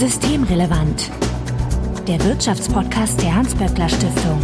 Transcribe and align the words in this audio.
Systemrelevant. 0.00 1.10
Der 2.08 2.24
Wirtschaftspodcast 2.24 3.20
der 3.20 3.34
Hans-Böckler 3.34 3.86
Stiftung. 3.86 4.40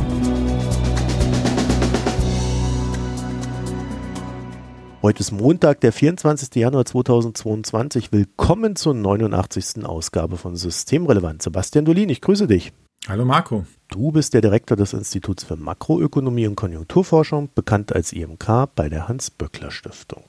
Heute 5.00 5.20
ist 5.20 5.32
Montag, 5.32 5.80
der 5.80 5.94
24. 5.94 6.56
Januar 6.56 6.84
2022. 6.84 8.12
Willkommen 8.12 8.76
zur 8.76 8.92
89. 8.92 9.86
Ausgabe 9.86 10.36
von 10.36 10.56
Systemrelevant. 10.56 11.40
Sebastian 11.40 11.86
Dolin, 11.86 12.10
ich 12.10 12.20
grüße 12.20 12.46
dich. 12.46 12.74
Hallo 13.08 13.24
Marco. 13.24 13.64
Du 13.88 14.12
bist 14.12 14.34
der 14.34 14.42
Direktor 14.42 14.76
des 14.76 14.92
Instituts 14.92 15.44
für 15.44 15.56
Makroökonomie 15.56 16.48
und 16.48 16.56
Konjunkturforschung, 16.56 17.48
bekannt 17.54 17.94
als 17.94 18.12
IMK 18.12 18.68
bei 18.74 18.90
der 18.90 19.08
Hans-Böckler 19.08 19.70
Stiftung. 19.70 20.24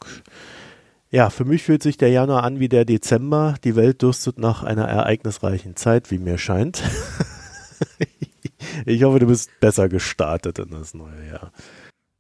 Ja, 1.10 1.30
für 1.30 1.46
mich 1.46 1.64
fühlt 1.64 1.84
sich 1.84 1.96
der 1.96 2.10
Januar 2.10 2.44
an 2.44 2.60
wie 2.60 2.68
der 2.68 2.84
Dezember. 2.84 3.56
Die 3.64 3.78
Welt 3.78 4.02
dürstet 4.02 4.38
nach 4.38 4.64
einer 4.64 4.86
ereignisreichen 4.86 5.78
Zeit, 5.78 6.12
wie 6.12 6.18
mir 6.18 6.38
scheint. 6.38 6.84
ich 8.86 9.04
hoffe, 9.04 9.20
du 9.20 9.28
bist 9.28 9.50
besser 9.62 9.88
gestartet 9.88 10.60
in 10.60 10.72
das 10.72 10.94
neue 10.94 11.30
Jahr. 11.30 11.54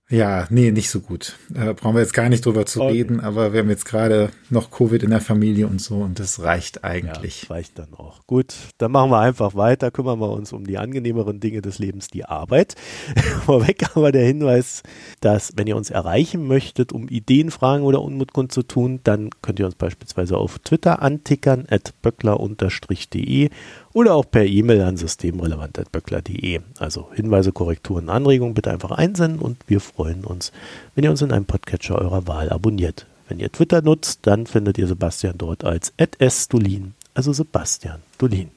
Ja, 0.09 0.47
nee, 0.49 0.71
nicht 0.71 0.89
so 0.89 1.01
gut. 1.01 1.35
Äh, 1.53 1.73
brauchen 1.73 1.95
wir 1.95 2.01
jetzt 2.01 2.13
gar 2.13 2.29
nicht 2.29 2.45
drüber 2.45 2.65
zu 2.65 2.81
okay. 2.81 2.93
reden, 2.93 3.19
aber 3.19 3.51
wir 3.51 3.59
haben 3.59 3.69
jetzt 3.69 3.83
gerade 3.83 4.29
noch 4.49 4.71
Covid 4.71 5.03
in 5.03 5.09
der 5.09 5.19
Familie 5.19 5.67
und 5.67 5.81
so 5.81 5.97
und 5.97 6.17
das 6.17 6.41
reicht 6.41 6.85
eigentlich. 6.85 7.43
Ja, 7.43 7.49
reicht 7.49 7.77
dann 7.77 7.93
auch. 7.93 8.25
Gut, 8.25 8.55
dann 8.77 8.93
machen 8.93 9.11
wir 9.11 9.19
einfach 9.19 9.55
weiter, 9.55 9.91
kümmern 9.91 10.19
wir 10.19 10.31
uns 10.31 10.53
um 10.53 10.65
die 10.65 10.77
angenehmeren 10.77 11.41
Dinge 11.41 11.61
des 11.61 11.77
Lebens, 11.77 12.07
die 12.07 12.23
Arbeit. 12.23 12.75
Vorweg 13.45 13.97
aber 13.97 14.13
der 14.13 14.25
Hinweis, 14.25 14.81
dass 15.19 15.51
wenn 15.57 15.67
ihr 15.67 15.75
uns 15.75 15.89
erreichen 15.89 16.47
möchtet, 16.47 16.93
um 16.93 17.09
Ideen, 17.09 17.51
Fragen 17.51 17.83
oder 17.83 18.01
Unmut 18.01 18.31
zu 18.53 18.63
tun, 18.63 19.01
dann 19.03 19.29
könnt 19.41 19.59
ihr 19.59 19.65
uns 19.65 19.75
beispielsweise 19.75 20.37
auf 20.37 20.59
Twitter 20.59 21.01
antickern, 21.01 21.65
at 21.69 21.93
böckler-de 22.01 23.49
oder 23.91 24.13
auch 24.13 24.29
per 24.29 24.45
E-Mail 24.45 24.83
an 24.83 24.95
systemrelevant.böckler.de. 24.95 26.61
Also 26.79 27.09
Hinweise, 27.13 27.51
Korrekturen, 27.51 28.09
Anregungen 28.09 28.53
bitte 28.53 28.71
einfach 28.71 28.91
einsenden 28.91 29.39
und 29.39 29.57
wir 29.67 29.81
freuen 29.81 29.96
uns, 29.97 30.51
wenn 30.95 31.03
ihr 31.03 31.11
uns 31.11 31.21
in 31.21 31.31
einem 31.31 31.45
Podcatcher 31.45 31.99
eurer 31.99 32.27
Wahl 32.27 32.49
abonniert. 32.49 33.05
Wenn 33.27 33.39
ihr 33.39 33.51
Twitter 33.51 33.81
nutzt, 33.81 34.19
dann 34.23 34.47
findet 34.47 34.77
ihr 34.77 34.87
Sebastian 34.87 35.37
dort 35.37 35.63
als 35.63 35.93
@sdolin, 35.97 36.93
also 37.13 37.33
Sebastian 37.33 37.99
Dolin. 38.17 38.51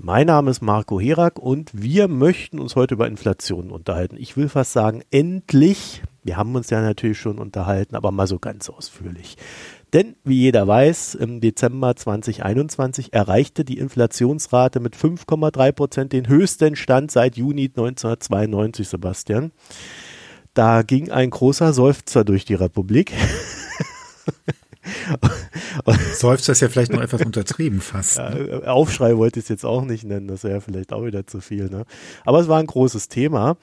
Mein 0.00 0.28
Name 0.28 0.52
ist 0.52 0.62
Marco 0.62 1.00
Herak 1.00 1.40
und 1.40 1.70
wir 1.72 2.06
möchten 2.06 2.60
uns 2.60 2.76
heute 2.76 2.94
über 2.94 3.08
Inflation 3.08 3.72
unterhalten. 3.72 4.16
Ich 4.16 4.36
will 4.36 4.48
fast 4.48 4.72
sagen, 4.72 5.02
endlich. 5.10 6.02
Wir 6.22 6.36
haben 6.36 6.54
uns 6.54 6.70
ja 6.70 6.80
natürlich 6.80 7.18
schon 7.18 7.38
unterhalten, 7.38 7.96
aber 7.96 8.12
mal 8.12 8.28
so 8.28 8.38
ganz 8.38 8.70
ausführlich. 8.70 9.36
Denn 9.92 10.14
wie 10.22 10.38
jeder 10.40 10.68
weiß, 10.68 11.16
im 11.16 11.40
Dezember 11.40 11.96
2021 11.96 13.12
erreichte 13.12 13.64
die 13.64 13.78
Inflationsrate 13.78 14.80
mit 14.80 14.94
5,3 14.94 15.72
Prozent 15.72 16.12
den 16.12 16.28
höchsten 16.28 16.76
Stand 16.76 17.10
seit 17.10 17.36
Juni 17.36 17.64
1992, 17.64 18.88
Sebastian. 18.88 19.50
Da 20.58 20.82
ging 20.82 21.08
ein 21.12 21.30
großer 21.30 21.72
Seufzer 21.72 22.24
durch 22.24 22.44
die 22.44 22.54
Republik. 22.54 23.12
Seufzer 26.14 26.50
ist 26.50 26.60
ja 26.60 26.68
vielleicht 26.68 26.92
noch 26.92 27.00
etwas 27.00 27.22
untertrieben 27.22 27.80
fast. 27.80 28.18
Ne? 28.18 28.60
Ja, 28.64 28.72
Aufschrei 28.72 29.16
wollte 29.16 29.38
ich 29.38 29.44
es 29.44 29.50
jetzt 29.50 29.64
auch 29.64 29.84
nicht 29.84 30.02
nennen, 30.02 30.26
das 30.26 30.42
wäre 30.42 30.60
vielleicht 30.60 30.92
auch 30.92 31.04
wieder 31.04 31.28
zu 31.28 31.40
viel. 31.40 31.70
Ne? 31.70 31.84
Aber 32.24 32.40
es 32.40 32.48
war 32.48 32.58
ein 32.58 32.66
großes 32.66 33.06
Thema. 33.06 33.56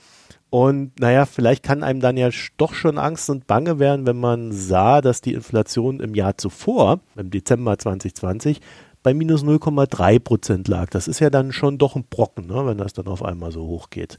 Und 0.49 0.97
naja, 1.01 1.25
vielleicht 1.25 1.63
kann 1.63 1.83
einem 1.83 1.99
dann 1.99 2.15
ja 2.15 2.29
doch 2.55 2.73
schon 2.73 2.97
Angst 2.97 3.29
und 3.29 3.45
Bange 3.45 3.77
werden, 3.77 4.07
wenn 4.07 4.15
man 4.17 4.53
sah, 4.53 5.01
dass 5.01 5.19
die 5.19 5.33
Inflation 5.33 5.99
im 5.99 6.15
Jahr 6.15 6.37
zuvor, 6.37 7.01
im 7.17 7.29
Dezember 7.29 7.77
2020, 7.77 8.61
bei 9.03 9.13
minus 9.13 9.43
0,3 9.43 10.19
Prozent 10.19 10.69
lag. 10.69 10.91
Das 10.91 11.09
ist 11.09 11.19
ja 11.19 11.29
dann 11.29 11.51
schon 11.51 11.77
doch 11.77 11.97
ein 11.97 12.05
Brocken, 12.09 12.47
ne, 12.47 12.65
wenn 12.65 12.77
das 12.77 12.93
dann 12.93 13.07
auf 13.07 13.21
einmal 13.21 13.51
so 13.51 13.67
hoch 13.67 13.89
geht. 13.89 14.17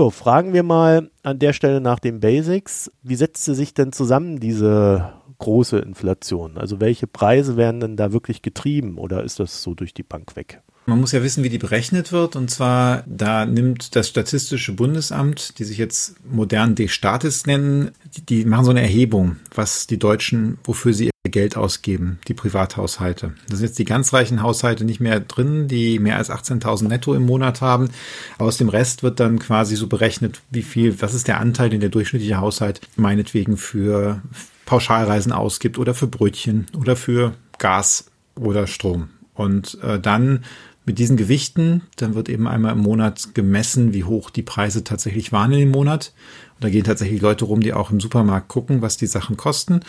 So, 0.00 0.08
fragen 0.08 0.54
wir 0.54 0.62
mal 0.62 1.10
an 1.22 1.38
der 1.38 1.52
Stelle 1.52 1.82
nach 1.82 1.98
den 1.98 2.20
Basics. 2.20 2.90
Wie 3.02 3.16
setzte 3.16 3.54
sich 3.54 3.74
denn 3.74 3.92
zusammen 3.92 4.40
diese 4.40 5.12
große 5.40 5.78
Inflation? 5.78 6.56
Also 6.56 6.80
welche 6.80 7.08
Preise 7.08 7.56
werden 7.56 7.80
denn 7.80 7.96
da 7.96 8.12
wirklich 8.12 8.42
getrieben 8.42 8.96
oder 8.96 9.24
ist 9.24 9.40
das 9.40 9.62
so 9.62 9.74
durch 9.74 9.92
die 9.92 10.04
Bank 10.04 10.36
weg? 10.36 10.62
Man 10.86 11.00
muss 11.00 11.12
ja 11.12 11.22
wissen, 11.22 11.44
wie 11.44 11.50
die 11.50 11.58
berechnet 11.58 12.10
wird. 12.10 12.36
Und 12.36 12.50
zwar, 12.50 13.04
da 13.06 13.46
nimmt 13.46 13.94
das 13.94 14.08
Statistische 14.08 14.72
Bundesamt, 14.72 15.58
die 15.58 15.64
sich 15.64 15.78
jetzt 15.78 16.16
modern 16.28 16.74
D-Status 16.74 17.46
nennen, 17.46 17.92
die, 18.16 18.22
die, 18.22 18.44
machen 18.44 18.64
so 18.64 18.70
eine 18.70 18.82
Erhebung, 18.82 19.36
was 19.54 19.86
die 19.86 19.98
Deutschen, 19.98 20.58
wofür 20.64 20.92
sie 20.92 21.10
ihr 21.24 21.30
Geld 21.30 21.56
ausgeben, 21.56 22.18
die 22.28 22.34
Privathaushalte. 22.34 23.34
Da 23.48 23.56
sind 23.56 23.66
jetzt 23.66 23.78
die 23.78 23.84
ganz 23.84 24.12
reichen 24.12 24.42
Haushalte 24.42 24.84
nicht 24.84 25.00
mehr 25.00 25.20
drin, 25.20 25.68
die 25.68 25.98
mehr 25.98 26.16
als 26.16 26.30
18.000 26.30 26.88
netto 26.88 27.14
im 27.14 27.26
Monat 27.26 27.60
haben. 27.60 27.90
Aus 28.38 28.56
dem 28.56 28.68
Rest 28.68 29.02
wird 29.02 29.20
dann 29.20 29.38
quasi 29.38 29.76
so 29.76 29.86
berechnet, 29.86 30.40
wie 30.50 30.62
viel, 30.62 31.00
was 31.00 31.14
ist 31.14 31.28
der 31.28 31.38
Anteil, 31.38 31.70
den 31.70 31.80
der 31.80 31.90
durchschnittliche 31.90 32.38
Haushalt 32.38 32.80
meinetwegen 32.96 33.58
für 33.58 34.22
Pauschalreisen 34.70 35.32
ausgibt 35.32 35.78
oder 35.78 35.94
für 35.94 36.06
Brötchen 36.06 36.66
oder 36.78 36.94
für 36.94 37.34
Gas 37.58 38.08
oder 38.36 38.68
Strom. 38.68 39.08
Und 39.34 39.76
äh, 39.82 39.98
dann 39.98 40.44
mit 40.86 41.00
diesen 41.00 41.16
Gewichten, 41.16 41.82
dann 41.96 42.14
wird 42.14 42.28
eben 42.28 42.46
einmal 42.46 42.74
im 42.74 42.78
Monat 42.78 43.34
gemessen, 43.34 43.92
wie 43.92 44.04
hoch 44.04 44.30
die 44.30 44.44
Preise 44.44 44.84
tatsächlich 44.84 45.32
waren 45.32 45.50
in 45.50 45.58
dem 45.58 45.70
Monat. 45.72 46.14
Und 46.54 46.62
da 46.62 46.70
gehen 46.70 46.84
tatsächlich 46.84 47.20
Leute 47.20 47.46
rum, 47.46 47.62
die 47.62 47.72
auch 47.72 47.90
im 47.90 47.98
Supermarkt 47.98 48.46
gucken, 48.46 48.80
was 48.80 48.96
die 48.96 49.08
Sachen 49.08 49.36
kosten. 49.36 49.80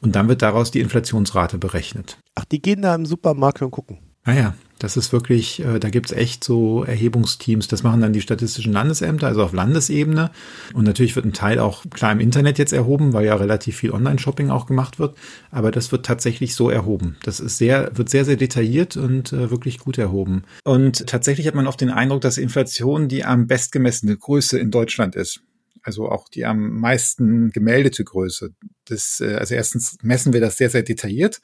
Und 0.00 0.16
dann 0.16 0.26
wird 0.28 0.40
daraus 0.40 0.70
die 0.70 0.80
Inflationsrate 0.80 1.58
berechnet. 1.58 2.16
Ach, 2.34 2.46
die 2.46 2.62
gehen 2.62 2.80
da 2.80 2.94
im 2.94 3.04
Supermarkt 3.04 3.60
und 3.60 3.72
gucken. 3.72 3.98
Naja, 4.24 4.54
ah 4.56 4.69
das 4.80 4.96
ist 4.96 5.12
wirklich, 5.12 5.62
äh, 5.62 5.78
da 5.78 5.90
gibt's 5.90 6.10
echt 6.10 6.42
so 6.42 6.84
Erhebungsteams. 6.84 7.68
Das 7.68 7.82
machen 7.82 8.00
dann 8.00 8.14
die 8.14 8.22
statistischen 8.22 8.72
Landesämter, 8.72 9.28
also 9.28 9.44
auf 9.44 9.52
Landesebene. 9.52 10.30
Und 10.72 10.84
natürlich 10.84 11.14
wird 11.14 11.26
ein 11.26 11.34
Teil 11.34 11.58
auch 11.58 11.84
klar 11.90 12.12
im 12.12 12.18
Internet 12.18 12.58
jetzt 12.58 12.72
erhoben, 12.72 13.12
weil 13.12 13.26
ja 13.26 13.34
relativ 13.36 13.76
viel 13.76 13.92
Online-Shopping 13.92 14.50
auch 14.50 14.66
gemacht 14.66 14.98
wird. 14.98 15.16
Aber 15.50 15.70
das 15.70 15.92
wird 15.92 16.06
tatsächlich 16.06 16.54
so 16.54 16.70
erhoben. 16.70 17.16
Das 17.22 17.40
ist 17.40 17.58
sehr, 17.58 17.90
wird 17.94 18.08
sehr, 18.08 18.24
sehr 18.24 18.36
detailliert 18.36 18.96
und 18.96 19.32
äh, 19.34 19.50
wirklich 19.50 19.78
gut 19.78 19.98
erhoben. 19.98 20.44
Und 20.64 21.06
tatsächlich 21.06 21.46
hat 21.46 21.54
man 21.54 21.66
oft 21.66 21.80
den 21.80 21.90
Eindruck, 21.90 22.22
dass 22.22 22.38
Inflation 22.38 23.08
die 23.08 23.24
am 23.24 23.46
bestgemessene 23.46 24.16
Größe 24.16 24.58
in 24.58 24.70
Deutschland 24.70 25.14
ist 25.14 25.42
also 25.82 26.08
auch 26.10 26.28
die 26.28 26.44
am 26.44 26.78
meisten 26.80 27.50
gemeldete 27.50 28.04
Größe. 28.04 28.54
Das, 28.86 29.20
äh, 29.20 29.34
also 29.34 29.54
erstens 29.54 29.98
messen 30.02 30.32
wir 30.32 30.40
das 30.40 30.56
sehr, 30.56 30.70
sehr 30.70 30.82
detailliert 30.82 31.40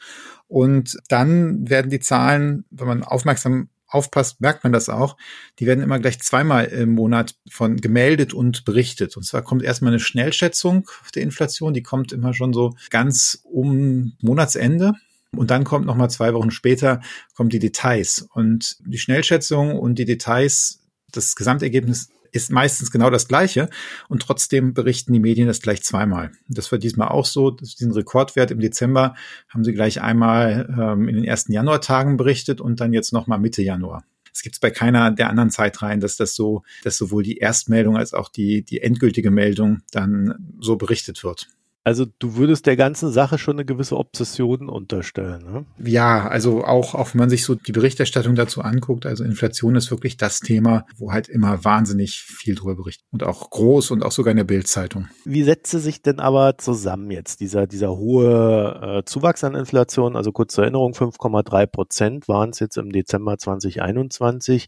und 0.48 0.96
dann 1.08 1.68
werden 1.68 1.90
die 1.90 2.00
Zahlen, 2.00 2.64
wenn 2.70 2.88
man 2.88 3.04
aufmerksam 3.04 3.68
aufpasst, 3.88 4.40
merkt 4.40 4.64
man 4.64 4.72
das 4.72 4.88
auch, 4.88 5.16
die 5.58 5.66
werden 5.66 5.82
immer 5.82 5.98
gleich 5.98 6.20
zweimal 6.20 6.66
im 6.66 6.90
Monat 6.90 7.36
von 7.48 7.76
gemeldet 7.76 8.34
und 8.34 8.64
berichtet. 8.64 9.16
Und 9.16 9.22
zwar 9.22 9.42
kommt 9.42 9.62
erstmal 9.62 9.92
eine 9.92 10.00
Schnellschätzung 10.00 10.88
der 11.14 11.22
Inflation, 11.22 11.74
die 11.74 11.82
kommt 11.82 12.12
immer 12.12 12.34
schon 12.34 12.52
so 12.52 12.74
ganz 12.90 13.40
um 13.44 14.12
Monatsende. 14.20 14.94
Und 15.32 15.50
dann 15.50 15.64
kommt 15.64 15.86
nochmal 15.86 16.10
zwei 16.10 16.32
Wochen 16.34 16.50
später, 16.50 17.00
kommen 17.34 17.50
die 17.50 17.58
Details. 17.58 18.26
Und 18.32 18.76
die 18.80 18.98
Schnellschätzung 18.98 19.78
und 19.78 19.98
die 19.98 20.04
Details, 20.04 20.80
das 21.12 21.36
Gesamtergebnis 21.36 22.08
ist 22.36 22.52
meistens 22.52 22.90
genau 22.90 23.10
das 23.10 23.28
Gleiche 23.28 23.68
und 24.08 24.22
trotzdem 24.22 24.74
berichten 24.74 25.12
die 25.12 25.20
Medien 25.20 25.48
das 25.48 25.60
gleich 25.60 25.82
zweimal. 25.82 26.30
Das 26.48 26.70
war 26.70 26.78
diesmal 26.78 27.08
auch 27.08 27.26
so. 27.26 27.50
Diesen 27.50 27.92
Rekordwert 27.92 28.50
im 28.50 28.60
Dezember 28.60 29.14
haben 29.48 29.64
sie 29.64 29.72
gleich 29.72 30.00
einmal 30.00 30.68
ähm, 30.78 31.08
in 31.08 31.16
den 31.16 31.24
ersten 31.24 31.52
Januartagen 31.52 32.16
berichtet 32.16 32.60
und 32.60 32.80
dann 32.80 32.92
jetzt 32.92 33.12
nochmal 33.12 33.38
Mitte 33.38 33.62
Januar. 33.62 34.04
Es 34.32 34.42
gibt 34.42 34.56
es 34.56 34.60
bei 34.60 34.70
keiner 34.70 35.10
der 35.10 35.30
anderen 35.30 35.50
Zeitreihen, 35.50 36.00
dass 36.00 36.16
das 36.16 36.34
so, 36.34 36.62
dass 36.84 36.98
sowohl 36.98 37.22
die 37.22 37.38
Erstmeldung 37.38 37.96
als 37.96 38.12
auch 38.12 38.28
die, 38.28 38.62
die 38.62 38.82
endgültige 38.82 39.30
Meldung 39.30 39.80
dann 39.92 40.34
so 40.60 40.76
berichtet 40.76 41.24
wird. 41.24 41.48
Also 41.86 42.04
du 42.18 42.34
würdest 42.34 42.66
der 42.66 42.74
ganzen 42.74 43.12
Sache 43.12 43.38
schon 43.38 43.54
eine 43.54 43.64
gewisse 43.64 43.96
Obsession 43.96 44.68
unterstellen, 44.68 45.44
ne? 45.44 45.66
Ja, 45.78 46.26
also 46.26 46.64
auch, 46.64 46.96
auch 46.96 47.14
wenn 47.14 47.20
man 47.20 47.30
sich 47.30 47.44
so 47.44 47.54
die 47.54 47.70
Berichterstattung 47.70 48.34
dazu 48.34 48.60
anguckt, 48.62 49.06
also 49.06 49.22
Inflation 49.22 49.76
ist 49.76 49.92
wirklich 49.92 50.16
das 50.16 50.40
Thema, 50.40 50.84
wo 50.96 51.12
halt 51.12 51.28
immer 51.28 51.64
wahnsinnig 51.64 52.22
viel 52.22 52.56
drüber 52.56 52.74
berichtet 52.74 53.06
und 53.12 53.22
auch 53.22 53.50
groß 53.50 53.92
und 53.92 54.02
auch 54.02 54.10
sogar 54.10 54.32
in 54.32 54.36
der 54.36 54.42
Bildzeitung. 54.42 55.06
Wie 55.24 55.44
setzte 55.44 55.78
sich 55.78 56.02
denn 56.02 56.18
aber 56.18 56.58
zusammen 56.58 57.12
jetzt 57.12 57.38
dieser, 57.38 57.68
dieser 57.68 57.96
hohe 57.96 58.98
äh, 59.04 59.04
Zuwachs 59.04 59.44
an 59.44 59.54
Inflation? 59.54 60.16
Also 60.16 60.32
kurz 60.32 60.54
zur 60.54 60.64
Erinnerung, 60.64 60.92
5,3 60.92 61.66
Prozent 61.68 62.26
waren 62.26 62.50
es 62.50 62.58
jetzt 62.58 62.78
im 62.78 62.90
Dezember 62.90 63.38
2021. 63.38 64.66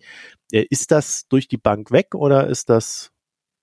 Äh, 0.52 0.66
ist 0.70 0.92
das 0.92 1.26
durch 1.26 1.48
die 1.48 1.58
Bank 1.58 1.90
weg 1.90 2.14
oder 2.14 2.46
ist 2.46 2.70
das 2.70 3.10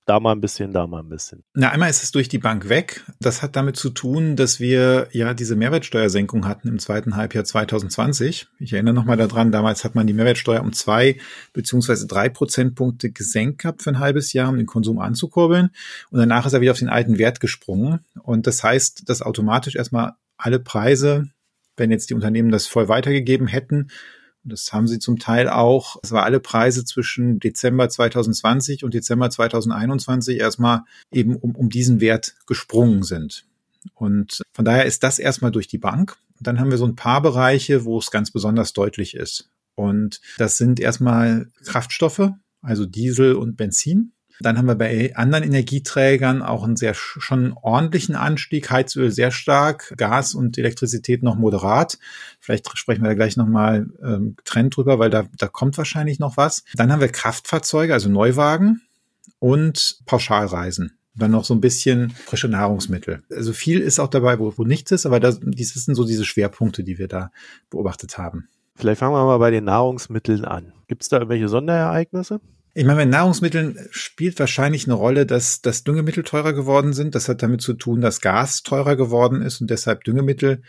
da 0.06 0.20
mal 0.20 0.34
ein 0.34 0.42
bisschen, 0.42 0.72
da 0.72 0.86
mal 0.86 1.00
ein 1.00 1.10
bisschen. 1.10 1.44
Na, 1.54 1.70
einmal 1.70 1.90
ist 1.90 2.04
es 2.04 2.12
durch 2.12 2.30
die 2.30 2.38
Bank 2.38 2.70
weg. 2.70 3.04
Das 3.20 3.42
hat 3.42 3.56
damit 3.56 3.76
zu 3.76 3.90
tun, 3.90 4.36
dass 4.36 4.60
wir 4.60 5.08
ja 5.12 5.34
diese 5.34 5.56
Mehrwertsteuersenkung 5.56 6.48
hatten 6.48 6.68
im 6.68 6.78
zweiten 6.78 7.16
Halbjahr 7.16 7.44
2020. 7.44 8.48
Ich 8.60 8.74
erinnere 8.74 8.94
nochmal 8.94 9.18
daran, 9.18 9.52
damals 9.52 9.84
hat 9.84 9.96
man 9.96 10.06
die 10.06 10.14
Mehrwertsteuer 10.14 10.62
um 10.62 10.74
zwei 10.74 11.18
beziehungsweise 11.54 12.06
drei 12.06 12.30
Prozentpunkte 12.30 13.12
gesenkt 13.12 13.64
gehabt 13.64 13.82
für 13.82 13.90
ein 13.90 14.00
halbes 14.00 14.34
Jahr, 14.34 14.50
um 14.50 14.58
den 14.58 14.68
Konsum 14.68 15.00
anzukurbeln. 15.00 15.72
Und 16.12 16.20
danach 16.20 16.46
ist 16.46 16.54
er 16.54 16.62
wieder 16.62 16.74
auf 16.74 16.80
den 16.80 16.90
alten 16.90 17.18
Wert 17.18 17.40
gesprungen. 17.40 18.00
Und 18.22 18.46
das 18.46 18.64
heißt, 18.64 19.10
dass 19.10 19.24
automatisch 19.24 19.76
erstmal 19.76 20.14
alle 20.38 20.60
Preise, 20.60 21.30
wenn 21.78 21.90
jetzt 21.90 22.12
die 22.12 22.14
Unternehmen 22.14 22.52
das 22.52 22.68
voll 22.68 22.88
weitergegeben 22.90 23.48
hätten, 23.48 23.90
Das 24.46 24.72
haben 24.72 24.88
sie 24.88 25.00
zum 25.00 25.18
Teil 25.18 25.50
auch, 25.50 25.98
es 26.04 26.12
war 26.12 26.24
alle 26.24 26.40
Preise 26.40 26.86
zwischen 26.86 27.40
Dezember 27.40 27.90
2020 27.90 28.84
und 28.84 28.94
Dezember 28.94 29.30
2021 29.30 30.40
erstmal 30.40 30.82
eben 31.12 31.36
um, 31.36 31.56
um 31.56 31.70
diesen 31.70 32.00
Wert 32.00 32.36
gesprungen 32.46 33.04
sind. 33.04 33.46
Und 33.96 34.42
von 34.54 34.66
daher 34.66 34.86
ist 34.86 35.04
das 35.04 35.20
erstmal 35.20 35.52
durch 35.52 35.68
die 35.68 35.78
Bank. 35.78 36.18
Und 36.38 36.48
dann 36.48 36.60
haben 36.60 36.70
wir 36.70 36.78
so 36.78 36.86
ein 36.86 36.96
paar 36.96 37.22
Bereiche, 37.22 37.86
wo 37.86 37.98
es 37.98 38.12
ganz 38.12 38.32
besonders 38.32 38.74
deutlich 38.74 39.16
ist. 39.16 39.50
Und 39.76 40.22
das 40.38 40.58
sind 40.58 40.80
erstmal 40.80 41.48
Kraftstoffe, 41.64 42.32
also 42.62 42.86
Diesel 42.86 43.36
und 43.36 43.58
Benzin. 43.58 44.12
Dann 44.40 44.58
haben 44.58 44.68
wir 44.68 44.76
bei 44.76 45.16
anderen 45.16 45.44
Energieträgern 45.44 46.42
auch 46.42 46.64
einen 46.64 46.76
sehr 46.76 46.94
schon 46.94 47.54
ordentlichen 47.54 48.16
Anstieg, 48.16 48.70
Heizöl 48.70 49.12
sehr 49.12 49.32
stark, 49.32 49.94
Gas 49.98 50.36
und 50.36 50.58
Elektrizität 50.58 51.24
noch 51.24 51.36
moderat. 51.36 51.98
Vielleicht 52.40 52.70
sprechen 52.78 53.04
wir 53.04 53.10
da 53.10 53.16
gleich 53.16 53.38
nochmal 53.38 53.88
ähm, 54.04 54.36
getrennt 54.36 54.76
drüber, 54.76 55.00
weil 55.00 55.10
da, 55.10 55.26
da 55.38 55.48
kommt 55.48 55.78
wahrscheinlich 55.78 56.20
noch 56.20 56.38
was. 56.38 56.64
Dann 56.76 56.92
haben 56.92 57.02
wir 57.02 57.10
Kraftfahrzeuge, 57.10 57.94
also 57.94 58.10
Neuwagen 58.10 58.82
und 59.40 60.00
Pauschalreisen 60.06 60.98
dann 61.18 61.32
noch 61.32 61.46
so 61.46 61.54
ein 61.54 61.62
bisschen 61.62 62.10
frische 62.10 62.50
Nahrungsmittel. 62.50 63.24
Also 63.32 63.54
viel 63.54 63.80
ist 63.80 64.00
auch 64.00 64.10
dabei, 64.10 64.38
wo, 64.40 64.54
wo 64.58 64.64
nichts 64.64 64.92
ist, 64.92 65.06
aber 65.06 65.20
das, 65.20 65.40
dies 65.42 65.74
sind 65.74 65.96
so 65.96 66.06
diese 66.06 66.26
Schwerpunkte, 66.26 66.84
die 66.84 66.98
wir 66.98 67.08
da 67.08 67.32
beobachtet 67.70 68.18
haben. 68.18 68.50
Vielleicht 68.76 69.00
fangen 69.00 69.14
wir 69.14 69.26
mal 69.26 69.38
bei 69.38 69.52
den 69.52 69.64
Nahrungsmitteln 69.64 70.44
an. 70.44 70.74
Gibt 70.88 71.04
es 71.04 71.10
da 71.10 71.18
irgendwelche 71.18 71.48
Sonderereignisse? 71.48 72.42
Ich 72.78 72.84
meine, 72.84 72.98
bei 72.98 73.06
Nahrungsmitteln 73.06 73.80
spielt 73.92 74.38
wahrscheinlich 74.38 74.86
eine 74.86 74.96
Rolle, 74.96 75.26
dass, 75.26 75.62
dass 75.62 75.86
Düngemittel 75.86 76.24
teurer 76.24 76.52
geworden 76.52 76.92
sind. 76.92 77.16
Das 77.16 77.30
hat 77.30 77.42
damit 77.42 77.62
zu 77.62 77.74
tun, 77.74 78.02
dass 78.02 78.20
Gas 78.20 78.64
teurer 78.64 78.98
geworden 78.98 79.42
ist 79.42 79.62
und 79.62 79.70
deshalb 79.70 80.04
Düngemittel, 80.04 80.62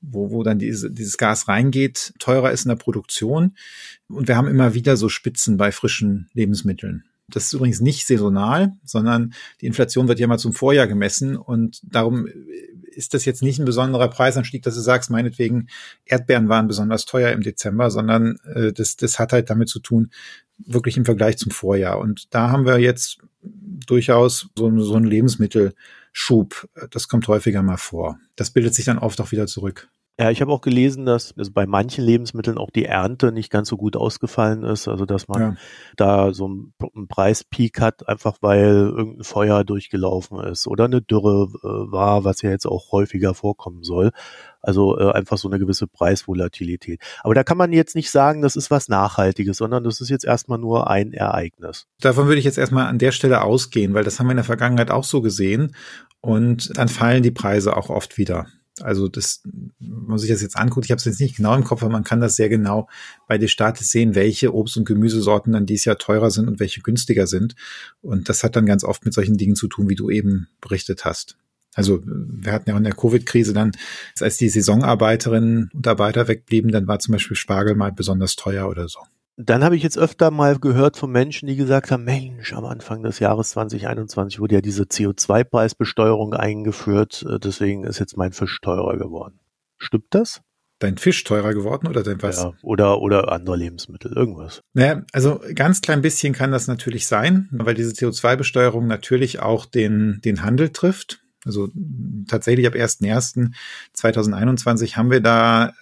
wo, 0.00 0.30
wo 0.30 0.44
dann 0.44 0.60
diese, 0.60 0.88
dieses 0.88 1.18
Gas 1.18 1.48
reingeht, 1.48 2.14
teurer 2.20 2.52
ist 2.52 2.64
in 2.64 2.68
der 2.68 2.76
Produktion. 2.76 3.56
Und 4.08 4.28
wir 4.28 4.36
haben 4.36 4.46
immer 4.46 4.74
wieder 4.74 4.96
so 4.96 5.08
Spitzen 5.08 5.56
bei 5.56 5.72
frischen 5.72 6.30
Lebensmitteln. 6.32 7.02
Das 7.28 7.46
ist 7.46 7.52
übrigens 7.54 7.80
nicht 7.80 8.06
saisonal, 8.06 8.74
sondern 8.84 9.34
die 9.60 9.66
Inflation 9.66 10.06
wird 10.06 10.20
ja 10.20 10.28
mal 10.28 10.38
zum 10.38 10.52
Vorjahr 10.52 10.86
gemessen 10.86 11.36
und 11.36 11.80
darum 11.82 12.28
ist 12.98 13.14
das 13.14 13.24
jetzt 13.24 13.42
nicht 13.42 13.58
ein 13.58 13.64
besonderer 13.64 14.08
Preisanstieg, 14.08 14.62
dass 14.62 14.74
du 14.76 14.80
sagst, 14.80 15.10
meinetwegen 15.10 15.68
Erdbeeren 16.04 16.48
waren 16.48 16.68
besonders 16.68 17.04
teuer 17.04 17.32
im 17.32 17.42
Dezember, 17.42 17.90
sondern 17.90 18.38
äh, 18.54 18.72
das, 18.72 18.96
das 18.96 19.18
hat 19.18 19.32
halt 19.32 19.50
damit 19.50 19.68
zu 19.68 19.78
tun, 19.78 20.10
wirklich 20.58 20.96
im 20.96 21.04
Vergleich 21.04 21.38
zum 21.38 21.52
Vorjahr. 21.52 21.98
Und 21.98 22.34
da 22.34 22.50
haben 22.50 22.66
wir 22.66 22.78
jetzt 22.78 23.18
durchaus 23.42 24.48
so, 24.56 24.80
so 24.80 24.94
einen 24.94 25.06
Lebensmittelschub. 25.06 26.68
Das 26.90 27.08
kommt 27.08 27.28
häufiger 27.28 27.62
mal 27.62 27.76
vor. 27.76 28.18
Das 28.36 28.50
bildet 28.50 28.74
sich 28.74 28.84
dann 28.84 28.98
oft 28.98 29.20
auch 29.20 29.32
wieder 29.32 29.46
zurück. 29.46 29.88
Ja, 30.20 30.32
ich 30.32 30.40
habe 30.40 30.50
auch 30.50 30.62
gelesen, 30.62 31.06
dass 31.06 31.32
also 31.38 31.52
bei 31.52 31.64
manchen 31.64 32.04
Lebensmitteln 32.04 32.58
auch 32.58 32.70
die 32.70 32.86
Ernte 32.86 33.30
nicht 33.30 33.50
ganz 33.50 33.68
so 33.68 33.76
gut 33.76 33.94
ausgefallen 33.96 34.64
ist. 34.64 34.88
Also 34.88 35.06
dass 35.06 35.28
man 35.28 35.40
ja. 35.40 35.56
da 35.96 36.34
so 36.34 36.46
einen, 36.46 36.74
einen 36.92 37.06
Preispeak 37.06 37.80
hat, 37.80 38.08
einfach 38.08 38.38
weil 38.40 38.92
irgendein 38.96 39.22
Feuer 39.22 39.62
durchgelaufen 39.62 40.40
ist 40.40 40.66
oder 40.66 40.86
eine 40.86 41.02
Dürre 41.02 41.48
äh, 41.62 41.92
war, 41.92 42.24
was 42.24 42.42
ja 42.42 42.50
jetzt 42.50 42.66
auch 42.66 42.90
häufiger 42.90 43.32
vorkommen 43.32 43.84
soll. 43.84 44.10
Also 44.60 44.98
äh, 44.98 45.12
einfach 45.12 45.38
so 45.38 45.48
eine 45.48 45.60
gewisse 45.60 45.86
Preisvolatilität. 45.86 47.00
Aber 47.22 47.34
da 47.34 47.44
kann 47.44 47.56
man 47.56 47.72
jetzt 47.72 47.94
nicht 47.94 48.10
sagen, 48.10 48.42
das 48.42 48.56
ist 48.56 48.72
was 48.72 48.88
Nachhaltiges, 48.88 49.58
sondern 49.58 49.84
das 49.84 50.00
ist 50.00 50.08
jetzt 50.08 50.24
erstmal 50.24 50.58
nur 50.58 50.90
ein 50.90 51.12
Ereignis. 51.12 51.86
Davon 52.00 52.26
würde 52.26 52.40
ich 52.40 52.44
jetzt 52.44 52.58
erstmal 52.58 52.86
an 52.86 52.98
der 52.98 53.12
Stelle 53.12 53.42
ausgehen, 53.42 53.94
weil 53.94 54.02
das 54.02 54.18
haben 54.18 54.26
wir 54.26 54.32
in 54.32 54.38
der 54.38 54.44
Vergangenheit 54.44 54.90
auch 54.90 55.04
so 55.04 55.22
gesehen. 55.22 55.76
Und 56.20 56.76
dann 56.76 56.88
fallen 56.88 57.22
die 57.22 57.30
Preise 57.30 57.76
auch 57.76 57.88
oft 57.88 58.18
wieder. 58.18 58.46
Also 58.82 59.08
das, 59.08 59.42
muss 59.78 60.24
ich 60.24 60.30
das 60.30 60.42
jetzt 60.42 60.56
anguckt, 60.56 60.86
ich 60.86 60.90
habe 60.90 60.98
es 60.98 61.04
jetzt 61.04 61.20
nicht 61.20 61.36
genau 61.36 61.54
im 61.54 61.64
Kopf, 61.64 61.82
aber 61.82 61.92
man 61.92 62.04
kann 62.04 62.20
das 62.20 62.36
sehr 62.36 62.48
genau 62.48 62.88
bei 63.26 63.38
Destatis 63.38 63.90
sehen, 63.90 64.14
welche 64.14 64.54
Obst- 64.54 64.76
und 64.76 64.84
Gemüsesorten 64.84 65.52
dann 65.52 65.66
dieses 65.66 65.84
Jahr 65.84 65.98
teurer 65.98 66.30
sind 66.30 66.48
und 66.48 66.60
welche 66.60 66.80
günstiger 66.80 67.26
sind. 67.26 67.54
Und 68.00 68.28
das 68.28 68.44
hat 68.44 68.56
dann 68.56 68.66
ganz 68.66 68.84
oft 68.84 69.04
mit 69.04 69.14
solchen 69.14 69.36
Dingen 69.36 69.56
zu 69.56 69.68
tun, 69.68 69.88
wie 69.88 69.94
du 69.94 70.10
eben 70.10 70.48
berichtet 70.60 71.04
hast. 71.04 71.36
Also 71.74 72.02
wir 72.04 72.52
hatten 72.52 72.68
ja 72.68 72.74
auch 72.74 72.78
in 72.78 72.84
der 72.84 72.94
Covid-Krise 72.94 73.52
dann, 73.52 73.72
als 74.18 74.36
die 74.36 74.48
Saisonarbeiterinnen 74.48 75.70
und 75.72 75.86
Arbeiter 75.86 76.26
wegblieben, 76.26 76.72
dann 76.72 76.88
war 76.88 76.98
zum 76.98 77.12
Beispiel 77.12 77.36
Spargel 77.36 77.76
mal 77.76 77.92
besonders 77.92 78.34
teuer 78.34 78.68
oder 78.68 78.88
so. 78.88 78.98
Dann 79.40 79.62
habe 79.62 79.76
ich 79.76 79.84
jetzt 79.84 79.96
öfter 79.96 80.32
mal 80.32 80.58
gehört 80.58 80.96
von 80.96 81.12
Menschen, 81.12 81.46
die 81.46 81.54
gesagt 81.54 81.92
haben, 81.92 82.02
Mensch, 82.02 82.52
am 82.54 82.64
Anfang 82.64 83.04
des 83.04 83.20
Jahres 83.20 83.50
2021 83.50 84.40
wurde 84.40 84.56
ja 84.56 84.60
diese 84.60 84.82
CO2-Preisbesteuerung 84.82 86.34
eingeführt, 86.34 87.24
äh, 87.28 87.38
deswegen 87.38 87.84
ist 87.84 88.00
jetzt 88.00 88.16
mein 88.16 88.32
Fisch 88.32 88.60
teurer 88.60 88.98
geworden. 88.98 89.38
Stimmt 89.76 90.06
das? 90.10 90.40
Dein 90.80 90.98
Fisch 90.98 91.22
teurer 91.22 91.54
geworden 91.54 91.86
oder 91.86 92.02
dein 92.02 92.20
was? 92.20 92.42
Ja, 92.42 92.52
oder, 92.62 93.00
oder 93.00 93.30
andere 93.30 93.56
Lebensmittel, 93.56 94.12
irgendwas. 94.12 94.62
Naja, 94.74 95.04
also 95.12 95.40
ganz 95.54 95.82
klein 95.82 96.02
bisschen 96.02 96.32
kann 96.32 96.50
das 96.50 96.66
natürlich 96.66 97.06
sein, 97.06 97.48
weil 97.52 97.74
diese 97.74 97.92
CO2-Besteuerung 97.92 98.88
natürlich 98.88 99.38
auch 99.38 99.66
den, 99.66 100.20
den 100.24 100.42
Handel 100.42 100.70
trifft. 100.70 101.20
Also 101.48 101.70
tatsächlich 102.28 102.68
ab 102.68 102.74
1.1.2021 102.74 104.94
haben 104.94 105.10
wir 105.10 105.20
da, 105.20 105.72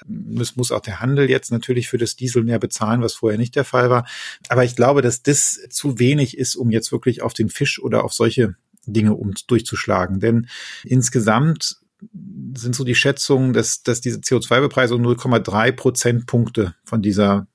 es 0.41 0.57
muss 0.57 0.73
auch 0.73 0.81
der 0.81 1.01
Handel 1.01 1.29
jetzt 1.29 1.53
natürlich 1.53 1.89
für 1.89 1.99
das 1.99 2.17
Diesel 2.17 2.43
mehr 2.43 2.59
bezahlen, 2.59 3.03
was 3.03 3.13
vorher 3.13 3.39
nicht 3.39 3.57
der 3.57 3.65
Fall 3.65 3.91
war. 3.91 4.07
Aber 4.49 4.65
ich 4.65 4.77
glaube, 4.77 5.03
dass 5.03 5.23
das 5.23 5.61
zu 5.69 5.99
wenig 5.99 6.39
ist, 6.39 6.57
um 6.57 6.71
jetzt 6.71 6.93
wirklich 6.93 7.21
auf 7.21 7.35
den 7.35 7.51
Fisch 7.51 7.79
oder 7.79 8.05
auf 8.05 8.15
solche 8.15 8.57
Dinge 8.87 9.13
um 9.15 9.35
durchzuschlagen. 9.47 10.21
Denn 10.21 10.49
insgesamt 10.85 11.77
sind 12.55 12.75
so 12.75 12.85
die 12.85 12.95
Schätzungen, 12.95 13.53
dass, 13.53 13.83
dass 13.83 14.01
diese 14.01 14.21
CO2-Bepreisung 14.21 15.05
0,3 15.05 15.73
Prozentpunkte 15.73 16.75
von 16.85 17.03
dieser 17.03 17.47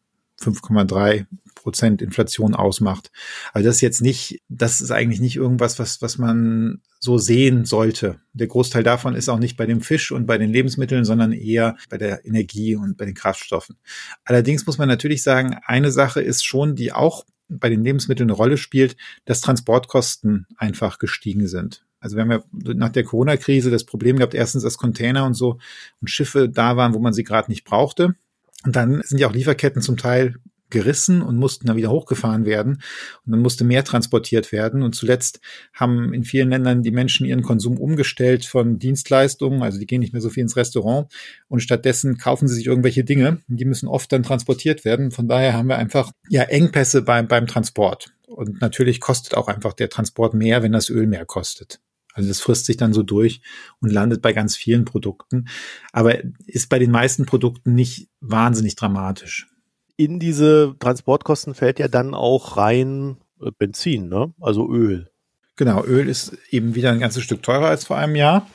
5,3 0.41 1.25
Prozent 1.61 2.01
Inflation 2.01 2.55
ausmacht. 2.55 3.11
Also 3.53 3.67
das 3.67 3.75
ist 3.75 3.81
jetzt 3.81 4.01
nicht, 4.01 4.41
das 4.49 4.81
ist 4.81 4.91
eigentlich 4.91 5.19
nicht 5.19 5.35
irgendwas, 5.35 5.79
was, 5.79 6.01
was 6.01 6.17
man 6.17 6.81
so 6.99 7.17
sehen 7.17 7.65
sollte. 7.65 8.19
Der 8.33 8.47
Großteil 8.47 8.83
davon 8.83 9.15
ist 9.15 9.29
auch 9.29 9.39
nicht 9.39 9.57
bei 9.57 9.65
dem 9.65 9.81
Fisch 9.81 10.11
und 10.11 10.25
bei 10.25 10.37
den 10.37 10.51
Lebensmitteln, 10.51 11.05
sondern 11.05 11.31
eher 11.31 11.77
bei 11.89 11.97
der 11.97 12.25
Energie 12.25 12.75
und 12.75 12.97
bei 12.97 13.05
den 13.05 13.15
Kraftstoffen. 13.15 13.77
Allerdings 14.23 14.65
muss 14.65 14.77
man 14.77 14.87
natürlich 14.87 15.23
sagen, 15.23 15.57
eine 15.65 15.91
Sache 15.91 16.21
ist 16.21 16.45
schon, 16.45 16.75
die 16.75 16.93
auch 16.93 17.25
bei 17.47 17.69
den 17.69 17.83
Lebensmitteln 17.83 18.29
eine 18.29 18.37
Rolle 18.37 18.57
spielt, 18.57 18.95
dass 19.25 19.41
Transportkosten 19.41 20.47
einfach 20.57 20.99
gestiegen 20.99 21.47
sind. 21.47 21.85
Also 21.99 22.15
wir 22.15 22.23
haben 22.23 22.31
ja 22.31 22.43
nach 22.73 22.89
der 22.89 23.03
Corona-Krise 23.03 23.69
das 23.69 23.83
Problem 23.83 24.17
gehabt, 24.17 24.33
erstens, 24.33 24.63
dass 24.63 24.77
Container 24.77 25.25
und 25.25 25.35
so 25.35 25.59
und 26.01 26.09
Schiffe 26.09 26.49
da 26.49 26.75
waren, 26.75 26.93
wo 26.93 26.99
man 26.99 27.13
sie 27.13 27.23
gerade 27.23 27.51
nicht 27.51 27.63
brauchte. 27.63 28.15
Und 28.63 28.75
dann 28.75 29.01
sind 29.03 29.19
ja 29.19 29.27
auch 29.27 29.33
Lieferketten 29.33 29.81
zum 29.81 29.97
Teil 29.97 30.35
gerissen 30.71 31.21
und 31.21 31.37
mussten 31.37 31.67
dann 31.67 31.77
wieder 31.77 31.91
hochgefahren 31.91 32.45
werden. 32.45 32.81
Und 33.25 33.31
dann 33.31 33.41
musste 33.41 33.63
mehr 33.63 33.83
transportiert 33.83 34.51
werden. 34.51 34.81
Und 34.83 34.95
zuletzt 34.95 35.39
haben 35.73 36.13
in 36.13 36.23
vielen 36.23 36.49
Ländern 36.49 36.81
die 36.81 36.91
Menschen 36.91 37.25
ihren 37.25 37.43
Konsum 37.43 37.77
umgestellt 37.77 38.45
von 38.45 38.79
Dienstleistungen. 38.79 39.61
Also 39.61 39.79
die 39.79 39.85
gehen 39.85 39.99
nicht 39.99 40.13
mehr 40.13 40.21
so 40.21 40.29
viel 40.29 40.43
ins 40.43 40.55
Restaurant. 40.55 41.11
Und 41.47 41.61
stattdessen 41.61 42.17
kaufen 42.17 42.47
sie 42.47 42.55
sich 42.55 42.65
irgendwelche 42.65 43.03
Dinge. 43.03 43.39
Die 43.47 43.65
müssen 43.65 43.87
oft 43.87 44.11
dann 44.11 44.23
transportiert 44.23 44.85
werden. 44.85 45.11
Von 45.11 45.27
daher 45.27 45.53
haben 45.53 45.67
wir 45.67 45.77
einfach 45.77 46.11
ja 46.29 46.43
Engpässe 46.43 47.03
beim, 47.03 47.27
beim 47.27 47.47
Transport. 47.47 48.13
Und 48.25 48.61
natürlich 48.61 48.99
kostet 49.01 49.35
auch 49.35 49.47
einfach 49.47 49.73
der 49.73 49.89
Transport 49.89 50.33
mehr, 50.33 50.63
wenn 50.63 50.71
das 50.71 50.89
Öl 50.89 51.05
mehr 51.05 51.25
kostet. 51.25 51.79
Also 52.13 52.29
das 52.29 52.41
frisst 52.41 52.65
sich 52.65 52.77
dann 52.77 52.93
so 52.93 53.03
durch 53.03 53.41
und 53.79 53.91
landet 53.91 54.21
bei 54.21 54.33
ganz 54.33 54.55
vielen 54.55 54.85
Produkten, 54.85 55.47
aber 55.91 56.19
ist 56.45 56.69
bei 56.69 56.79
den 56.79 56.91
meisten 56.91 57.25
Produkten 57.25 57.73
nicht 57.73 58.09
wahnsinnig 58.19 58.75
dramatisch. 58.75 59.47
In 60.01 60.17
diese 60.17 60.73
Transportkosten 60.79 61.53
fällt 61.53 61.77
ja 61.77 61.87
dann 61.87 62.15
auch 62.15 62.57
rein 62.57 63.17
äh, 63.39 63.51
Benzin, 63.55 64.09
ne? 64.09 64.33
Also 64.41 64.67
Öl. 64.67 65.11
Genau, 65.57 65.83
Öl 65.83 66.09
ist 66.09 66.35
eben 66.49 66.73
wieder 66.73 66.91
ein 66.91 66.99
ganzes 66.99 67.21
Stück 67.21 67.43
teurer 67.43 67.67
als 67.67 67.85
vor 67.85 67.97
einem 67.97 68.15
Jahr. 68.15 68.47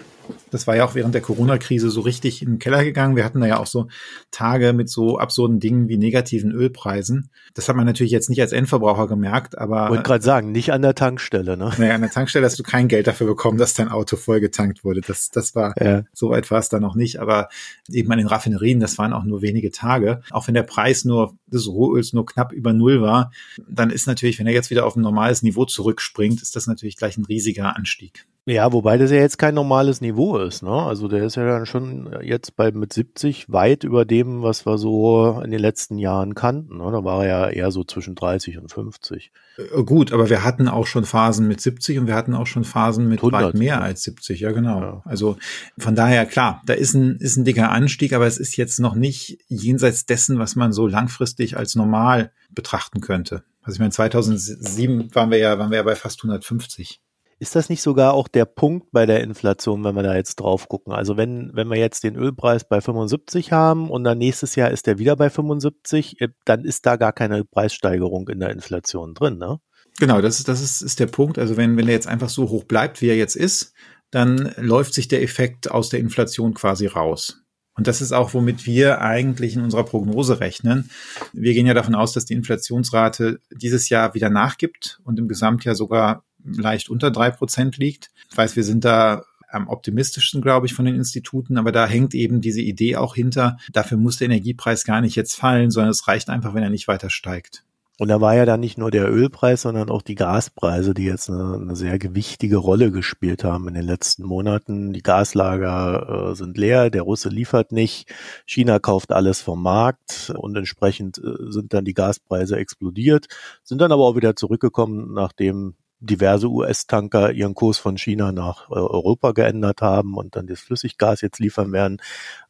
Das 0.51 0.67
war 0.67 0.77
ja 0.77 0.85
auch 0.85 0.95
während 0.95 1.15
der 1.15 1.23
Corona-Krise 1.23 1.91
so 1.91 2.01
richtig 2.01 2.43
in 2.43 2.53
den 2.53 2.59
Keller 2.59 2.85
gegangen. 2.85 3.17
Wir 3.17 3.25
hatten 3.25 3.41
da 3.41 3.47
ja 3.47 3.59
auch 3.59 3.67
so 3.67 3.89
Tage 4.31 4.73
mit 4.73 4.89
so 4.89 5.19
absurden 5.19 5.61
Dingen 5.61 5.89
wie 5.89 5.97
negativen 5.97 6.53
Ölpreisen. 6.53 7.31
Das 7.55 7.69
hat 7.69 7.77
man 7.77 7.87
natürlich 7.87 8.13
jetzt 8.13 8.29
nicht 8.31 8.41
als 8.41 8.53
Endverbraucher 8.53 9.09
gemerkt, 9.09 9.59
aber. 9.59 9.85
Ich 9.85 9.91
wollte 9.91 10.03
gerade 10.03 10.25
sagen, 10.25 10.53
nicht 10.53 10.73
an 10.73 10.83
der 10.83 10.95
Tankstelle, 10.95 11.57
ne? 11.57 11.73
Naja, 11.79 11.95
an 11.95 12.01
der 12.01 12.11
Tankstelle 12.11 12.47
hast 12.47 12.59
du 12.59 12.63
kein 12.63 12.89
Geld 12.89 13.07
dafür 13.07 13.27
bekommen, 13.27 13.59
dass 13.59 13.75
dein 13.75 13.89
Auto 13.89 14.17
voll 14.17 14.41
getankt 14.41 14.85
wurde. 14.85 15.01
Das, 15.01 15.31
das 15.31 15.55
war, 15.55 15.75
ja. 15.83 16.05
so 16.13 16.31
weit 16.31 16.51
war 16.51 16.59
es 16.59 16.69
da 16.69 16.81
noch 16.81 16.95
nicht. 16.95 17.21
Aber 17.21 17.49
eben 17.89 18.11
an 18.13 18.19
den 18.19 18.27
Raffinerien, 18.27 18.81
das 18.81 18.99
waren 18.99 19.13
auch 19.13 19.25
nur 19.25 19.43
wenige 19.43 19.71
Tage. 19.71 20.23
Auch 20.31 20.47
wenn 20.47 20.55
der 20.55 20.63
Preis 20.63 21.05
nur 21.05 21.35
des 21.47 21.67
Rohöls 21.67 22.13
nur 22.13 22.27
knapp 22.27 22.53
über 22.53 22.73
Null 22.73 23.01
war, 23.01 23.31
dann 23.69 23.91
ist 23.91 24.07
natürlich, 24.07 24.39
wenn 24.39 24.47
er 24.47 24.53
jetzt 24.53 24.71
wieder 24.71 24.87
auf 24.87 24.97
ein 24.97 25.03
normales 25.03 25.43
Niveau 25.43 25.65
zurückspringt, 25.65 26.43
ist 26.43 26.57
das 26.57 26.67
natürlich 26.67 26.97
gleich 26.97 27.17
ein 27.17 27.25
riesiger 27.25 27.77
Anstieg. 27.77 28.27
Ja, 28.49 28.73
wobei 28.73 28.97
das 28.97 29.11
ja 29.11 29.17
jetzt 29.17 29.39
kein 29.39 29.57
normales 29.57 30.01
Niveau 30.01 30.39
ist, 30.39 30.63
ne? 30.63 30.71
Also 30.71 31.09
der 31.09 31.25
ist 31.25 31.35
ja 31.35 31.45
dann 31.45 31.67
schon 31.67 32.17
jetzt 32.23 32.55
bei 32.55 32.71
mit 32.71 32.93
70 32.93 33.51
weit 33.51 33.83
über 33.83 34.05
dem, 34.05 34.41
was 34.41 34.65
wir 34.65 34.79
so 34.79 35.43
in 35.45 35.51
den 35.51 35.59
letzten 35.59 35.99
Jahren 35.99 36.37
kannten. 36.37 36.77
Ne? 36.77 36.89
Da 36.93 37.03
war 37.03 37.25
er 37.25 37.29
ja 37.29 37.49
eher 37.49 37.73
so 37.73 37.83
zwischen 37.83 38.15
30 38.15 38.59
und 38.59 38.71
50. 38.71 39.33
Äh, 39.59 39.83
gut, 39.83 40.13
aber 40.13 40.31
wir 40.31 40.45
hatten 40.45 40.69
auch 40.69 40.87
schon 40.87 41.05
Phasen 41.05 41.49
mit 41.49 41.61
70 41.61 41.99
und 41.99 42.07
wir 42.07 42.15
hatten 42.15 42.37
auch 42.37 42.47
schon 42.47 42.63
Phasen 42.63 43.09
mit 43.09 43.19
100, 43.19 43.43
weit 43.43 43.55
mehr 43.55 43.83
als 43.83 44.05
70, 44.05 44.39
ja 44.39 44.53
genau. 44.53 44.81
Ja. 44.81 45.03
Also 45.05 45.37
von 45.77 45.97
daher 45.97 46.25
klar, 46.25 46.63
da 46.67 46.75
ist 46.75 46.95
ein, 46.95 47.17
ist 47.17 47.37
ein 47.37 47.45
dicker 47.45 47.73
Anstieg, 47.73 48.13
aber 48.13 48.29
es 48.29 48.39
ist 48.39 48.57
jetzt 48.57 48.79
noch 48.79 48.95
nicht 48.95 49.41
jenseits 49.49 50.07
dessen, 50.07 50.39
was 50.39 50.55
man 50.55 50.73
so 50.73 50.87
langfristig 50.87 51.57
als 51.57 51.75
normal 51.75 52.31
betrachten 52.51 53.01
könnte. 53.01 53.43
Also 53.63 53.75
ich 53.75 53.81
meine, 53.81 53.91
2007 53.91 55.13
waren 55.17 55.33
wir 55.33 55.39
ja, 55.39 55.59
waren 55.59 55.73
wir 55.73 55.79
ja 55.79 55.83
bei 55.83 55.97
fast 55.97 56.21
150. 56.21 57.01
Ist 57.39 57.55
das 57.55 57.69
nicht 57.69 57.83
sogar 57.83 58.15
auch 58.15 58.29
der 58.29 58.47
Punkt 58.47 58.91
bei 58.93 59.05
der 59.05 59.23
Inflation, 59.23 59.85
wenn 59.85 59.95
wir 59.95 60.03
da 60.03 60.17
jetzt 60.17 60.37
drauf 60.37 60.69
gucken? 60.69 60.95
Also 60.95 61.19
wenn, 61.19 61.51
wenn 61.53 61.69
wir 61.69 61.77
jetzt 61.77 62.03
den 62.03 62.17
Ölpreis 62.17 62.67
bei 62.67 62.81
75 62.81 63.53
haben 63.53 63.91
und 63.91 64.05
dann 64.05 64.17
nächstes 64.17 64.57
Jahr 64.57 64.71
ist 64.71 64.87
der 64.87 64.99
wieder 64.99 65.17
bei 65.17 65.29
75, 65.29 66.21
äh, 66.21 66.29
dann 66.47 66.65
ist 66.65 66.87
da 66.87 66.97
gar 66.97 67.13
keine 67.13 67.45
Preissteigerung 67.45 68.29
in 68.29 68.41
der 68.41 68.51
Inflation 68.51 69.15
drin, 69.15 69.37
ne? 69.37 69.59
Genau, 69.99 70.21
das 70.21 70.39
ist, 70.39 70.49
das 70.49 70.61
ist, 70.61 70.83
ist 70.83 71.01
der 71.01 71.07
Punkt. 71.07 71.39
Also 71.39 71.57
wenn, 71.57 71.77
wenn 71.77 71.89
er 71.89 71.95
jetzt 71.95 72.07
einfach 72.07 72.29
so 72.29 72.49
hoch 72.49 72.65
bleibt, 72.65 73.01
wie 73.01 73.09
er 73.09 73.17
jetzt 73.17 73.37
ist, 73.37 73.75
dann 74.11 74.55
läuft 74.57 74.95
sich 74.95 75.09
der 75.09 75.23
Effekt 75.23 75.71
aus 75.71 75.89
der 75.89 76.01
Inflation 76.01 76.55
quasi 76.55 76.87
raus. 76.87 77.43
Und 77.75 77.87
das 77.87 78.01
ist 78.01 78.13
auch, 78.13 78.33
womit 78.33 78.65
wir 78.65 79.03
eigentlich 79.03 79.55
in 79.55 79.63
unserer 79.63 79.85
Prognose 79.85 80.41
rechnen. 80.41 80.91
Wir 81.35 81.53
gehen 81.53 81.67
ja 81.67 81.75
davon 81.75 81.95
aus, 81.95 82.13
dass 82.13 82.25
die 82.25 82.35
Inflationsrate 82.35 83.41
dieses 83.51 83.91
Jahr 83.91 84.15
wieder 84.15 84.31
nachgibt 84.31 85.01
und 85.05 85.19
im 85.19 85.29
Gesamtjahr 85.29 85.75
sogar 85.75 86.25
leicht 86.47 86.89
unter 86.89 87.11
drei 87.11 87.31
Prozent 87.31 87.77
liegt. 87.77 88.11
Ich 88.31 88.37
weiß, 88.37 88.57
wir 88.57 88.65
sind 88.65 88.85
da 88.85 89.25
am 89.49 89.69
optimistischsten, 89.69 90.43
glaube 90.43 90.67
ich, 90.67 90.75
von 90.75 90.85
den 90.85 90.97
Instituten, 90.97 91.59
aber 91.59 91.73
da 91.73 91.87
hängt 91.87 92.15
eben 92.15 92.41
diese 92.41 92.61
Idee 92.61 92.97
auch 92.97 93.15
hinter. 93.15 93.57
Dafür 93.73 93.99
muss 93.99 94.19
der 94.19 94.27
Energiepreis 94.27 94.85
gar 94.85 95.01
nicht 95.01 95.17
jetzt 95.17 95.35
fallen, 95.35 95.71
sondern 95.71 95.91
es 95.91 96.09
reicht 96.09 96.29
einfach, 96.29 96.55
wenn 96.55 96.63
er 96.63 96.71
nicht 96.71 96.89
weiter 96.89 97.11
steigt. 97.11 97.65
Und 97.99 98.09
da 98.09 98.21
war 98.21 98.35
ja 98.35 98.45
dann 98.45 98.61
nicht 98.61 98.77
nur 98.77 98.91
der 98.91 99.11
Ölpreis, 99.11 99.63
sondern 99.63 99.89
auch 99.89 100.03
die 100.03 100.17
Gaspreise, 100.17 100.93
die 100.93 101.05
jetzt 101.05 101.31
eine, 101.31 101.55
eine 101.55 101.77
sehr 101.77 101.99
gewichtige 101.99 102.59
Rolle 102.59 102.91
gespielt 102.91 103.43
haben 103.43 103.69
in 103.69 103.75
den 103.75 103.85
letzten 103.85 104.25
Monaten. 104.25 104.93
Die 104.93 105.03
Gaslager 105.03 106.33
äh, 106.33 106.35
sind 106.35 106.59
leer, 106.59 106.91
der 106.91 107.03
Russe 107.03 107.31
liefert 107.31 107.73
nicht, 107.73 108.13
China 108.45 108.81
kauft 108.81 109.13
alles 109.13 109.41
vom 109.41 109.63
Markt 109.63 110.31
und 110.37 110.55
entsprechend 110.57 111.17
äh, 111.17 111.51
sind 111.51 111.73
dann 111.73 111.87
die 111.87 111.95
Gaspreise 111.95 112.57
explodiert, 112.57 113.29
sind 113.63 113.81
dann 113.81 113.93
aber 113.93 114.03
auch 114.03 114.17
wieder 114.17 114.37
zurückgekommen, 114.37 115.15
nachdem 115.15 115.75
diverse 116.01 116.49
US-Tanker 116.49 117.33
ihren 117.33 117.55
Kurs 117.55 117.79
von 117.79 117.97
China 117.97 118.33
nach 118.33 118.69
äh, 118.71 118.75
Europa 118.75 119.33
geändert 119.33 119.83
haben 119.83 120.15
und 120.15 120.37
dann 120.37 120.47
das 120.47 120.61
Flüssiggas 120.61 121.21
jetzt 121.21 121.39
liefern 121.39 121.73
werden. 121.73 121.99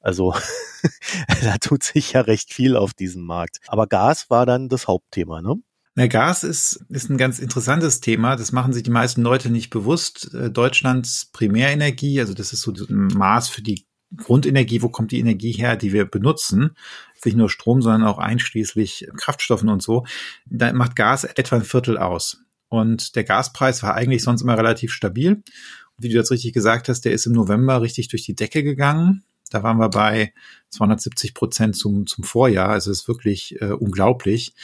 Also 0.00 0.34
da 1.42 1.58
tut 1.58 1.82
sich 1.82 2.12
ja 2.12 2.22
recht 2.22 2.52
viel 2.52 2.76
auf 2.76 2.94
diesem 2.94 3.22
Markt. 3.22 3.58
Aber 3.68 3.86
Gas 3.86 4.30
war 4.30 4.46
dann 4.46 4.68
das 4.68 4.88
Hauptthema, 4.88 5.42
ne? 5.42 5.56
Na, 5.98 6.08
Gas 6.08 6.44
ist, 6.44 6.84
ist 6.90 7.08
ein 7.08 7.16
ganz 7.16 7.38
interessantes 7.38 8.00
Thema. 8.00 8.36
Das 8.36 8.52
machen 8.52 8.74
sich 8.74 8.82
die 8.82 8.90
meisten 8.90 9.22
Leute 9.22 9.48
nicht 9.48 9.70
bewusst. 9.70 10.34
Äh, 10.34 10.50
Deutschlands 10.50 11.30
Primärenergie, 11.32 12.20
also 12.20 12.34
das 12.34 12.52
ist 12.52 12.60
so 12.60 12.72
ein 12.72 13.06
Maß 13.08 13.48
für 13.48 13.62
die 13.62 13.86
Grundenergie, 14.14 14.82
wo 14.82 14.88
kommt 14.88 15.10
die 15.10 15.18
Energie 15.18 15.52
her, 15.52 15.76
die 15.76 15.92
wir 15.92 16.04
benutzen, 16.04 16.76
nicht 17.24 17.36
nur 17.36 17.50
Strom, 17.50 17.82
sondern 17.82 18.04
auch 18.04 18.18
einschließlich 18.18 19.08
Kraftstoffen 19.16 19.68
und 19.68 19.82
so, 19.82 20.06
da 20.46 20.72
macht 20.72 20.94
Gas 20.94 21.24
etwa 21.24 21.56
ein 21.56 21.64
Viertel 21.64 21.98
aus. 21.98 22.45
Und 22.68 23.16
der 23.16 23.24
Gaspreis 23.24 23.82
war 23.82 23.94
eigentlich 23.94 24.22
sonst 24.22 24.42
immer 24.42 24.58
relativ 24.58 24.92
stabil. 24.92 25.42
wie 25.98 26.08
du 26.08 26.14
jetzt 26.14 26.30
richtig 26.30 26.52
gesagt 26.52 26.88
hast, 26.88 27.06
der 27.06 27.12
ist 27.12 27.26
im 27.26 27.32
November 27.32 27.80
richtig 27.80 28.08
durch 28.08 28.24
die 28.24 28.34
Decke 28.34 28.62
gegangen. 28.62 29.24
Da 29.50 29.62
waren 29.62 29.78
wir 29.78 29.88
bei 29.88 30.32
270 30.70 31.32
Prozent 31.32 31.76
zum, 31.76 32.06
zum 32.06 32.24
Vorjahr. 32.24 32.70
Also 32.70 32.90
ist 32.90 33.06
wirklich 33.06 33.60
äh, 33.62 33.66
unglaublich. 33.66 34.54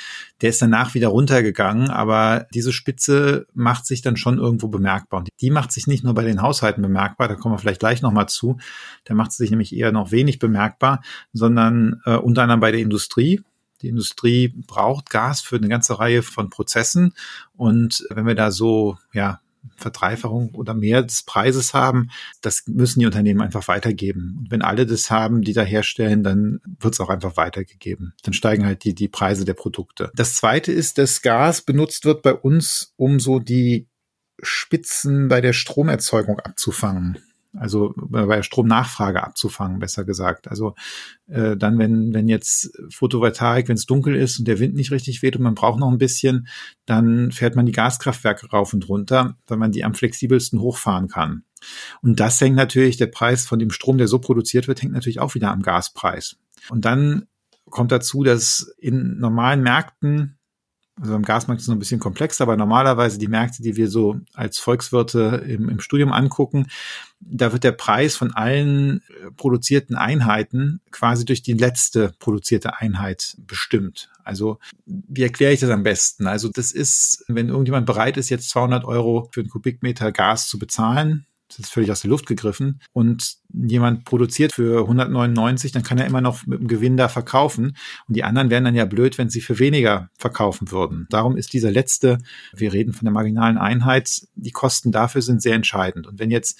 Der 0.40 0.50
ist 0.50 0.60
danach 0.60 0.94
wieder 0.94 1.08
runtergegangen, 1.08 1.88
aber 1.90 2.46
diese 2.52 2.72
Spitze 2.72 3.46
macht 3.54 3.86
sich 3.86 4.02
dann 4.02 4.16
schon 4.16 4.38
irgendwo 4.38 4.68
bemerkbar. 4.68 5.20
Und 5.20 5.28
die 5.40 5.50
macht 5.50 5.70
sich 5.70 5.86
nicht 5.86 6.02
nur 6.02 6.14
bei 6.14 6.24
den 6.24 6.42
Haushalten 6.42 6.82
bemerkbar, 6.82 7.28
da 7.28 7.36
kommen 7.36 7.54
wir 7.54 7.58
vielleicht 7.58 7.80
gleich 7.80 8.02
nochmal 8.02 8.28
zu. 8.28 8.58
Da 9.04 9.14
macht 9.14 9.30
sie 9.32 9.44
sich 9.44 9.50
nämlich 9.50 9.74
eher 9.74 9.92
noch 9.92 10.10
wenig 10.10 10.40
bemerkbar, 10.40 11.02
sondern 11.32 12.00
äh, 12.04 12.16
unter 12.16 12.42
anderem 12.42 12.60
bei 12.60 12.72
der 12.72 12.80
Industrie. 12.80 13.40
Die 13.82 13.88
Industrie 13.88 14.48
braucht 14.66 15.10
Gas 15.10 15.40
für 15.40 15.56
eine 15.56 15.68
ganze 15.68 15.98
Reihe 15.98 16.22
von 16.22 16.50
Prozessen. 16.50 17.14
Und 17.56 18.06
wenn 18.10 18.26
wir 18.26 18.34
da 18.34 18.50
so, 18.50 18.96
ja, 19.12 19.40
Verdreifachung 19.76 20.54
oder 20.54 20.74
mehr 20.74 21.02
des 21.02 21.22
Preises 21.22 21.72
haben, 21.72 22.10
das 22.40 22.64
müssen 22.66 23.00
die 23.00 23.06
Unternehmen 23.06 23.40
einfach 23.40 23.68
weitergeben. 23.68 24.36
Und 24.40 24.50
wenn 24.50 24.62
alle 24.62 24.86
das 24.86 25.10
haben, 25.10 25.42
die 25.42 25.52
da 25.52 25.62
herstellen, 25.62 26.22
dann 26.22 26.60
wird 26.80 26.94
es 26.94 27.00
auch 27.00 27.10
einfach 27.10 27.36
weitergegeben. 27.36 28.14
Dann 28.22 28.34
steigen 28.34 28.66
halt 28.66 28.84
die, 28.84 28.94
die 28.94 29.08
Preise 29.08 29.44
der 29.44 29.54
Produkte. 29.54 30.10
Das 30.14 30.34
zweite 30.34 30.72
ist, 30.72 30.98
dass 30.98 31.22
Gas 31.22 31.62
benutzt 31.62 32.04
wird 32.04 32.22
bei 32.22 32.34
uns, 32.34 32.92
um 32.96 33.20
so 33.20 33.38
die 33.38 33.86
Spitzen 34.42 35.28
bei 35.28 35.40
der 35.40 35.52
Stromerzeugung 35.52 36.40
abzufangen 36.40 37.18
also 37.54 37.92
bei 37.96 38.42
Stromnachfrage 38.42 39.22
abzufangen, 39.22 39.78
besser 39.78 40.04
gesagt. 40.04 40.48
Also 40.48 40.74
äh, 41.26 41.56
dann, 41.56 41.78
wenn, 41.78 42.14
wenn 42.14 42.28
jetzt 42.28 42.72
Photovoltaik, 42.90 43.68
wenn 43.68 43.76
es 43.76 43.86
dunkel 43.86 44.16
ist 44.16 44.38
und 44.38 44.48
der 44.48 44.58
Wind 44.58 44.74
nicht 44.74 44.90
richtig 44.90 45.22
weht 45.22 45.36
und 45.36 45.42
man 45.42 45.54
braucht 45.54 45.78
noch 45.78 45.90
ein 45.90 45.98
bisschen, 45.98 46.48
dann 46.86 47.30
fährt 47.30 47.54
man 47.54 47.66
die 47.66 47.72
Gaskraftwerke 47.72 48.50
rauf 48.50 48.72
und 48.72 48.88
runter, 48.88 49.36
weil 49.46 49.58
man 49.58 49.72
die 49.72 49.84
am 49.84 49.94
flexibelsten 49.94 50.60
hochfahren 50.60 51.08
kann. 51.08 51.44
Und 52.00 52.20
das 52.20 52.40
hängt 52.40 52.56
natürlich, 52.56 52.96
der 52.96 53.06
Preis 53.06 53.46
von 53.46 53.58
dem 53.58 53.70
Strom, 53.70 53.98
der 53.98 54.08
so 54.08 54.18
produziert 54.18 54.66
wird, 54.66 54.82
hängt 54.82 54.92
natürlich 54.92 55.20
auch 55.20 55.34
wieder 55.34 55.50
am 55.50 55.62
Gaspreis. 55.62 56.36
Und 56.70 56.84
dann 56.84 57.26
kommt 57.70 57.92
dazu, 57.92 58.24
dass 58.24 58.74
in 58.78 59.18
normalen 59.18 59.62
Märkten 59.62 60.38
also 61.00 61.14
im 61.14 61.22
Gasmarkt 61.22 61.60
ist 61.60 61.64
es 61.64 61.68
noch 61.68 61.76
ein 61.76 61.80
bisschen 61.80 62.00
komplexer, 62.00 62.44
aber 62.44 62.56
normalerweise 62.56 63.18
die 63.18 63.28
Märkte, 63.28 63.62
die 63.62 63.76
wir 63.76 63.88
so 63.88 64.20
als 64.34 64.58
Volkswirte 64.58 65.42
im, 65.46 65.68
im 65.68 65.80
Studium 65.80 66.12
angucken, 66.12 66.66
da 67.18 67.52
wird 67.52 67.64
der 67.64 67.72
Preis 67.72 68.14
von 68.14 68.32
allen 68.32 68.98
äh, 68.98 69.30
produzierten 69.36 69.96
Einheiten 69.96 70.80
quasi 70.90 71.24
durch 71.24 71.42
die 71.42 71.54
letzte 71.54 72.12
produzierte 72.18 72.78
Einheit 72.78 73.36
bestimmt. 73.38 74.10
Also 74.22 74.58
wie 74.84 75.22
erkläre 75.22 75.52
ich 75.52 75.60
das 75.60 75.70
am 75.70 75.82
besten? 75.82 76.26
Also 76.26 76.48
das 76.48 76.72
ist, 76.72 77.24
wenn 77.26 77.48
irgendjemand 77.48 77.86
bereit 77.86 78.16
ist, 78.16 78.28
jetzt 78.28 78.50
200 78.50 78.84
Euro 78.84 79.28
für 79.32 79.40
einen 79.40 79.50
Kubikmeter 79.50 80.12
Gas 80.12 80.48
zu 80.48 80.58
bezahlen, 80.58 81.26
das 81.56 81.66
ist 81.66 81.72
völlig 81.72 81.90
aus 81.90 82.00
der 82.02 82.10
Luft 82.10 82.26
gegriffen, 82.26 82.80
und 82.92 83.36
jemand 83.52 84.04
produziert 84.04 84.52
für 84.52 84.80
199, 84.80 85.72
dann 85.72 85.82
kann 85.82 85.98
er 85.98 86.06
immer 86.06 86.20
noch 86.20 86.46
mit 86.46 86.60
dem 86.60 86.68
Gewinn 86.68 86.96
da 86.96 87.08
verkaufen. 87.08 87.76
Und 88.08 88.16
die 88.16 88.24
anderen 88.24 88.50
wären 88.50 88.64
dann 88.64 88.74
ja 88.74 88.84
blöd, 88.84 89.18
wenn 89.18 89.28
sie 89.28 89.40
für 89.40 89.58
weniger 89.58 90.08
verkaufen 90.18 90.70
würden. 90.70 91.06
Darum 91.10 91.36
ist 91.36 91.52
dieser 91.52 91.70
letzte, 91.70 92.18
wir 92.54 92.72
reden 92.72 92.92
von 92.92 93.04
der 93.04 93.12
marginalen 93.12 93.58
Einheit, 93.58 94.22
die 94.34 94.52
Kosten 94.52 94.92
dafür 94.92 95.22
sind 95.22 95.42
sehr 95.42 95.54
entscheidend. 95.54 96.06
Und 96.06 96.18
wenn 96.18 96.30
jetzt 96.30 96.58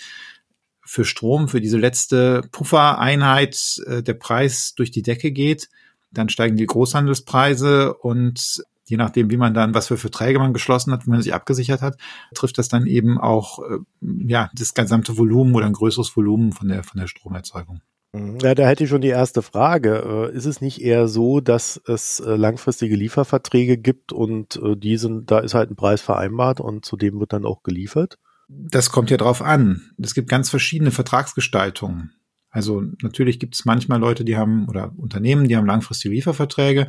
für 0.85 1.05
Strom, 1.05 1.49
für 1.49 1.61
diese 1.61 1.79
letzte 1.79 2.43
Puffereinheit 2.53 3.81
äh, 3.87 4.03
der 4.03 4.15
Preis 4.15 4.75
durch 4.75 4.91
die 4.91 5.03
Decke 5.03 5.31
geht, 5.33 5.69
dann 6.11 6.29
steigen 6.29 6.57
die 6.57 6.67
Großhandelspreise 6.67 7.95
und 7.95 8.63
je 8.85 8.97
nachdem, 8.97 9.31
wie 9.31 9.37
man 9.37 9.55
dann, 9.55 9.75
was 9.75 9.89
für 9.89 9.97
Verträge 9.97 10.39
man 10.39 10.53
geschlossen 10.53 10.93
hat, 10.93 11.07
wie 11.07 11.11
man 11.11 11.23
sich 11.23 11.35
abgesichert 11.35 11.83
hat, 11.83 11.97
trifft 12.35 12.59
das 12.59 12.69
dann 12.69 12.87
eben 12.87 13.19
auch 13.19 13.61
äh, 13.61 13.79
ja 14.01 14.51
das 14.55 14.75
gesamte 14.75 15.17
Volumen 15.17 15.55
oder 15.55 15.67
ein 15.67 15.73
größeres 15.73 16.17
Volumen 16.17 16.53
von 16.53 16.69
der 16.69 16.83
von 16.83 17.01
der 17.01 17.07
Stromerzeugung. 17.07 17.81
Mhm. 18.13 18.39
Ja, 18.43 18.55
da 18.55 18.67
hätte 18.67 18.85
ich 18.85 18.91
schon 18.91 19.01
die 19.01 19.09
erste 19.09 19.43
Frage. 19.43 20.31
Äh, 20.33 20.37
ist 20.37 20.47
es 20.47 20.61
nicht 20.61 20.83
eher 20.83 21.09
so, 21.09 21.41
dass 21.41 21.81
es 21.87 22.21
äh, 22.21 22.37
langfristige 22.37 22.97
Lieferverträge 22.97 23.79
gibt 23.79 24.13
und 24.13 24.61
die 24.63 24.97
sind, 24.97 25.31
da 25.31 25.39
ist 25.39 25.55
halt 25.55 25.71
ein 25.71 25.77
Preis 25.77 26.01
vereinbart 26.01 26.61
und 26.61 26.85
zu 26.85 26.97
dem 26.97 27.21
wird 27.21 27.33
dann 27.33 27.47
auch 27.47 27.63
geliefert? 27.63 28.19
Das 28.49 28.91
kommt 28.91 29.11
ja 29.11 29.17
drauf 29.17 29.41
an. 29.41 29.93
Es 29.99 30.15
gibt 30.15 30.29
ganz 30.29 30.51
verschiedene 30.51 30.91
Vertragsgestaltungen. 30.91 32.13
Also 32.53 32.83
natürlich 33.01 33.41
gibt 33.41 33.55
es 33.55 33.65
manchmal 33.65 33.99
Leute, 33.99 34.25
die 34.25 34.37
haben 34.37 34.69
oder 34.69 34.93
Unternehmen, 34.97 35.49
die 35.49 35.57
haben 35.57 35.67
langfristige 35.67 36.15
Lieferverträge, 36.15 36.87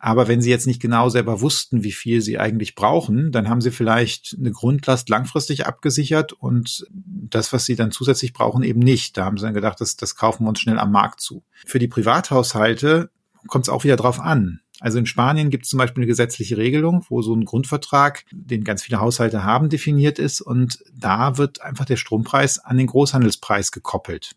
aber 0.00 0.26
wenn 0.26 0.42
sie 0.42 0.50
jetzt 0.50 0.66
nicht 0.66 0.82
genau 0.82 1.08
selber 1.08 1.40
wussten, 1.40 1.84
wie 1.84 1.92
viel 1.92 2.20
sie 2.20 2.38
eigentlich 2.38 2.74
brauchen, 2.74 3.30
dann 3.30 3.48
haben 3.48 3.60
sie 3.60 3.70
vielleicht 3.70 4.36
eine 4.38 4.50
Grundlast 4.50 5.08
langfristig 5.08 5.66
abgesichert 5.66 6.32
und 6.32 6.84
das, 6.90 7.52
was 7.52 7.64
sie 7.64 7.76
dann 7.76 7.92
zusätzlich 7.92 8.32
brauchen, 8.32 8.64
eben 8.64 8.80
nicht. 8.80 9.16
Da 9.16 9.24
haben 9.24 9.38
sie 9.38 9.44
dann 9.44 9.54
gedacht, 9.54 9.80
das, 9.80 9.96
das 9.96 10.16
kaufen 10.16 10.44
wir 10.44 10.48
uns 10.48 10.58
schnell 10.58 10.80
am 10.80 10.90
Markt 10.90 11.20
zu. 11.20 11.44
Für 11.64 11.78
die 11.78 11.88
Privathaushalte 11.88 13.10
kommt 13.46 13.66
es 13.66 13.68
auch 13.68 13.84
wieder 13.84 13.96
drauf 13.96 14.18
an. 14.18 14.60
Also 14.80 14.98
in 14.98 15.06
Spanien 15.06 15.50
gibt 15.50 15.64
es 15.64 15.70
zum 15.70 15.78
Beispiel 15.78 16.02
eine 16.02 16.08
gesetzliche 16.08 16.56
Regelung, 16.56 17.06
wo 17.08 17.22
so 17.22 17.34
ein 17.34 17.44
Grundvertrag, 17.44 18.24
den 18.32 18.64
ganz 18.64 18.82
viele 18.82 19.00
Haushalte 19.00 19.44
haben, 19.44 19.68
definiert 19.68 20.18
ist 20.18 20.40
und 20.40 20.82
da 20.92 21.38
wird 21.38 21.62
einfach 21.62 21.84
der 21.84 21.96
Strompreis 21.96 22.58
an 22.58 22.78
den 22.78 22.88
Großhandelspreis 22.88 23.70
gekoppelt. 23.70 24.34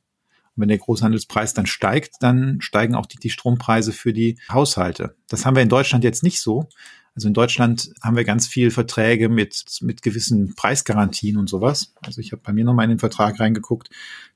Und 0.57 0.61
wenn 0.61 0.69
der 0.69 0.79
Großhandelspreis 0.79 1.53
dann 1.53 1.67
steigt, 1.67 2.15
dann 2.19 2.59
steigen 2.61 2.95
auch 2.95 3.05
die, 3.05 3.17
die 3.17 3.29
Strompreise 3.29 3.93
für 3.93 4.11
die 4.11 4.39
Haushalte. 4.51 5.15
Das 5.29 5.45
haben 5.45 5.55
wir 5.55 5.63
in 5.63 5.69
Deutschland 5.69 6.03
jetzt 6.03 6.23
nicht 6.23 6.41
so. 6.41 6.67
Also 7.15 7.27
in 7.27 7.33
Deutschland 7.33 7.91
haben 8.03 8.15
wir 8.15 8.23
ganz 8.25 8.47
viel 8.47 8.69
Verträge 8.69 9.29
mit, 9.29 9.79
mit 9.81 10.01
gewissen 10.01 10.55
Preisgarantien 10.55 11.37
und 11.37 11.49
sowas. 11.49 11.93
Also 12.03 12.21
ich 12.21 12.31
habe 12.31 12.41
bei 12.43 12.53
mir 12.53 12.63
nochmal 12.63 12.85
in 12.85 12.91
den 12.91 12.99
Vertrag 12.99 13.39
reingeguckt. 13.39 13.89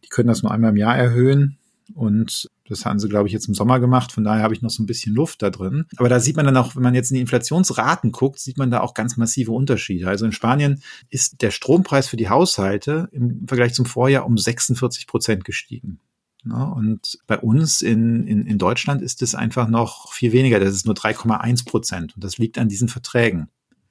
Die 0.04 0.10
können 0.10 0.28
das 0.28 0.42
nur 0.42 0.52
einmal 0.52 0.72
im 0.72 0.78
Jahr 0.78 0.96
erhöhen. 0.96 1.58
Und 1.94 2.48
das 2.68 2.86
haben 2.86 3.00
sie, 3.00 3.10
glaube 3.10 3.28
ich, 3.28 3.34
jetzt 3.34 3.48
im 3.48 3.54
Sommer 3.54 3.80
gemacht. 3.80 4.12
Von 4.12 4.24
daher 4.24 4.44
habe 4.44 4.54
ich 4.54 4.62
noch 4.62 4.70
so 4.70 4.82
ein 4.82 4.86
bisschen 4.86 5.14
Luft 5.14 5.42
da 5.42 5.50
drin. 5.50 5.86
Aber 5.98 6.10
da 6.10 6.20
sieht 6.20 6.38
man 6.38 6.46
dann 6.46 6.58
auch, 6.58 6.76
wenn 6.76 6.84
man 6.84 6.96
jetzt 6.96 7.12
in 7.12 7.16
die 7.16 7.22
Inflationsraten 7.22 8.12
guckt, 8.12 8.40
sieht 8.40 8.58
man 8.58 8.72
da 8.72 8.80
auch 8.80 8.94
ganz 8.94 9.18
massive 9.18 9.52
Unterschiede. 9.52 10.08
Also 10.08 10.26
in 10.26 10.32
Spanien 10.32 10.82
ist 11.10 11.42
der 11.42 11.52
Strompreis 11.52 12.08
für 12.08 12.18
die 12.18 12.30
Haushalte 12.30 13.10
im 13.12 13.46
Vergleich 13.48 13.74
zum 13.74 13.86
Vorjahr 13.86 14.26
um 14.26 14.38
46 14.38 15.06
Prozent 15.06 15.46
gestiegen. 15.46 16.00
Ja, 16.46 16.64
und 16.64 17.20
bei 17.28 17.38
uns 17.38 17.82
in, 17.82 18.26
in, 18.26 18.46
in 18.46 18.58
Deutschland 18.58 19.02
ist 19.02 19.22
es 19.22 19.36
einfach 19.36 19.68
noch 19.68 20.12
viel 20.12 20.32
weniger. 20.32 20.60
Das 20.60 20.74
ist 20.74 20.86
nur 20.86 20.96
3,1 20.96 21.66
Prozent. 21.66 22.16
Und 22.16 22.24
das 22.24 22.38
liegt 22.38 22.58
an 22.58 22.68
diesen 22.68 22.88
Verträgen. 22.88 23.50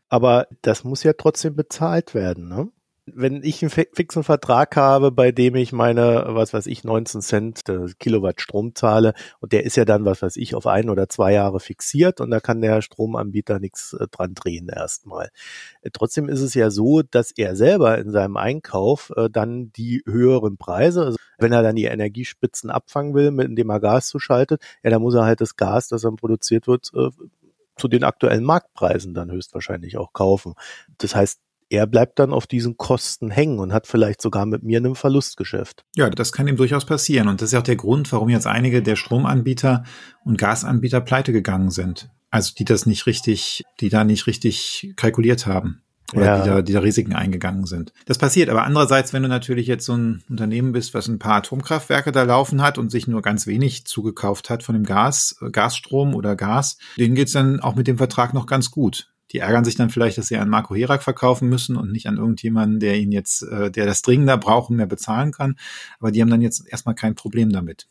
Aber 0.09 0.49
das 0.62 0.83
muss 0.83 1.04
ja 1.04 1.12
trotzdem 1.12 1.54
bezahlt 1.54 2.14
werden, 2.14 2.49
ne? 2.49 2.69
Wenn 3.14 3.42
ich 3.42 3.62
einen 3.62 3.70
fixen 3.70 4.24
Vertrag 4.24 4.76
habe, 4.76 5.10
bei 5.12 5.32
dem 5.32 5.54
ich 5.54 5.72
meine, 5.72 6.24
was 6.28 6.52
weiß 6.52 6.66
ich, 6.66 6.84
19 6.84 7.20
Cent 7.20 7.60
Kilowatt 7.98 8.40
Strom 8.40 8.74
zahle 8.74 9.14
und 9.40 9.52
der 9.52 9.64
ist 9.64 9.76
ja 9.76 9.84
dann, 9.84 10.04
was 10.04 10.22
weiß 10.22 10.36
ich, 10.36 10.54
auf 10.54 10.66
ein 10.66 10.90
oder 10.90 11.08
zwei 11.08 11.32
Jahre 11.32 11.60
fixiert 11.60 12.20
und 12.20 12.30
da 12.30 12.40
kann 12.40 12.60
der 12.60 12.82
Stromanbieter 12.82 13.58
nichts 13.60 13.92
äh, 13.92 14.06
dran 14.10 14.34
drehen 14.34 14.68
erstmal. 14.68 15.30
Äh, 15.82 15.90
trotzdem 15.92 16.28
ist 16.28 16.40
es 16.40 16.54
ja 16.54 16.70
so, 16.70 17.02
dass 17.02 17.30
er 17.32 17.56
selber 17.56 17.98
in 17.98 18.10
seinem 18.10 18.36
Einkauf 18.36 19.12
äh, 19.16 19.28
dann 19.30 19.72
die 19.72 20.02
höheren 20.06 20.56
Preise, 20.56 21.04
also 21.04 21.18
wenn 21.38 21.52
er 21.52 21.62
dann 21.62 21.76
die 21.76 21.84
Energiespitzen 21.84 22.70
abfangen 22.70 23.14
will, 23.14 23.30
mit 23.30 23.48
indem 23.48 23.70
er 23.70 23.80
Gas 23.80 24.08
zuschaltet, 24.08 24.62
ja, 24.82 24.90
dann 24.90 25.02
muss 25.02 25.14
er 25.14 25.24
halt 25.24 25.40
das 25.40 25.56
Gas, 25.56 25.88
das 25.88 26.02
dann 26.02 26.16
produziert 26.16 26.66
wird, 26.66 26.90
zu 27.80 27.88
den 27.88 28.04
aktuellen 28.04 28.44
Marktpreisen 28.44 29.14
dann 29.14 29.30
höchstwahrscheinlich 29.30 29.96
auch 29.96 30.12
kaufen. 30.12 30.54
Das 30.98 31.14
heißt, 31.14 31.40
er 31.70 31.86
bleibt 31.86 32.18
dann 32.18 32.32
auf 32.32 32.46
diesen 32.46 32.76
Kosten 32.76 33.30
hängen 33.30 33.60
und 33.60 33.72
hat 33.72 33.86
vielleicht 33.86 34.20
sogar 34.20 34.44
mit 34.44 34.64
mir 34.64 34.80
ein 34.80 34.96
Verlustgeschäft. 34.96 35.84
Ja, 35.96 36.10
das 36.10 36.32
kann 36.32 36.48
ihm 36.48 36.56
durchaus 36.56 36.84
passieren. 36.84 37.28
Und 37.28 37.40
das 37.40 37.48
ist 37.48 37.52
ja 37.52 37.60
auch 37.60 37.64
der 37.64 37.76
Grund, 37.76 38.10
warum 38.12 38.28
jetzt 38.28 38.48
einige 38.48 38.82
der 38.82 38.96
Stromanbieter 38.96 39.84
und 40.24 40.36
Gasanbieter 40.36 41.00
pleite 41.00 41.32
gegangen 41.32 41.70
sind. 41.70 42.10
Also 42.30 42.52
die 42.58 42.64
das 42.64 42.86
nicht 42.86 43.06
richtig, 43.06 43.64
die 43.80 43.88
da 43.88 44.04
nicht 44.04 44.26
richtig 44.26 44.92
kalkuliert 44.96 45.46
haben. 45.46 45.82
Oder 46.12 46.24
ja. 46.24 46.42
die, 46.42 46.48
da, 46.48 46.62
die 46.62 46.72
da 46.72 46.80
Risiken 46.80 47.14
eingegangen 47.14 47.66
sind. 47.66 47.92
Das 48.06 48.18
passiert. 48.18 48.48
Aber 48.48 48.64
andererseits, 48.64 49.12
wenn 49.12 49.22
du 49.22 49.28
natürlich 49.28 49.68
jetzt 49.68 49.86
so 49.86 49.94
ein 49.94 50.24
Unternehmen 50.28 50.72
bist, 50.72 50.92
was 50.92 51.06
ein 51.06 51.20
paar 51.20 51.36
Atomkraftwerke 51.36 52.10
da 52.10 52.24
laufen 52.24 52.62
hat 52.62 52.78
und 52.78 52.90
sich 52.90 53.06
nur 53.06 53.22
ganz 53.22 53.46
wenig 53.46 53.84
zugekauft 53.84 54.50
hat 54.50 54.64
von 54.64 54.74
dem 54.74 54.84
Gas, 54.84 55.36
äh, 55.40 55.50
Gasstrom 55.50 56.16
oder 56.16 56.34
Gas, 56.34 56.78
denen 56.96 57.14
geht's 57.14 57.32
dann 57.32 57.60
auch 57.60 57.76
mit 57.76 57.86
dem 57.86 57.98
Vertrag 57.98 58.34
noch 58.34 58.46
ganz 58.46 58.72
gut. 58.72 59.08
Die 59.32 59.38
ärgern 59.38 59.64
sich 59.64 59.76
dann 59.76 59.90
vielleicht, 59.90 60.18
dass 60.18 60.28
sie 60.28 60.37
an 60.37 60.49
Marco 60.49 60.75
Herak 60.75 61.02
verkaufen 61.02 61.49
müssen 61.49 61.76
und 61.76 61.92
nicht 61.92 62.06
an 62.06 62.16
irgendjemanden, 62.16 62.80
der 62.80 62.99
ihn 62.99 63.12
jetzt, 63.12 63.42
äh, 63.42 63.70
der 63.70 63.87
das 63.87 64.02
dringender 64.02 64.37
braucht 64.37 64.70
und 64.70 64.76
mehr 64.76 64.87
bezahlen 64.87 65.32
kann. 65.32 65.56
Aber 65.99 66.10
die 66.10 66.20
haben 66.20 66.30
dann 66.30 66.42
jetzt 66.42 66.66
erstmal 66.66 66.94
kein 66.94 67.14
Problem 67.14 67.50
damit. 67.50 67.87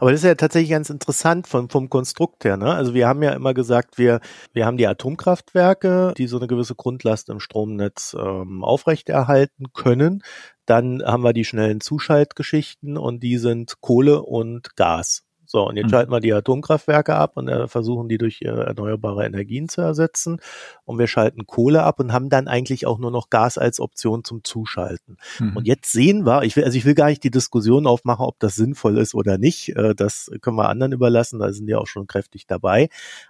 Aber 0.00 0.10
das 0.10 0.20
ist 0.20 0.26
ja 0.26 0.34
tatsächlich 0.34 0.70
ganz 0.70 0.90
interessant 0.90 1.46
vom, 1.46 1.68
vom 1.68 1.88
Konstrukt 1.88 2.44
her. 2.44 2.56
Ne? 2.56 2.72
Also 2.72 2.94
wir 2.94 3.06
haben 3.06 3.22
ja 3.22 3.32
immer 3.32 3.54
gesagt, 3.54 3.98
wir, 3.98 4.20
wir 4.52 4.66
haben 4.66 4.76
die 4.76 4.86
Atomkraftwerke, 4.86 6.14
die 6.16 6.26
so 6.26 6.38
eine 6.38 6.46
gewisse 6.46 6.74
Grundlast 6.74 7.28
im 7.28 7.40
Stromnetz 7.40 8.16
ähm, 8.18 8.64
aufrechterhalten 8.64 9.72
können. 9.72 10.22
Dann 10.66 11.02
haben 11.04 11.22
wir 11.22 11.32
die 11.32 11.44
schnellen 11.44 11.80
Zuschaltgeschichten 11.80 12.96
und 12.96 13.22
die 13.22 13.38
sind 13.38 13.80
Kohle 13.80 14.22
und 14.22 14.76
Gas. 14.76 15.24
So, 15.54 15.68
und 15.68 15.76
jetzt 15.76 15.86
mhm. 15.86 15.90
schalten 15.90 16.10
wir 16.10 16.18
die 16.18 16.32
Atomkraftwerke 16.32 17.14
ab 17.14 17.36
und 17.36 17.46
äh, 17.46 17.68
versuchen 17.68 18.08
die 18.08 18.18
durch 18.18 18.42
äh, 18.42 18.48
erneuerbare 18.48 19.24
Energien 19.24 19.68
zu 19.68 19.82
ersetzen. 19.82 20.40
Und 20.84 20.98
wir 20.98 21.06
schalten 21.06 21.46
Kohle 21.46 21.84
ab 21.84 22.00
und 22.00 22.12
haben 22.12 22.28
dann 22.28 22.48
eigentlich 22.48 22.88
auch 22.88 22.98
nur 22.98 23.12
noch 23.12 23.30
Gas 23.30 23.56
als 23.56 23.78
Option 23.78 24.24
zum 24.24 24.42
Zuschalten. 24.42 25.16
Mhm. 25.38 25.56
Und 25.56 25.68
jetzt 25.68 25.92
sehen 25.92 26.26
wir, 26.26 26.42
ich 26.42 26.56
will, 26.56 26.64
also 26.64 26.76
ich 26.76 26.84
will 26.84 26.96
gar 26.96 27.06
nicht 27.06 27.22
die 27.22 27.30
Diskussion 27.30 27.86
aufmachen, 27.86 28.26
ob 28.26 28.40
das 28.40 28.56
sinnvoll 28.56 28.98
ist 28.98 29.14
oder 29.14 29.38
nicht. 29.38 29.68
Äh, 29.76 29.94
das 29.94 30.28
können 30.40 30.56
wir 30.56 30.68
anderen 30.68 30.90
überlassen, 30.90 31.38
da 31.38 31.52
sind 31.52 31.68
die 31.68 31.76
auch 31.76 31.86
schon 31.86 32.08
kräftig 32.08 32.48
dabei. 32.48 32.88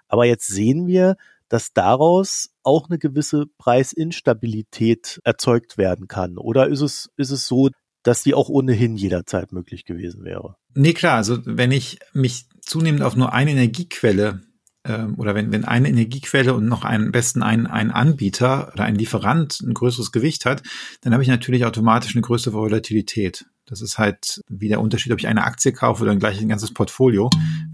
Aber 0.09 0.25
jetzt 0.25 0.47
sehen 0.47 0.87
wir, 0.87 1.17
dass 1.51 1.75
daraus 1.75 2.49
auch 2.63 2.89
eine 2.89 2.99
gewisse 2.99 3.49
Preisinstabilität 3.59 5.21
erzeugt 5.25 5.77
werden 5.77 6.09
kann. 6.09 6.39
Oder 6.39 6.69
ist 6.69 6.81
es, 6.81 7.11
ist 7.19 7.33
es 7.33 7.47
so, 7.47 7.69
dass 8.03 8.23
die 8.23 8.33
auch 8.33 8.49
ohnehin 8.49 8.97
jederzeit 8.97 9.53
möglich 9.53 9.85
gewesen 9.85 10.25
wäre. 10.25 10.57
Nee, 10.75 10.93
klar, 10.93 11.17
also 11.17 11.39
wenn 11.45 11.73
ich 11.73 11.99
mich 12.13 12.47
zunehmend 12.61 13.03
auf 13.03 13.17
nur 13.17 13.33
eine 13.33 13.53
Energiequelle 13.53 14.43
äh, 14.83 15.05
oder 15.17 15.35
wenn, 15.35 15.53
wenn 15.53 15.65
eine 15.65 15.89
Energiequelle 15.89 16.55
und 16.55 16.67
noch 16.67 16.85
einen 16.85 17.13
besten 17.13 17.43
ein, 17.43 17.67
ein 17.67 17.91
Anbieter 17.91 18.73
oder 18.73 18.85
ein 18.85 18.97
Lieferant 18.97 19.61
ein 19.61 19.75
größeres 19.75 20.13
Gewicht 20.13 20.45
hat, 20.45 20.63
dann 21.01 21.13
habe 21.13 21.23
ich 21.23 21.29
natürlich 21.29 21.65
automatisch 21.65 22.15
eine 22.15 22.23
größere 22.23 22.55
Volatilität. 22.55 23.47
Das 23.67 23.81
ist 23.81 23.99
halt 23.99 24.43
wie 24.49 24.69
der 24.69 24.81
Unterschied, 24.81 25.13
ob 25.13 25.19
ich 25.19 25.27
eine 25.27 25.45
Aktie 25.45 25.73
kaufe 25.73 26.03
oder 26.03 26.15
gleich 26.17 26.41
ein 26.41 26.49
ganzes 26.49 26.75
Portfolio. 26.75 27.31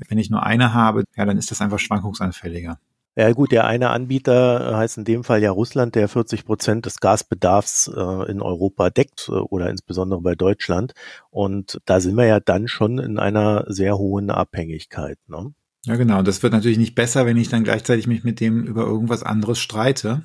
Wenn 0.08 0.18
ich 0.18 0.30
nur 0.30 0.44
eine 0.44 0.72
habe, 0.72 1.04
ja, 1.16 1.24
dann 1.24 1.36
ist 1.36 1.50
das 1.50 1.60
einfach 1.60 1.80
schwankungsanfälliger. 1.80 2.78
Ja 3.16 3.32
gut, 3.32 3.50
der 3.50 3.66
eine 3.66 3.90
Anbieter 3.90 4.76
heißt 4.76 4.98
in 4.98 5.04
dem 5.04 5.24
Fall 5.24 5.42
ja 5.42 5.50
Russland, 5.50 5.94
der 5.94 6.08
40 6.08 6.44
Prozent 6.44 6.86
des 6.86 7.00
Gasbedarfs 7.00 7.90
äh, 7.94 8.30
in 8.30 8.40
Europa 8.40 8.90
deckt 8.90 9.28
äh, 9.28 9.32
oder 9.32 9.68
insbesondere 9.68 10.20
bei 10.20 10.34
Deutschland. 10.34 10.92
Und 11.30 11.80
da 11.86 12.00
sind 12.00 12.16
wir 12.16 12.26
ja 12.26 12.38
dann 12.38 12.68
schon 12.68 12.98
in 12.98 13.18
einer 13.18 13.64
sehr 13.66 13.98
hohen 13.98 14.30
Abhängigkeit. 14.30 15.18
Ne? 15.26 15.52
Ja 15.86 15.96
genau, 15.96 16.22
das 16.22 16.42
wird 16.42 16.52
natürlich 16.52 16.78
nicht 16.78 16.94
besser, 16.94 17.26
wenn 17.26 17.36
ich 17.36 17.48
dann 17.48 17.64
gleichzeitig 17.64 18.06
mich 18.06 18.22
mit 18.22 18.38
dem 18.38 18.62
über 18.64 18.82
irgendwas 18.82 19.24
anderes 19.24 19.58
streite. 19.58 20.22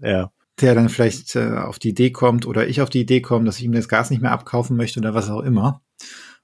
Ja. 0.00 0.32
Der 0.60 0.74
dann 0.74 0.88
vielleicht 0.88 1.36
äh, 1.36 1.58
auf 1.58 1.78
die 1.78 1.90
Idee 1.90 2.10
kommt 2.10 2.46
oder 2.46 2.66
ich 2.66 2.80
auf 2.80 2.90
die 2.90 3.02
Idee 3.02 3.20
komme, 3.20 3.44
dass 3.44 3.58
ich 3.58 3.64
ihm 3.64 3.72
das 3.72 3.88
Gas 3.88 4.10
nicht 4.10 4.22
mehr 4.22 4.32
abkaufen 4.32 4.76
möchte 4.76 4.98
oder 4.98 5.14
was 5.14 5.30
auch 5.30 5.42
immer 5.42 5.82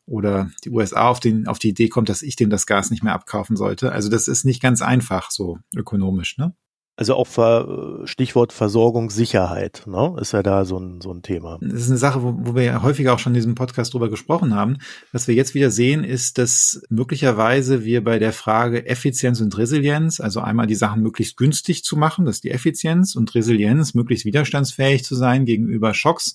oder 0.06 0.50
die 0.64 0.70
USA 0.70 1.08
auf, 1.08 1.20
den, 1.20 1.46
auf 1.46 1.58
die 1.58 1.70
Idee 1.70 1.88
kommt, 1.88 2.08
dass 2.08 2.22
ich 2.22 2.36
dem 2.36 2.50
das 2.50 2.66
Gas 2.66 2.90
nicht 2.90 3.02
mehr 3.02 3.14
abkaufen 3.14 3.56
sollte. 3.56 3.92
Also 3.92 4.08
das 4.08 4.28
ist 4.28 4.44
nicht 4.44 4.62
ganz 4.62 4.82
einfach 4.82 5.30
so 5.30 5.58
ökonomisch, 5.74 6.38
ne? 6.38 6.54
Also 6.94 7.14
auch 7.14 7.26
Ver 7.26 8.02
Stichwort 8.04 8.52
Versorgungssicherheit, 8.52 9.84
ne? 9.86 10.14
ist 10.20 10.32
ja 10.32 10.42
da 10.42 10.66
so 10.66 10.78
ein, 10.78 11.00
so 11.00 11.10
ein 11.10 11.22
Thema. 11.22 11.58
Das 11.62 11.80
ist 11.80 11.88
eine 11.88 11.96
Sache, 11.96 12.22
wo, 12.22 12.34
wo 12.36 12.54
wir 12.54 12.64
ja 12.64 12.82
häufiger 12.82 13.14
auch 13.14 13.18
schon 13.18 13.32
in 13.32 13.36
diesem 13.36 13.54
Podcast 13.54 13.94
drüber 13.94 14.10
gesprochen 14.10 14.54
haben. 14.54 14.76
Was 15.10 15.26
wir 15.26 15.34
jetzt 15.34 15.54
wieder 15.54 15.70
sehen, 15.70 16.04
ist, 16.04 16.36
dass 16.36 16.82
möglicherweise 16.90 17.86
wir 17.86 18.04
bei 18.04 18.18
der 18.18 18.34
Frage 18.34 18.86
Effizienz 18.86 19.40
und 19.40 19.56
Resilienz, 19.56 20.20
also 20.20 20.40
einmal 20.40 20.66
die 20.66 20.74
Sachen 20.74 21.02
möglichst 21.02 21.38
günstig 21.38 21.82
zu 21.82 21.96
machen, 21.96 22.26
das 22.26 22.36
ist 22.36 22.44
die 22.44 22.50
Effizienz 22.50 23.16
und 23.16 23.34
Resilienz, 23.34 23.94
möglichst 23.94 24.26
widerstandsfähig 24.26 25.02
zu 25.02 25.14
sein 25.14 25.46
gegenüber 25.46 25.94
Schocks, 25.94 26.34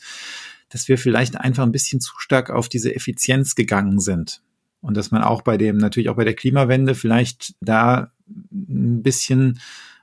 dass 0.69 0.87
wir 0.87 0.97
vielleicht 0.97 1.39
einfach 1.39 1.63
ein 1.63 1.71
bisschen 1.71 2.01
zu 2.01 2.13
stark 2.17 2.49
auf 2.49 2.69
diese 2.69 2.95
Effizienz 2.95 3.55
gegangen 3.55 3.99
sind. 3.99 4.41
Und 4.81 4.95
dass 4.95 5.11
man 5.11 5.23
auch 5.23 5.41
bei 5.41 5.57
dem, 5.57 5.77
natürlich 5.77 6.09
auch 6.09 6.15
bei 6.15 6.23
der 6.23 6.35
Klimawende 6.35 6.95
vielleicht 6.95 7.55
da 7.61 8.11
ein 8.51 9.01
bisschen 9.01 9.59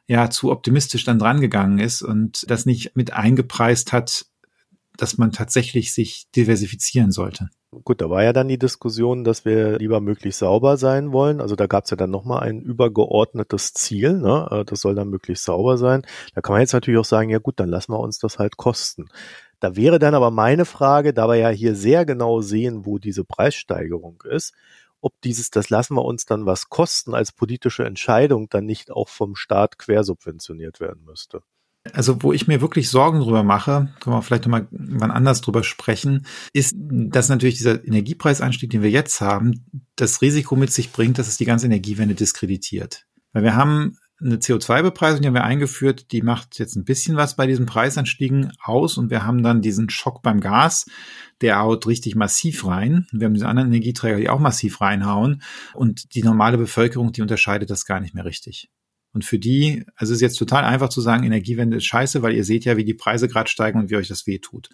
ja 0.07 0.29
zu 0.31 0.51
optimistisch 0.51 1.05
dann 1.05 1.19
dran 1.19 1.41
gegangen 1.41 1.79
ist 1.79 2.03
und 2.03 2.49
das 2.51 2.67
nicht 2.67 2.95
mit 2.97 3.13
eingepreist 3.13 3.93
hat, 3.93 4.27
dass 4.97 5.19
man 5.19 5.33
tatsächlich 5.33 5.93
sich 5.93 6.27
diversifizieren 6.37 7.11
sollte. 7.11 7.49
Gut, 7.83 8.01
da 8.01 8.09
war 8.09 8.23
ja 8.23 8.33
dann 8.33 8.47
die 8.47 8.59
Diskussion, 8.59 9.25
dass 9.25 9.45
wir 9.45 9.79
lieber 9.79 10.01
möglichst 10.01 10.39
sauber 10.39 10.77
sein 10.77 11.11
wollen. 11.11 11.41
Also 11.41 11.57
da 11.57 11.67
gab 11.67 11.85
es 11.85 11.91
ja 11.91 11.97
dann 11.97 12.11
nochmal 12.11 12.45
ein 12.45 12.61
übergeordnetes 12.61 13.73
Ziel. 13.73 14.19
Ne? 14.19 14.47
Äh, 14.51 14.65
das 14.65 14.81
soll 14.81 14.95
dann 14.95 15.09
möglichst 15.09 15.45
sauber 15.45 15.77
sein. 15.77 16.03
Da 16.35 16.41
kann 16.41 16.53
man 16.53 16.61
jetzt 16.61 16.73
natürlich 16.73 17.01
auch 17.01 17.05
sagen, 17.05 17.31
ja 17.31 17.39
gut, 17.39 17.59
dann 17.59 17.69
lassen 17.69 17.93
wir 17.93 17.99
uns 17.99 18.19
das 18.21 18.39
halt 18.39 18.57
kosten. 18.57 19.07
Da 19.65 19.77
wäre 19.77 19.99
dann 19.99 20.15
aber 20.15 20.31
meine 20.31 20.67
Frage, 20.67 21.15
da 21.15 21.27
wir 21.27 21.37
ja 21.37 21.49
hier 21.49 21.75
sehr 21.75 22.05
genau 22.05 22.43
sehen, 22.43 22.85
wo 22.85 22.99
diese 22.99 23.25
Preissteigerung 23.25 24.23
ist, 24.29 24.53
ob 25.01 25.19
dieses, 25.23 25.49
das 25.49 25.71
lassen 25.71 25.95
wir 25.95 26.05
uns 26.05 26.27
dann 26.27 26.45
was 26.45 26.69
kosten, 26.69 27.15
als 27.15 27.33
politische 27.33 27.87
Entscheidung 27.87 28.51
dann 28.51 28.67
nicht 28.67 28.91
auch 28.91 29.09
vom 29.09 29.35
Staat 29.35 29.79
quersubventioniert 29.79 30.81
werden 30.81 31.07
müsste. 31.07 31.41
Also 31.95 32.23
wo 32.23 32.35
ich 32.35 32.47
mir 32.47 32.61
wirklich 32.61 32.91
Sorgen 32.91 33.21
drüber 33.21 33.43
mache, 33.43 33.89
können 34.01 34.17
wir 34.17 34.21
vielleicht 34.21 34.45
nochmal 34.45 34.69
wann 34.71 35.11
anders 35.11 35.41
drüber 35.41 35.65
sprechen, 35.65 36.27
ist, 36.53 36.75
dass 36.77 37.31
natürlich 37.31 37.57
dieser 37.57 37.83
Energiepreisanstieg, 37.87 38.69
den 38.69 38.83
wir 38.83 38.91
jetzt 38.91 39.23
haben, 39.23 39.65
das 39.97 40.21
Risiko 40.21 40.57
mit 40.57 40.75
sich 40.75 40.93
bringt, 40.93 41.17
dass 41.17 41.29
es 41.29 41.39
die 41.39 41.47
ganze 41.47 41.65
Energiewende 41.65 42.15
diskreditiert. 42.15 43.07
Weil 43.33 43.45
wir 43.45 43.57
haben 43.57 43.97
eine 44.25 44.37
CO2-Bepreisung, 44.37 45.21
die 45.21 45.29
haben 45.29 45.35
wir 45.35 45.45
eingeführt, 45.45 46.11
die 46.13 46.23
macht 46.23 46.59
jetzt 46.59 46.77
ein 46.77 46.85
bisschen 46.85 47.17
was 47.17 47.37
bei 47.37 47.47
diesen 47.47 47.67
Preisanstiegen 47.67 48.53
aus 48.63 48.97
und 48.97 49.11
wir 49.11 49.25
haben 49.25 49.43
dann 49.43 49.61
diesen 49.61 49.91
Schock 49.91 50.23
beim 50.23 50.41
Gas, 50.41 50.87
der 51.41 51.61
haut 51.61 51.87
richtig 51.87 52.15
massiv 52.15 52.67
rein. 52.67 53.07
Wir 53.13 53.27
haben 53.27 53.35
diese 53.35 53.49
anderen 53.49 53.69
Energieträger, 53.69 54.17
die 54.17 54.31
auch 54.31 54.41
massiv 54.41 54.81
reinhauen 54.81 55.43
und 55.75 56.15
die 56.15 56.23
normale 56.23 56.59
Bevölkerung, 56.59 57.13
die 57.13 57.23
unterscheidet 57.23 57.71
das 57.71 57.85
gar 57.85 58.01
nicht 58.01 58.15
mehr 58.15 58.25
richtig. 58.25 58.71
Und 59.15 59.25
für 59.25 59.39
die, 59.39 59.87
also 59.95 60.13
es 60.13 60.19
ist 60.19 60.23
jetzt 60.23 60.37
total 60.37 60.65
einfach 60.65 60.89
zu 60.89 61.01
sagen, 61.01 61.25
Energiewende 61.25 61.77
ist 61.77 61.85
scheiße, 61.85 62.21
weil 62.23 62.35
ihr 62.35 62.45
seht 62.45 62.65
ja, 62.65 62.77
wie 62.77 62.85
die 62.85 62.95
Preise 62.95 63.29
gerade 63.29 63.49
steigen 63.49 63.79
und 63.79 63.89
wie 63.89 63.97
euch 63.97 64.09
das 64.09 64.27
wehtut. 64.27 64.69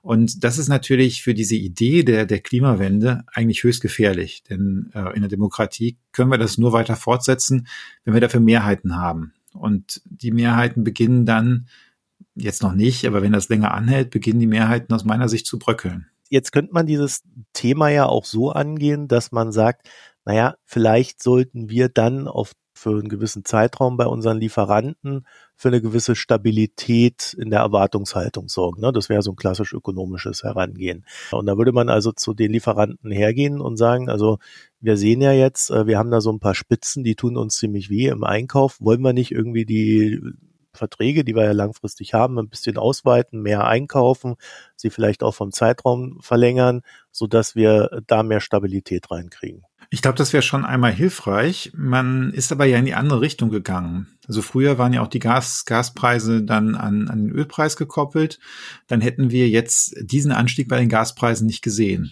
Und 0.00 0.42
das 0.42 0.58
ist 0.58 0.68
natürlich 0.68 1.22
für 1.22 1.34
diese 1.34 1.56
Idee 1.56 2.02
der, 2.02 2.24
der 2.24 2.40
Klimawende 2.40 3.24
eigentlich 3.32 3.62
höchst 3.62 3.82
gefährlich. 3.82 4.42
Denn 4.48 4.90
äh, 4.94 5.14
in 5.14 5.20
der 5.20 5.28
Demokratie 5.28 5.98
können 6.10 6.30
wir 6.30 6.38
das 6.38 6.56
nur 6.56 6.72
weiter 6.72 6.96
fortsetzen, 6.96 7.68
wenn 8.04 8.14
wir 8.14 8.20
dafür 8.22 8.40
Mehrheiten 8.40 8.96
haben. 8.96 9.34
Und 9.52 10.00
die 10.06 10.32
Mehrheiten 10.32 10.84
beginnen 10.84 11.26
dann, 11.26 11.68
jetzt 12.34 12.62
noch 12.62 12.72
nicht, 12.72 13.06
aber 13.06 13.20
wenn 13.20 13.32
das 13.32 13.50
länger 13.50 13.74
anhält, 13.74 14.10
beginnen 14.10 14.40
die 14.40 14.46
Mehrheiten 14.46 14.94
aus 14.94 15.04
meiner 15.04 15.28
Sicht 15.28 15.46
zu 15.46 15.58
bröckeln. 15.58 16.06
Jetzt 16.30 16.50
könnte 16.50 16.72
man 16.72 16.86
dieses 16.86 17.24
Thema 17.52 17.90
ja 17.90 18.06
auch 18.06 18.24
so 18.24 18.52
angehen, 18.52 19.06
dass 19.06 19.32
man 19.32 19.52
sagt, 19.52 19.88
naja, 20.24 20.54
vielleicht 20.64 21.22
sollten 21.22 21.68
wir 21.68 21.88
dann 21.88 22.26
auf 22.28 22.52
für 22.82 22.90
einen 22.90 23.08
gewissen 23.08 23.44
Zeitraum 23.44 23.96
bei 23.96 24.06
unseren 24.06 24.38
Lieferanten 24.38 25.26
für 25.56 25.68
eine 25.68 25.80
gewisse 25.80 26.16
Stabilität 26.16 27.34
in 27.38 27.50
der 27.50 27.60
Erwartungshaltung 27.60 28.48
sorgen. 28.48 28.80
Ne? 28.80 28.92
Das 28.92 29.08
wäre 29.08 29.22
so 29.22 29.30
ein 29.30 29.36
klassisch 29.36 29.72
ökonomisches 29.72 30.42
Herangehen. 30.42 31.06
Und 31.30 31.46
da 31.46 31.56
würde 31.56 31.72
man 31.72 31.88
also 31.88 32.10
zu 32.10 32.34
den 32.34 32.52
Lieferanten 32.52 33.12
hergehen 33.12 33.60
und 33.60 33.76
sagen, 33.76 34.08
also 34.08 34.38
wir 34.80 34.96
sehen 34.96 35.22
ja 35.22 35.32
jetzt, 35.32 35.70
äh, 35.70 35.86
wir 35.86 35.98
haben 35.98 36.10
da 36.10 36.20
so 36.20 36.32
ein 36.32 36.40
paar 36.40 36.56
Spitzen, 36.56 37.04
die 37.04 37.14
tun 37.14 37.36
uns 37.36 37.56
ziemlich 37.56 37.88
weh 37.88 38.08
im 38.08 38.24
Einkauf. 38.24 38.78
Wollen 38.80 39.02
wir 39.02 39.12
nicht 39.12 39.30
irgendwie 39.30 39.64
die 39.64 40.20
Verträge, 40.74 41.22
die 41.22 41.36
wir 41.36 41.44
ja 41.44 41.52
langfristig 41.52 42.14
haben, 42.14 42.38
ein 42.38 42.48
bisschen 42.48 42.78
ausweiten, 42.78 43.42
mehr 43.42 43.66
einkaufen, 43.66 44.36
sie 44.74 44.90
vielleicht 44.90 45.22
auch 45.22 45.34
vom 45.34 45.52
Zeitraum 45.52 46.18
verlängern, 46.20 46.80
so 47.10 47.26
dass 47.26 47.54
wir 47.54 48.02
da 48.06 48.22
mehr 48.22 48.40
Stabilität 48.40 49.10
reinkriegen. 49.10 49.62
Ich 49.92 50.00
glaube, 50.00 50.16
das 50.16 50.32
wäre 50.32 50.42
schon 50.42 50.64
einmal 50.64 50.90
hilfreich. 50.90 51.70
Man 51.76 52.32
ist 52.32 52.50
aber 52.50 52.64
ja 52.64 52.78
in 52.78 52.86
die 52.86 52.94
andere 52.94 53.20
Richtung 53.20 53.50
gegangen. 53.50 54.06
Also 54.26 54.40
früher 54.40 54.78
waren 54.78 54.94
ja 54.94 55.02
auch 55.02 55.08
die 55.08 55.18
Gas, 55.18 55.66
Gaspreise 55.66 56.42
dann 56.42 56.74
an, 56.74 57.08
an 57.08 57.26
den 57.26 57.30
Ölpreis 57.30 57.76
gekoppelt. 57.76 58.38
Dann 58.86 59.02
hätten 59.02 59.30
wir 59.30 59.50
jetzt 59.50 59.94
diesen 60.00 60.32
Anstieg 60.32 60.68
bei 60.68 60.78
den 60.78 60.88
Gaspreisen 60.88 61.46
nicht 61.46 61.60
gesehen 61.60 62.10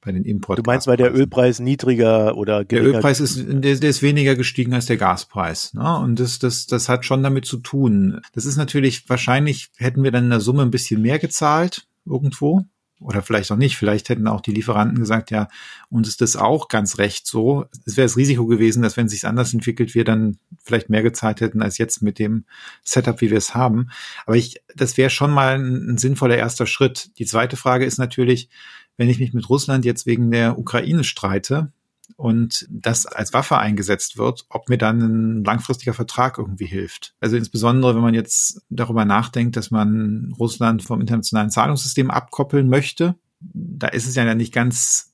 bei 0.00 0.12
den 0.12 0.24
Import. 0.24 0.60
Du 0.60 0.62
meinst, 0.64 0.86
weil 0.86 0.96
der 0.96 1.12
Ölpreis 1.12 1.58
niedriger 1.58 2.36
oder 2.36 2.64
geringer 2.64 2.88
Der 2.88 2.96
Ölpreis 2.98 3.18
ist, 3.18 3.44
der, 3.44 3.74
der 3.74 3.90
ist 3.90 4.02
weniger 4.02 4.36
gestiegen 4.36 4.72
als 4.72 4.86
der 4.86 4.96
Gaspreis. 4.96 5.74
Ne? 5.74 5.98
Und 5.98 6.20
das, 6.20 6.38
das, 6.38 6.66
das 6.66 6.88
hat 6.88 7.04
schon 7.04 7.24
damit 7.24 7.44
zu 7.44 7.58
tun. 7.58 8.20
Das 8.32 8.46
ist 8.46 8.56
natürlich, 8.56 9.08
wahrscheinlich 9.08 9.70
hätten 9.76 10.04
wir 10.04 10.12
dann 10.12 10.24
in 10.24 10.30
der 10.30 10.40
Summe 10.40 10.62
ein 10.62 10.70
bisschen 10.70 11.02
mehr 11.02 11.18
gezahlt 11.18 11.88
irgendwo. 12.06 12.64
Oder 13.00 13.22
vielleicht 13.22 13.50
auch 13.50 13.56
nicht. 13.56 13.76
Vielleicht 13.76 14.10
hätten 14.10 14.28
auch 14.28 14.42
die 14.42 14.52
Lieferanten 14.52 14.98
gesagt, 14.98 15.30
ja, 15.30 15.48
uns 15.88 16.06
ist 16.06 16.20
das 16.20 16.36
auch 16.36 16.68
ganz 16.68 16.98
recht 16.98 17.26
so. 17.26 17.64
Es 17.86 17.96
wäre 17.96 18.06
das 18.06 18.18
Risiko 18.18 18.46
gewesen, 18.46 18.82
dass 18.82 18.98
wenn 18.98 19.06
es 19.06 19.12
sich 19.12 19.26
anders 19.26 19.54
entwickelt, 19.54 19.94
wir 19.94 20.04
dann 20.04 20.36
vielleicht 20.62 20.90
mehr 20.90 21.02
gezahlt 21.02 21.40
hätten 21.40 21.62
als 21.62 21.78
jetzt 21.78 22.02
mit 22.02 22.18
dem 22.18 22.44
Setup, 22.84 23.20
wie 23.22 23.30
wir 23.30 23.38
es 23.38 23.54
haben. 23.54 23.88
Aber 24.26 24.36
ich, 24.36 24.62
das 24.76 24.98
wäre 24.98 25.08
schon 25.08 25.30
mal 25.30 25.54
ein, 25.54 25.92
ein 25.92 25.98
sinnvoller 25.98 26.36
erster 26.36 26.66
Schritt. 26.66 27.10
Die 27.18 27.26
zweite 27.26 27.56
Frage 27.56 27.86
ist 27.86 27.98
natürlich, 27.98 28.50
wenn 28.98 29.08
ich 29.08 29.18
mich 29.18 29.32
mit 29.32 29.48
Russland 29.48 29.86
jetzt 29.86 30.04
wegen 30.04 30.30
der 30.30 30.58
Ukraine 30.58 31.04
streite 31.04 31.72
und 32.16 32.66
das 32.70 33.06
als 33.06 33.32
Waffe 33.32 33.58
eingesetzt 33.58 34.18
wird, 34.18 34.46
ob 34.48 34.68
mir 34.68 34.78
dann 34.78 35.00
ein 35.00 35.44
langfristiger 35.44 35.94
Vertrag 35.94 36.38
irgendwie 36.38 36.66
hilft. 36.66 37.14
Also 37.20 37.36
insbesondere, 37.36 37.94
wenn 37.94 38.02
man 38.02 38.14
jetzt 38.14 38.62
darüber 38.68 39.04
nachdenkt, 39.04 39.56
dass 39.56 39.70
man 39.70 40.34
Russland 40.38 40.82
vom 40.82 41.00
internationalen 41.00 41.50
Zahlungssystem 41.50 42.10
abkoppeln 42.10 42.68
möchte, 42.68 43.16
da 43.40 43.88
ist 43.88 44.06
es 44.06 44.14
ja 44.14 44.34
nicht 44.34 44.52
ganz 44.52 45.10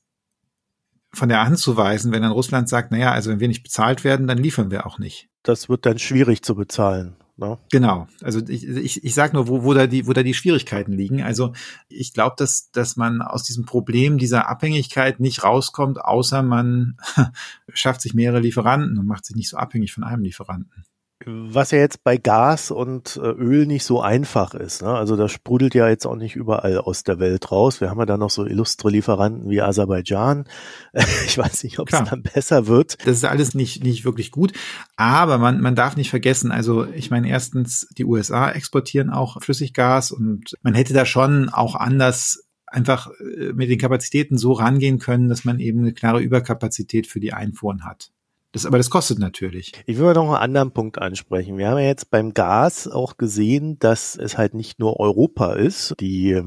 von 1.13 1.29
der 1.29 1.43
Hand 1.43 1.57
zu 1.57 1.77
weisen, 1.77 2.11
wenn 2.11 2.21
dann 2.21 2.31
Russland 2.31 2.69
sagt, 2.69 2.91
naja, 2.91 3.11
also 3.11 3.31
wenn 3.31 3.39
wir 3.39 3.47
nicht 3.47 3.63
bezahlt 3.63 4.03
werden, 4.03 4.27
dann 4.27 4.37
liefern 4.37 4.71
wir 4.71 4.85
auch 4.85 4.99
nicht. 4.99 5.29
Das 5.43 5.69
wird 5.69 5.85
dann 5.85 5.99
schwierig 5.99 6.43
zu 6.43 6.55
bezahlen. 6.55 7.15
Ne? 7.37 7.57
Genau. 7.71 8.07
Also 8.21 8.41
ich, 8.47 8.67
ich, 8.67 9.03
ich 9.03 9.13
sage 9.13 9.35
nur, 9.35 9.47
wo, 9.47 9.63
wo, 9.63 9.73
da 9.73 9.87
die, 9.87 10.07
wo 10.07 10.13
da 10.13 10.23
die 10.23 10.33
Schwierigkeiten 10.33 10.91
liegen. 10.91 11.21
Also 11.21 11.53
ich 11.87 12.13
glaube, 12.13 12.35
dass, 12.37 12.71
dass 12.71 12.95
man 12.95 13.21
aus 13.21 13.43
diesem 13.43 13.65
Problem 13.65 14.17
dieser 14.17 14.49
Abhängigkeit 14.49 15.19
nicht 15.19 15.43
rauskommt, 15.43 16.01
außer 16.01 16.41
man 16.41 16.97
schafft 17.73 18.01
sich 18.01 18.13
mehrere 18.13 18.39
Lieferanten 18.39 18.97
und 18.97 19.05
macht 19.05 19.25
sich 19.25 19.35
nicht 19.35 19.49
so 19.49 19.57
abhängig 19.57 19.93
von 19.93 20.03
einem 20.03 20.23
Lieferanten 20.23 20.83
was 21.25 21.71
ja 21.71 21.79
jetzt 21.79 22.03
bei 22.03 22.17
Gas 22.17 22.69
und 22.69 23.17
äh, 23.17 23.27
Öl 23.27 23.65
nicht 23.65 23.83
so 23.83 24.01
einfach 24.01 24.53
ist. 24.53 24.83
Ne? 24.83 24.89
Also 24.89 25.15
das 25.15 25.31
sprudelt 25.31 25.73
ja 25.73 25.89
jetzt 25.89 26.05
auch 26.05 26.15
nicht 26.15 26.35
überall 26.35 26.77
aus 26.77 27.03
der 27.03 27.19
Welt 27.19 27.51
raus. 27.51 27.81
Wir 27.81 27.89
haben 27.89 27.99
ja 27.99 28.05
da 28.05 28.17
noch 28.17 28.29
so 28.29 28.45
illustre 28.45 28.91
Lieferanten 28.91 29.49
wie 29.49 29.61
Aserbaidschan. 29.61 30.45
ich 31.25 31.37
weiß 31.37 31.63
nicht, 31.63 31.79
ob 31.79 31.91
es 31.91 32.03
dann 32.03 32.21
besser 32.21 32.67
wird. 32.67 32.97
Das 33.05 33.17
ist 33.17 33.25
alles 33.25 33.55
nicht, 33.55 33.83
nicht 33.83 34.05
wirklich 34.05 34.31
gut. 34.31 34.53
Aber 34.95 35.39
man, 35.39 35.59
man 35.59 35.75
darf 35.75 35.97
nicht 35.97 36.11
vergessen, 36.11 36.51
also 36.51 36.85
ich 36.85 37.09
meine, 37.09 37.27
erstens, 37.29 37.87
die 37.97 38.05
USA 38.05 38.51
exportieren 38.51 39.09
auch 39.09 39.41
Flüssiggas 39.41 40.11
und 40.11 40.55
man 40.61 40.75
hätte 40.75 40.93
da 40.93 41.05
schon 41.05 41.49
auch 41.49 41.75
anders 41.75 42.43
einfach 42.67 43.09
äh, 43.19 43.53
mit 43.53 43.69
den 43.69 43.79
Kapazitäten 43.79 44.37
so 44.37 44.51
rangehen 44.51 44.99
können, 44.99 45.29
dass 45.29 45.45
man 45.45 45.59
eben 45.59 45.79
eine 45.79 45.93
klare 45.93 46.21
Überkapazität 46.21 47.07
für 47.07 47.19
die 47.19 47.33
Einfuhren 47.33 47.85
hat. 47.85 48.11
Das, 48.57 48.65
aber 48.65 48.79
das 48.79 48.89
kostet 48.89 49.19
natürlich. 49.19 49.71
Ich 49.85 49.99
will 49.99 50.11
noch 50.13 50.29
einen 50.29 50.35
anderen 50.35 50.71
Punkt 50.71 50.97
ansprechen. 50.97 51.59
Wir 51.59 51.69
haben 51.69 51.77
ja 51.77 51.85
jetzt 51.85 52.09
beim 52.09 52.33
Gas 52.33 52.87
auch 52.87 53.17
gesehen, 53.17 53.77
dass 53.77 54.15
es 54.15 54.35
halt 54.35 54.55
nicht 54.55 54.79
nur 54.79 54.99
Europa 54.99 55.53
ist, 55.53 55.93
die 55.99 56.41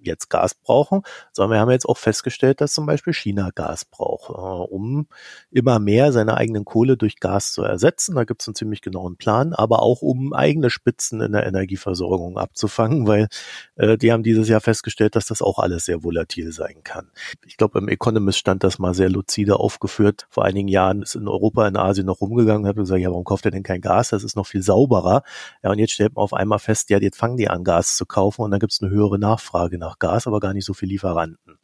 jetzt 0.00 0.30
Gas 0.30 0.54
brauchen, 0.54 1.02
sondern 1.32 1.56
wir 1.56 1.60
haben 1.60 1.70
jetzt 1.70 1.88
auch 1.88 1.98
festgestellt, 1.98 2.60
dass 2.60 2.72
zum 2.72 2.86
Beispiel 2.86 3.12
China 3.12 3.50
Gas 3.54 3.84
braucht, 3.84 4.30
äh, 4.30 4.32
um 4.32 5.08
immer 5.50 5.78
mehr 5.78 6.12
seine 6.12 6.36
eigenen 6.36 6.64
Kohle 6.64 6.96
durch 6.96 7.20
Gas 7.20 7.52
zu 7.52 7.62
ersetzen. 7.62 8.14
Da 8.14 8.24
gibt 8.24 8.42
es 8.42 8.48
einen 8.48 8.54
ziemlich 8.54 8.80
genauen 8.80 9.16
Plan, 9.16 9.52
aber 9.52 9.82
auch 9.82 10.02
um 10.02 10.32
eigene 10.32 10.70
Spitzen 10.70 11.20
in 11.20 11.32
der 11.32 11.46
Energieversorgung 11.46 12.38
abzufangen, 12.38 13.06
weil 13.06 13.28
äh, 13.76 13.96
die 13.98 14.12
haben 14.12 14.22
dieses 14.22 14.48
Jahr 14.48 14.60
festgestellt, 14.60 15.16
dass 15.16 15.26
das 15.26 15.42
auch 15.42 15.58
alles 15.58 15.84
sehr 15.84 16.02
volatil 16.02 16.52
sein 16.52 16.82
kann. 16.84 17.10
Ich 17.44 17.56
glaube, 17.56 17.78
im 17.78 17.88
Economist 17.88 18.38
stand 18.38 18.64
das 18.64 18.78
mal 18.78 18.94
sehr 18.94 19.10
lucide 19.10 19.58
aufgeführt. 19.58 20.26
Vor 20.30 20.44
einigen 20.44 20.68
Jahren 20.68 21.02
ist 21.02 21.14
in 21.14 21.28
Europa, 21.28 21.66
in 21.66 21.76
Asien 21.76 22.06
noch 22.06 22.20
rumgegangen 22.20 22.62
und 22.62 22.68
hat 22.68 22.76
gesagt, 22.76 23.00
ja, 23.00 23.10
warum 23.10 23.24
kauft 23.24 23.44
ihr 23.44 23.50
denn 23.50 23.62
kein 23.62 23.80
Gas? 23.80 24.10
Das 24.10 24.24
ist 24.24 24.36
noch 24.36 24.46
viel 24.46 24.62
sauberer. 24.62 25.22
Ja, 25.62 25.70
und 25.70 25.78
jetzt 25.78 25.92
stellt 25.92 26.14
man 26.14 26.22
auf 26.22 26.32
einmal 26.32 26.58
fest, 26.58 26.90
ja, 26.90 26.98
jetzt 26.98 27.18
fangen 27.18 27.36
die 27.36 27.48
an, 27.48 27.64
Gas 27.64 27.96
zu 27.96 28.06
kaufen 28.06 28.42
und 28.42 28.50
dann 28.50 28.60
gibt 28.60 28.72
es 28.72 28.82
eine 28.82 28.90
höhere 28.90 29.18
Nachfrage 29.18 29.75
Nachfrage 29.76 29.96
nach 29.96 29.98
Gas, 29.98 30.26
aber 30.26 30.40
gar 30.40 30.52
nicht 30.52 30.64
so 30.64 30.74
viel 30.74 30.88
Lieferanten. 30.88 31.58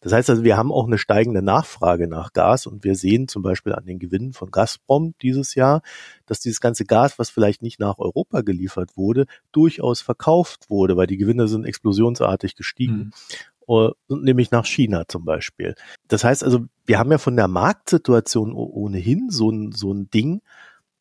Das 0.00 0.12
heißt 0.12 0.30
also, 0.30 0.44
wir 0.44 0.56
haben 0.56 0.72
auch 0.72 0.86
eine 0.86 0.98
steigende 0.98 1.42
Nachfrage 1.42 2.08
nach 2.08 2.32
Gas 2.32 2.66
und 2.66 2.84
wir 2.84 2.94
sehen 2.94 3.28
zum 3.28 3.42
Beispiel 3.42 3.74
an 3.74 3.84
den 3.84 3.98
Gewinnen 3.98 4.32
von 4.32 4.50
Gazprom 4.50 5.14
dieses 5.22 5.54
Jahr, 5.54 5.82
dass 6.26 6.40
dieses 6.40 6.60
ganze 6.60 6.84
Gas, 6.84 7.18
was 7.18 7.30
vielleicht 7.30 7.62
nicht 7.62 7.80
nach 7.80 7.98
Europa 7.98 8.42
geliefert 8.42 8.96
wurde, 8.96 9.26
durchaus 9.52 10.00
verkauft 10.00 10.70
wurde, 10.70 10.96
weil 10.96 11.06
die 11.06 11.16
Gewinne 11.16 11.48
sind 11.48 11.64
explosionsartig 11.64 12.56
gestiegen. 12.56 13.12
Mhm. 13.68 13.92
nämlich 14.08 14.50
nach 14.50 14.64
China 14.64 15.06
zum 15.08 15.26
Beispiel. 15.26 15.74
Das 16.08 16.24
heißt 16.24 16.42
also, 16.42 16.64
wir 16.86 16.98
haben 16.98 17.12
ja 17.12 17.18
von 17.18 17.36
der 17.36 17.48
Marktsituation 17.48 18.54
ohnehin 18.54 19.28
so 19.28 19.50
ein, 19.50 19.72
so 19.72 19.92
ein 19.92 20.08
Ding, 20.08 20.40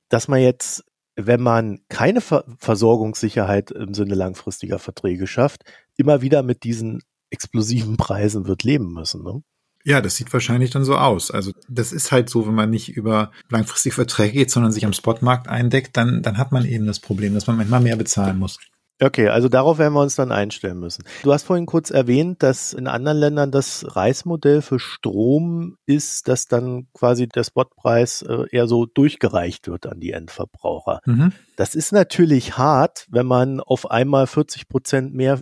dass 0.09 0.27
man 0.27 0.41
jetzt 0.41 0.83
wenn 1.17 1.41
man 1.41 1.79
keine 1.89 2.21
Ver 2.21 2.45
Versorgungssicherheit 2.59 3.71
im 3.71 3.93
Sinne 3.93 4.15
langfristiger 4.15 4.79
Verträge 4.79 5.27
schafft, 5.27 5.63
immer 5.97 6.21
wieder 6.21 6.43
mit 6.43 6.63
diesen 6.63 7.01
explosiven 7.29 7.97
Preisen 7.97 8.47
wird 8.47 8.63
leben 8.63 8.93
müssen. 8.93 9.23
Ne? 9.23 9.41
Ja, 9.83 10.01
das 10.01 10.15
sieht 10.15 10.31
wahrscheinlich 10.31 10.69
dann 10.69 10.83
so 10.83 10.95
aus. 10.95 11.31
Also 11.31 11.51
das 11.67 11.91
ist 11.91 12.11
halt 12.11 12.29
so, 12.29 12.45
wenn 12.45 12.53
man 12.53 12.69
nicht 12.69 12.89
über 12.89 13.31
langfristige 13.49 13.95
Verträge 13.95 14.33
geht, 14.33 14.51
sondern 14.51 14.71
sich 14.71 14.85
am 14.85 14.93
Spotmarkt 14.93 15.47
eindeckt, 15.47 15.97
dann, 15.97 16.21
dann 16.21 16.37
hat 16.37 16.51
man 16.51 16.65
eben 16.65 16.85
das 16.85 16.99
Problem, 16.99 17.33
dass 17.33 17.47
man 17.47 17.57
manchmal 17.57 17.81
mehr 17.81 17.95
bezahlen 17.95 18.37
muss. 18.37 18.59
Okay, 18.99 19.27
also 19.27 19.47
darauf 19.47 19.77
werden 19.77 19.93
wir 19.93 20.01
uns 20.01 20.15
dann 20.15 20.31
einstellen 20.31 20.79
müssen. 20.79 21.03
Du 21.23 21.31
hast 21.31 21.43
vorhin 21.43 21.67
kurz 21.67 21.91
erwähnt, 21.91 22.41
dass 22.41 22.73
in 22.73 22.87
anderen 22.87 23.17
Ländern 23.17 23.51
das 23.51 23.85
Reismodell 23.95 24.61
für 24.61 24.79
Strom 24.79 25.77
ist, 25.85 26.27
dass 26.27 26.47
dann 26.47 26.87
quasi 26.93 27.27
der 27.27 27.43
Spotpreis 27.43 28.23
äh, 28.23 28.45
eher 28.49 28.67
so 28.67 28.85
durchgereicht 28.87 29.67
wird 29.67 29.85
an 29.85 29.99
die 29.99 30.11
Endverbraucher. 30.11 31.01
Mhm. 31.05 31.31
Das 31.57 31.75
ist 31.75 31.91
natürlich 31.91 32.57
hart, 32.57 33.05
wenn 33.09 33.27
man 33.27 33.59
auf 33.59 33.91
einmal 33.91 34.25
40 34.25 34.67
Prozent 34.67 35.13
mehr 35.13 35.41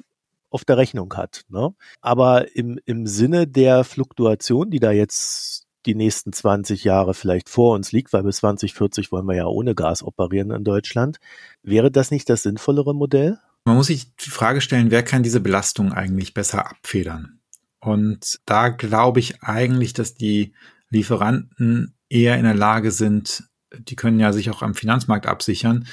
auf 0.50 0.66
der 0.66 0.78
Rechnung 0.78 1.14
hat. 1.16 1.44
Ne? 1.50 1.74
Aber 2.02 2.56
im, 2.56 2.80
im 2.86 3.08
Sinne 3.08 3.48
der 3.48 3.84
Fluktuation, 3.84 4.70
die 4.70 4.80
da 4.80 4.92
jetzt 4.92 5.65
die 5.86 5.96
nächsten 5.96 6.34
20 6.34 6.84
Jahre 6.84 7.14
vielleicht 7.14 7.50
vor 7.50 7.76
uns 7.76 7.92
liegt, 7.92 8.14
weil 8.14 8.24
bis 8.24 8.38
2040 8.38 9.12
wollen 9.12 9.26
wir 9.26 9.36
ja 9.36 9.46
ohne 9.46 9.76
Gas 9.76 10.04
operieren 10.04 10.52
in 10.52 10.64
Deutschland. 10.64 11.18
Wäre 11.64 11.92
das 11.92 12.12
nicht 12.12 12.30
das 12.30 12.44
sinnvollere 12.44 12.94
Modell? 12.94 13.40
Man 13.66 13.78
muss 13.78 13.88
sich 13.88 14.16
die 14.16 14.30
Frage 14.30 14.62
stellen, 14.62 14.92
wer 14.92 15.04
kann 15.04 15.24
diese 15.24 15.40
Belastung 15.40 15.92
eigentlich 15.92 16.34
besser 16.34 16.70
abfedern? 16.70 17.40
Und 17.80 18.40
da 18.46 18.70
glaube 18.70 19.20
ich 19.20 19.44
eigentlich, 19.44 19.94
dass 19.94 20.16
die 20.16 20.54
Lieferanten 20.90 21.96
eher 22.10 22.38
in 22.38 22.44
der 22.44 22.54
Lage 22.54 22.92
sind, 22.92 23.44
die 23.78 23.96
können 23.96 24.20
ja 24.20 24.34
sich 24.34 24.50
auch 24.50 24.62
am 24.62 24.76
Finanzmarkt 24.76 25.28
absichern, 25.28 25.88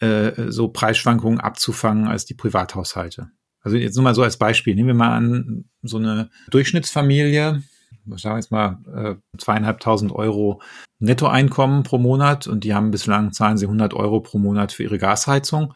äh, 0.00 0.50
so 0.50 0.68
Preisschwankungen 0.68 1.40
abzufangen 1.40 2.06
als 2.08 2.24
die 2.26 2.34
Privathaushalte. 2.34 3.30
Also 3.60 3.76
jetzt 3.76 3.94
nur 3.94 4.02
mal 4.02 4.14
so 4.14 4.22
als 4.22 4.36
Beispiel. 4.36 4.74
Nehmen 4.74 4.88
wir 4.88 4.94
mal 4.94 5.16
an, 5.16 5.64
so 5.82 5.98
eine 5.98 6.30
Durchschnittsfamilie 6.50 7.62
sagen 8.06 8.34
wir 8.34 8.36
jetzt 8.36 8.50
mal, 8.50 8.78
äh, 8.94 9.38
zweieinhalbtausend 9.38 10.12
Euro 10.12 10.60
Nettoeinkommen 10.98 11.82
pro 11.82 11.98
Monat 11.98 12.46
und 12.46 12.64
die 12.64 12.74
haben 12.74 12.90
bislang, 12.90 13.32
zahlen 13.32 13.58
sie 13.58 13.66
100 13.66 13.94
Euro 13.94 14.20
pro 14.20 14.38
Monat 14.38 14.72
für 14.72 14.84
ihre 14.84 14.98
Gasheizung. 14.98 15.74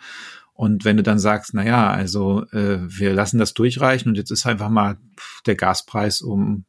Und 0.52 0.84
wenn 0.84 0.96
du 0.96 1.02
dann 1.02 1.18
sagst, 1.18 1.52
na 1.52 1.64
ja, 1.64 1.90
also 1.90 2.44
äh, 2.52 2.78
wir 2.80 3.12
lassen 3.12 3.38
das 3.38 3.52
durchreichen 3.52 4.08
und 4.08 4.14
jetzt 4.16 4.30
ist 4.30 4.46
einfach 4.46 4.70
mal 4.70 4.98
der 5.44 5.56
Gaspreis 5.56 6.22
um 6.22 6.64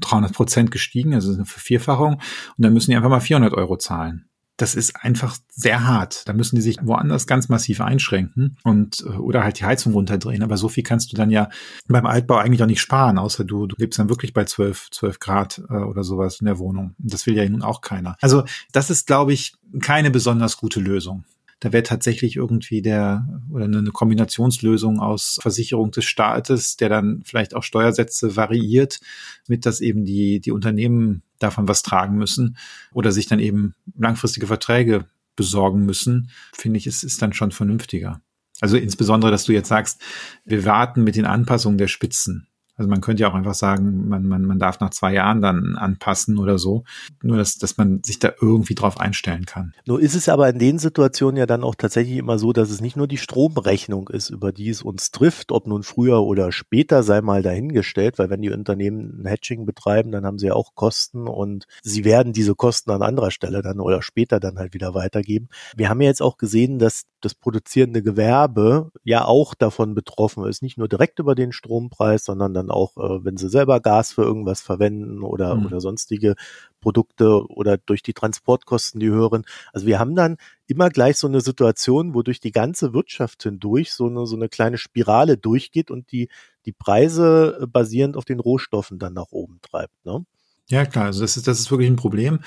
300 0.00 0.32
Prozent 0.32 0.70
gestiegen, 0.70 1.14
also 1.14 1.32
eine 1.32 1.44
Vervierfachung, 1.44 2.14
und 2.14 2.22
dann 2.58 2.72
müssen 2.72 2.90
die 2.90 2.96
einfach 2.96 3.08
mal 3.08 3.20
400 3.20 3.54
Euro 3.54 3.76
zahlen. 3.76 4.27
Das 4.58 4.74
ist 4.74 4.96
einfach 4.96 5.38
sehr 5.48 5.86
hart. 5.86 6.28
Da 6.28 6.32
müssen 6.32 6.56
die 6.56 6.62
sich 6.62 6.76
woanders 6.82 7.28
ganz 7.28 7.48
massiv 7.48 7.80
einschränken 7.80 8.58
und 8.64 9.04
äh, 9.06 9.16
oder 9.16 9.44
halt 9.44 9.60
die 9.60 9.64
Heizung 9.64 9.92
runterdrehen. 9.92 10.42
Aber 10.42 10.56
so 10.56 10.68
viel 10.68 10.82
kannst 10.82 11.12
du 11.12 11.16
dann 11.16 11.30
ja 11.30 11.48
beim 11.86 12.04
Altbau 12.04 12.36
eigentlich 12.36 12.62
auch 12.62 12.66
nicht 12.66 12.80
sparen, 12.80 13.18
außer 13.18 13.44
du, 13.44 13.68
du 13.68 13.76
lebst 13.78 13.98
dann 13.98 14.10
wirklich 14.10 14.34
bei 14.34 14.44
12, 14.44 14.90
12 14.90 15.20
Grad 15.20 15.62
äh, 15.70 15.74
oder 15.74 16.02
sowas 16.02 16.40
in 16.40 16.46
der 16.46 16.58
Wohnung. 16.58 16.94
Das 16.98 17.24
will 17.26 17.36
ja 17.36 17.48
nun 17.48 17.62
auch 17.62 17.80
keiner. 17.80 18.16
Also 18.20 18.44
das 18.72 18.90
ist, 18.90 19.06
glaube 19.06 19.32
ich, 19.32 19.54
keine 19.80 20.10
besonders 20.10 20.56
gute 20.56 20.80
Lösung. 20.80 21.24
Da 21.60 21.72
wäre 21.72 21.82
tatsächlich 21.84 22.36
irgendwie 22.36 22.82
der 22.82 23.26
oder 23.50 23.64
eine 23.64 23.90
Kombinationslösung 23.90 25.00
aus 25.00 25.38
Versicherung 25.40 25.92
des 25.92 26.04
Staates, 26.04 26.76
der 26.76 26.88
dann 26.88 27.22
vielleicht 27.24 27.54
auch 27.54 27.62
Steuersätze 27.62 28.36
variiert, 28.36 29.00
mit 29.48 29.66
dass 29.66 29.80
eben 29.80 30.04
die, 30.04 30.40
die 30.40 30.52
Unternehmen 30.52 31.22
davon 31.38 31.68
was 31.68 31.82
tragen 31.82 32.16
müssen 32.16 32.56
oder 32.92 33.12
sich 33.12 33.26
dann 33.26 33.38
eben 33.38 33.74
langfristige 33.96 34.46
Verträge 34.46 35.06
besorgen 35.36 35.84
müssen, 35.86 36.30
finde 36.52 36.78
ich, 36.78 36.86
ist, 36.86 37.04
ist 37.04 37.22
dann 37.22 37.32
schon 37.32 37.52
vernünftiger. 37.52 38.20
Also 38.60 38.76
insbesondere, 38.76 39.30
dass 39.30 39.44
du 39.44 39.52
jetzt 39.52 39.68
sagst, 39.68 40.02
wir 40.44 40.64
warten 40.64 41.04
mit 41.04 41.16
den 41.16 41.26
Anpassungen 41.26 41.78
der 41.78 41.88
Spitzen. 41.88 42.48
Also 42.78 42.88
man 42.88 43.00
könnte 43.00 43.22
ja 43.22 43.30
auch 43.30 43.34
einfach 43.34 43.54
sagen, 43.54 44.08
man, 44.08 44.26
man, 44.26 44.44
man 44.44 44.58
darf 44.58 44.80
nach 44.80 44.90
zwei 44.90 45.12
Jahren 45.12 45.42
dann 45.42 45.76
anpassen 45.76 46.38
oder 46.38 46.58
so. 46.58 46.84
Nur, 47.22 47.36
dass, 47.36 47.58
dass 47.58 47.76
man 47.76 48.02
sich 48.04 48.18
da 48.20 48.32
irgendwie 48.40 48.74
drauf 48.74 49.00
einstellen 49.00 49.44
kann. 49.46 49.74
Nur 49.84 50.00
ist 50.00 50.14
es 50.14 50.28
aber 50.28 50.48
in 50.48 50.58
den 50.58 50.78
Situationen 50.78 51.36
ja 51.36 51.46
dann 51.46 51.64
auch 51.64 51.74
tatsächlich 51.74 52.16
immer 52.16 52.38
so, 52.38 52.52
dass 52.52 52.70
es 52.70 52.80
nicht 52.80 52.96
nur 52.96 53.08
die 53.08 53.18
Stromrechnung 53.18 54.08
ist, 54.08 54.30
über 54.30 54.52
die 54.52 54.70
es 54.70 54.82
uns 54.82 55.10
trifft, 55.10 55.50
ob 55.50 55.66
nun 55.66 55.82
früher 55.82 56.22
oder 56.22 56.52
später, 56.52 57.02
sei 57.02 57.20
mal 57.20 57.42
dahingestellt, 57.42 58.18
weil 58.18 58.30
wenn 58.30 58.42
die 58.42 58.50
Unternehmen 58.50 59.22
ein 59.22 59.28
Hatching 59.28 59.66
betreiben, 59.66 60.12
dann 60.12 60.24
haben 60.24 60.38
sie 60.38 60.46
ja 60.46 60.54
auch 60.54 60.74
Kosten 60.74 61.26
und 61.26 61.66
sie 61.82 62.04
werden 62.04 62.32
diese 62.32 62.54
Kosten 62.54 62.92
an 62.92 63.02
anderer 63.02 63.32
Stelle 63.32 63.60
dann 63.60 63.80
oder 63.80 64.02
später 64.02 64.38
dann 64.38 64.58
halt 64.58 64.72
wieder 64.72 64.94
weitergeben. 64.94 65.48
Wir 65.76 65.88
haben 65.88 66.00
ja 66.00 66.08
jetzt 66.08 66.22
auch 66.22 66.36
gesehen, 66.36 66.78
dass 66.78 67.06
das 67.20 67.34
produzierende 67.34 68.02
Gewerbe 68.02 68.92
ja 69.02 69.24
auch 69.24 69.54
davon 69.54 69.94
betroffen 69.94 70.44
ist, 70.46 70.62
nicht 70.62 70.78
nur 70.78 70.88
direkt 70.88 71.18
über 71.18 71.34
den 71.34 71.52
Strompreis, 71.52 72.24
sondern 72.24 72.54
dann 72.54 72.67
auch, 72.70 72.96
äh, 72.96 73.24
wenn 73.24 73.36
sie 73.36 73.48
selber 73.48 73.80
Gas 73.80 74.12
für 74.12 74.22
irgendwas 74.22 74.60
verwenden 74.60 75.22
oder, 75.22 75.54
mhm. 75.54 75.66
oder 75.66 75.80
sonstige 75.80 76.34
Produkte 76.80 77.46
oder 77.48 77.76
durch 77.78 78.02
die 78.02 78.14
Transportkosten, 78.14 79.00
die 79.00 79.08
höheren. 79.08 79.44
Also 79.72 79.86
wir 79.86 79.98
haben 79.98 80.14
dann 80.14 80.36
immer 80.66 80.90
gleich 80.90 81.16
so 81.16 81.26
eine 81.26 81.40
Situation, 81.40 82.14
wo 82.14 82.22
durch 82.22 82.40
die 82.40 82.52
ganze 82.52 82.92
Wirtschaft 82.92 83.42
hindurch 83.42 83.92
so 83.92 84.06
eine, 84.06 84.26
so 84.26 84.36
eine 84.36 84.48
kleine 84.48 84.78
Spirale 84.78 85.36
durchgeht 85.36 85.90
und 85.90 86.12
die, 86.12 86.28
die 86.64 86.72
Preise 86.72 87.58
äh, 87.62 87.66
basierend 87.66 88.16
auf 88.16 88.24
den 88.24 88.40
Rohstoffen 88.40 88.98
dann 88.98 89.14
nach 89.14 89.30
oben 89.30 89.60
treibt. 89.62 90.04
Ne? 90.04 90.24
Ja, 90.70 90.84
klar, 90.84 91.06
also 91.06 91.22
das 91.22 91.36
ist, 91.36 91.46
das 91.46 91.58
ist 91.58 91.70
wirklich 91.70 91.88
ein 91.88 91.96
Problem. 91.96 92.40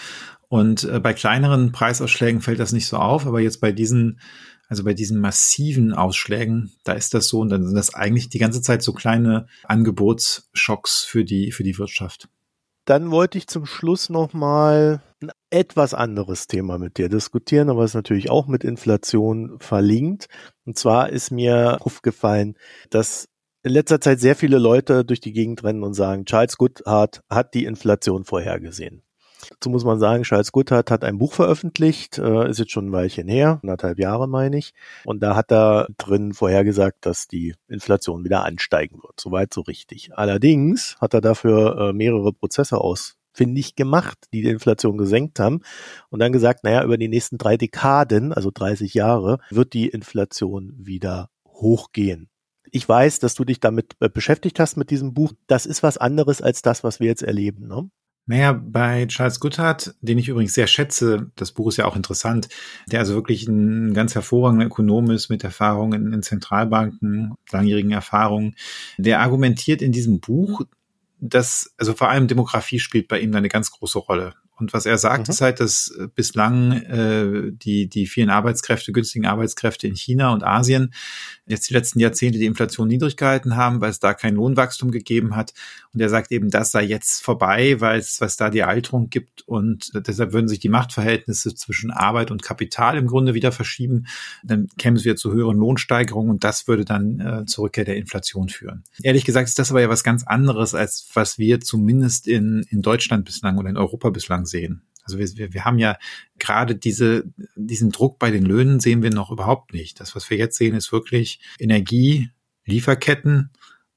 Und 0.48 0.84
äh, 0.84 1.00
bei 1.00 1.14
kleineren 1.14 1.72
Preisausschlägen 1.72 2.42
fällt 2.42 2.60
das 2.60 2.72
nicht 2.72 2.88
so 2.88 2.98
auf, 2.98 3.26
aber 3.26 3.40
jetzt 3.40 3.62
bei 3.62 3.72
diesen 3.72 4.20
also 4.72 4.86
bei 4.86 4.94
diesen 4.94 5.20
massiven 5.20 5.94
Ausschlägen, 5.94 6.72
da 6.86 6.94
ist 6.94 7.14
das 7.14 7.28
so 7.28 7.42
und 7.42 7.50
dann 7.50 7.66
sind 7.66 7.76
das 7.76 7.94
eigentlich 7.94 8.30
die 8.30 8.40
ganze 8.40 8.62
Zeit 8.62 8.82
so 8.82 8.94
kleine 8.94 9.48
Angebotsschocks 9.66 11.04
für 11.04 11.26
die, 11.26 11.52
für 11.52 11.64
die 11.64 11.78
Wirtschaft. 11.78 12.30
Dann 12.86 13.12
wollte 13.12 13.38
ich 13.38 13.48
zum 13.48 13.66
Schluss 13.66 14.10
nochmal 14.10 15.02
ein 15.22 15.32
etwas 15.50 15.94
anderes 15.94 16.48
Thema 16.48 16.78
mit 16.78 16.98
dir 16.98 17.10
diskutieren, 17.10 17.70
aber 17.70 17.84
es 17.84 17.92
ist 17.92 17.96
natürlich 17.96 18.30
auch 18.30 18.48
mit 18.48 18.64
Inflation 18.64 19.58
verlinkt. 19.60 20.30
Und 20.64 20.78
zwar 20.78 21.10
ist 21.10 21.32
mir 21.32 21.80
aufgefallen, 21.82 22.56
dass 22.90 23.28
in 23.64 23.74
letzter 23.74 24.00
Zeit 24.00 24.22
sehr 24.22 24.38
viele 24.38 24.58
Leute 24.58 25.04
durch 25.04 25.20
die 25.20 25.34
Gegend 25.34 25.66
rennen 25.66 25.84
und 25.84 25.96
sagen, 25.96 26.24
Charles 26.24 26.56
Goodhart 26.56 27.24
hat 27.30 27.56
die 27.56 27.66
Inflation 27.66 28.24
vorhergesehen. 28.24 29.04
Dazu 29.50 29.70
muss 29.70 29.84
man 29.84 30.00
sagen, 30.00 30.24
Charles 30.24 30.52
Goodhart 30.52 30.92
hat 30.92 31.04
ein 31.04 31.18
Buch 31.18 31.34
veröffentlicht, 31.34 32.18
äh, 32.18 32.50
ist 32.50 32.60
jetzt 32.60 32.72
schon 32.72 32.88
ein 32.88 32.92
Weilchen 32.92 33.28
her, 33.28 33.60
anderthalb 33.62 34.00
Jahre 34.00 34.28
meine 34.28 34.58
ich. 34.58 34.74
Und 35.06 35.22
da 35.24 35.36
hat 35.36 35.52
er 35.52 35.88
drin 35.98 36.34
vorhergesagt, 36.34 37.06
dass 37.06 37.28
die 37.28 37.56
Inflation 37.68 38.24
wieder 38.24 38.44
ansteigen 38.44 39.02
wird. 39.04 39.20
Soweit 39.20 39.54
so 39.54 39.62
richtig. 39.62 40.10
Allerdings 40.14 40.98
hat 41.00 41.14
er 41.14 41.22
dafür 41.22 41.90
äh, 41.90 41.94
mehrere 41.94 42.34
Prozesse 42.34 42.80
aus 42.80 43.18
finde 43.34 43.62
ich, 43.62 43.76
gemacht, 43.76 44.18
die 44.34 44.42
die 44.42 44.50
Inflation 44.50 44.98
gesenkt 44.98 45.40
haben 45.40 45.62
und 46.10 46.20
dann 46.20 46.34
gesagt, 46.34 46.64
naja, 46.64 46.84
über 46.84 46.98
die 46.98 47.08
nächsten 47.08 47.38
drei 47.38 47.58
Dekaden, 47.58 48.34
also 48.34 48.52
30 48.54 48.94
Jahre, 48.94 49.40
wird 49.50 49.74
die 49.74 49.88
Inflation 49.88 50.74
wieder 50.78 51.30
hochgehen. 51.48 52.30
Ich 52.72 52.88
weiß, 52.88 53.20
dass 53.20 53.36
du 53.36 53.44
dich 53.44 53.60
damit 53.60 53.96
äh, 54.00 54.10
beschäftigt 54.10 54.60
hast 54.60 54.78
mit 54.78 54.90
diesem 54.90 55.14
Buch. 55.14 55.34
Das 55.48 55.66
ist 55.66 55.84
was 55.84 55.98
anderes 55.98 56.42
als 56.42 56.62
das, 56.62 56.84
was 56.84 57.00
wir 57.00 57.08
jetzt 57.08 57.24
erleben. 57.24 57.68
Ne? 57.68 57.90
Naja, 58.28 58.54
bei 58.54 59.08
Charles 59.08 59.40
Goodhart, 59.40 59.96
den 60.02 60.18
ich 60.18 60.30
übrigens 60.30 60.54
sehr 60.54 60.68
schätze, 60.68 61.32
das 61.36 61.52
Buch 61.52 61.70
ist 61.70 61.78
ja 61.78 61.86
auch 61.86 61.96
interessant, 61.96 62.50
der 62.92 63.00
also 63.00 63.16
wirklich 63.16 63.48
ein 63.48 63.94
ganz 63.94 64.14
hervorragender 64.16 64.68
Ökonom 64.68 65.10
ist 65.10 65.30
mit 65.30 65.44
Erfahrung 65.44 65.94
in, 65.94 66.14
in 66.14 66.24
Zentralbanken, 66.24 67.34
langjährigen 67.52 67.92
Erfahrungen, 67.92 68.56
der 68.98 69.22
argumentiert 69.22 69.82
in 69.82 69.92
diesem 69.92 70.20
Buch, 70.20 70.62
dass, 71.20 71.74
also 71.78 71.94
vor 71.94 72.10
allem 72.10 72.28
Demografie 72.28 72.80
spielt 72.80 73.08
bei 73.08 73.20
ihm 73.20 73.34
eine 73.36 73.50
ganz 73.50 73.72
große 73.72 74.00
Rolle. 74.00 74.34
Und 74.62 74.74
was 74.74 74.86
er 74.86 75.00
sagt, 75.00 75.28
mhm. 75.28 75.32
ist 75.32 75.42
halt, 75.42 75.60
dass 75.60 75.88
äh, 76.00 76.08
bislang 76.14 76.72
äh, 76.84 77.52
die, 77.52 77.90
die 77.90 78.06
vielen 78.06 78.30
Arbeitskräfte, 78.30 78.92
günstigen 78.92 79.26
Arbeitskräfte 79.26 79.88
in 79.88 79.96
China 79.96 80.32
und 80.34 80.44
Asien 80.44 80.94
jetzt 81.48 81.70
die 81.70 81.74
letzten 81.74 82.00
Jahrzehnte 82.00 82.38
die 82.38 82.46
Inflation 82.46 82.88
niedrig 82.88 83.18
gehalten 83.18 83.56
haben, 83.56 83.82
weil 83.82 83.90
es 83.90 84.00
da 84.00 84.14
kein 84.14 84.36
Lohnwachstum 84.36 84.92
gegeben 84.92 85.36
hat. 85.36 85.54
Und 85.94 86.00
er 86.00 86.10
sagt 86.10 86.32
eben, 86.32 86.50
das 86.50 86.72
sei 86.72 86.84
jetzt 86.84 87.22
vorbei, 87.22 87.82
weil 87.82 88.00
es, 88.00 88.22
was 88.22 88.38
da 88.38 88.50
die 88.50 88.64
Alterung 88.64 89.10
gibt. 89.10 89.42
Und 89.48 89.92
deshalb 89.94 90.32
würden 90.32 90.48
sich 90.48 90.60
die 90.60 90.70
Machtverhältnisse 90.70 91.54
zwischen 91.54 91.92
Arbeit 91.92 92.32
und 92.32 92.44
Kapital 92.44 92.98
im 92.98 93.08
Grunde 93.08 93.34
wieder 93.34 93.52
verschieben. 93.52 94.06
Dann 94.44 94.70
kämen 94.78 94.98
es 94.98 95.04
wieder 95.04 95.18
zu 95.18 95.34
höheren 95.34 95.58
Lohnsteigerungen 95.58 96.32
und 96.32 96.44
das 96.44 96.68
würde 96.68 96.86
dann 96.86 97.20
äh, 97.20 97.46
zur 97.46 97.66
Rückkehr 97.66 97.84
der 97.84 97.98
Inflation 97.98 98.48
führen. 98.48 98.84
Ehrlich 99.04 99.26
gesagt 99.26 99.50
ist 99.50 99.60
das 99.60 99.72
aber 99.72 99.82
ja 99.82 99.90
was 99.90 100.04
ganz 100.04 100.24
anderes, 100.24 100.76
als 100.76 101.10
was 101.14 101.38
wir 101.38 101.60
zumindest 101.60 102.28
in, 102.28 102.66
in 102.70 102.82
Deutschland 102.82 103.26
bislang 103.26 103.58
oder 103.58 103.70
in 103.70 103.78
Europa 103.78 104.10
bislang 104.10 104.46
sehen. 104.46 104.84
Also 105.04 105.18
wir, 105.18 105.54
wir, 105.54 105.66
haben 105.66 105.80
ja 105.80 105.98
gerade 106.38 106.76
diese, 106.76 107.26
diesen 107.56 107.92
Druck 107.92 108.20
bei 108.20 108.32
den 108.32 108.46
Löhnen 108.46 108.80
sehen 108.80 109.02
wir 109.02 109.10
noch 109.10 109.32
überhaupt 109.32 109.74
nicht. 109.74 110.00
Das, 110.00 110.16
was 110.16 110.30
wir 110.30 110.38
jetzt 110.38 110.58
sehen, 110.58 110.76
ist 110.76 110.92
wirklich 110.92 111.40
Energie, 111.60 112.30
Lieferketten 112.66 113.50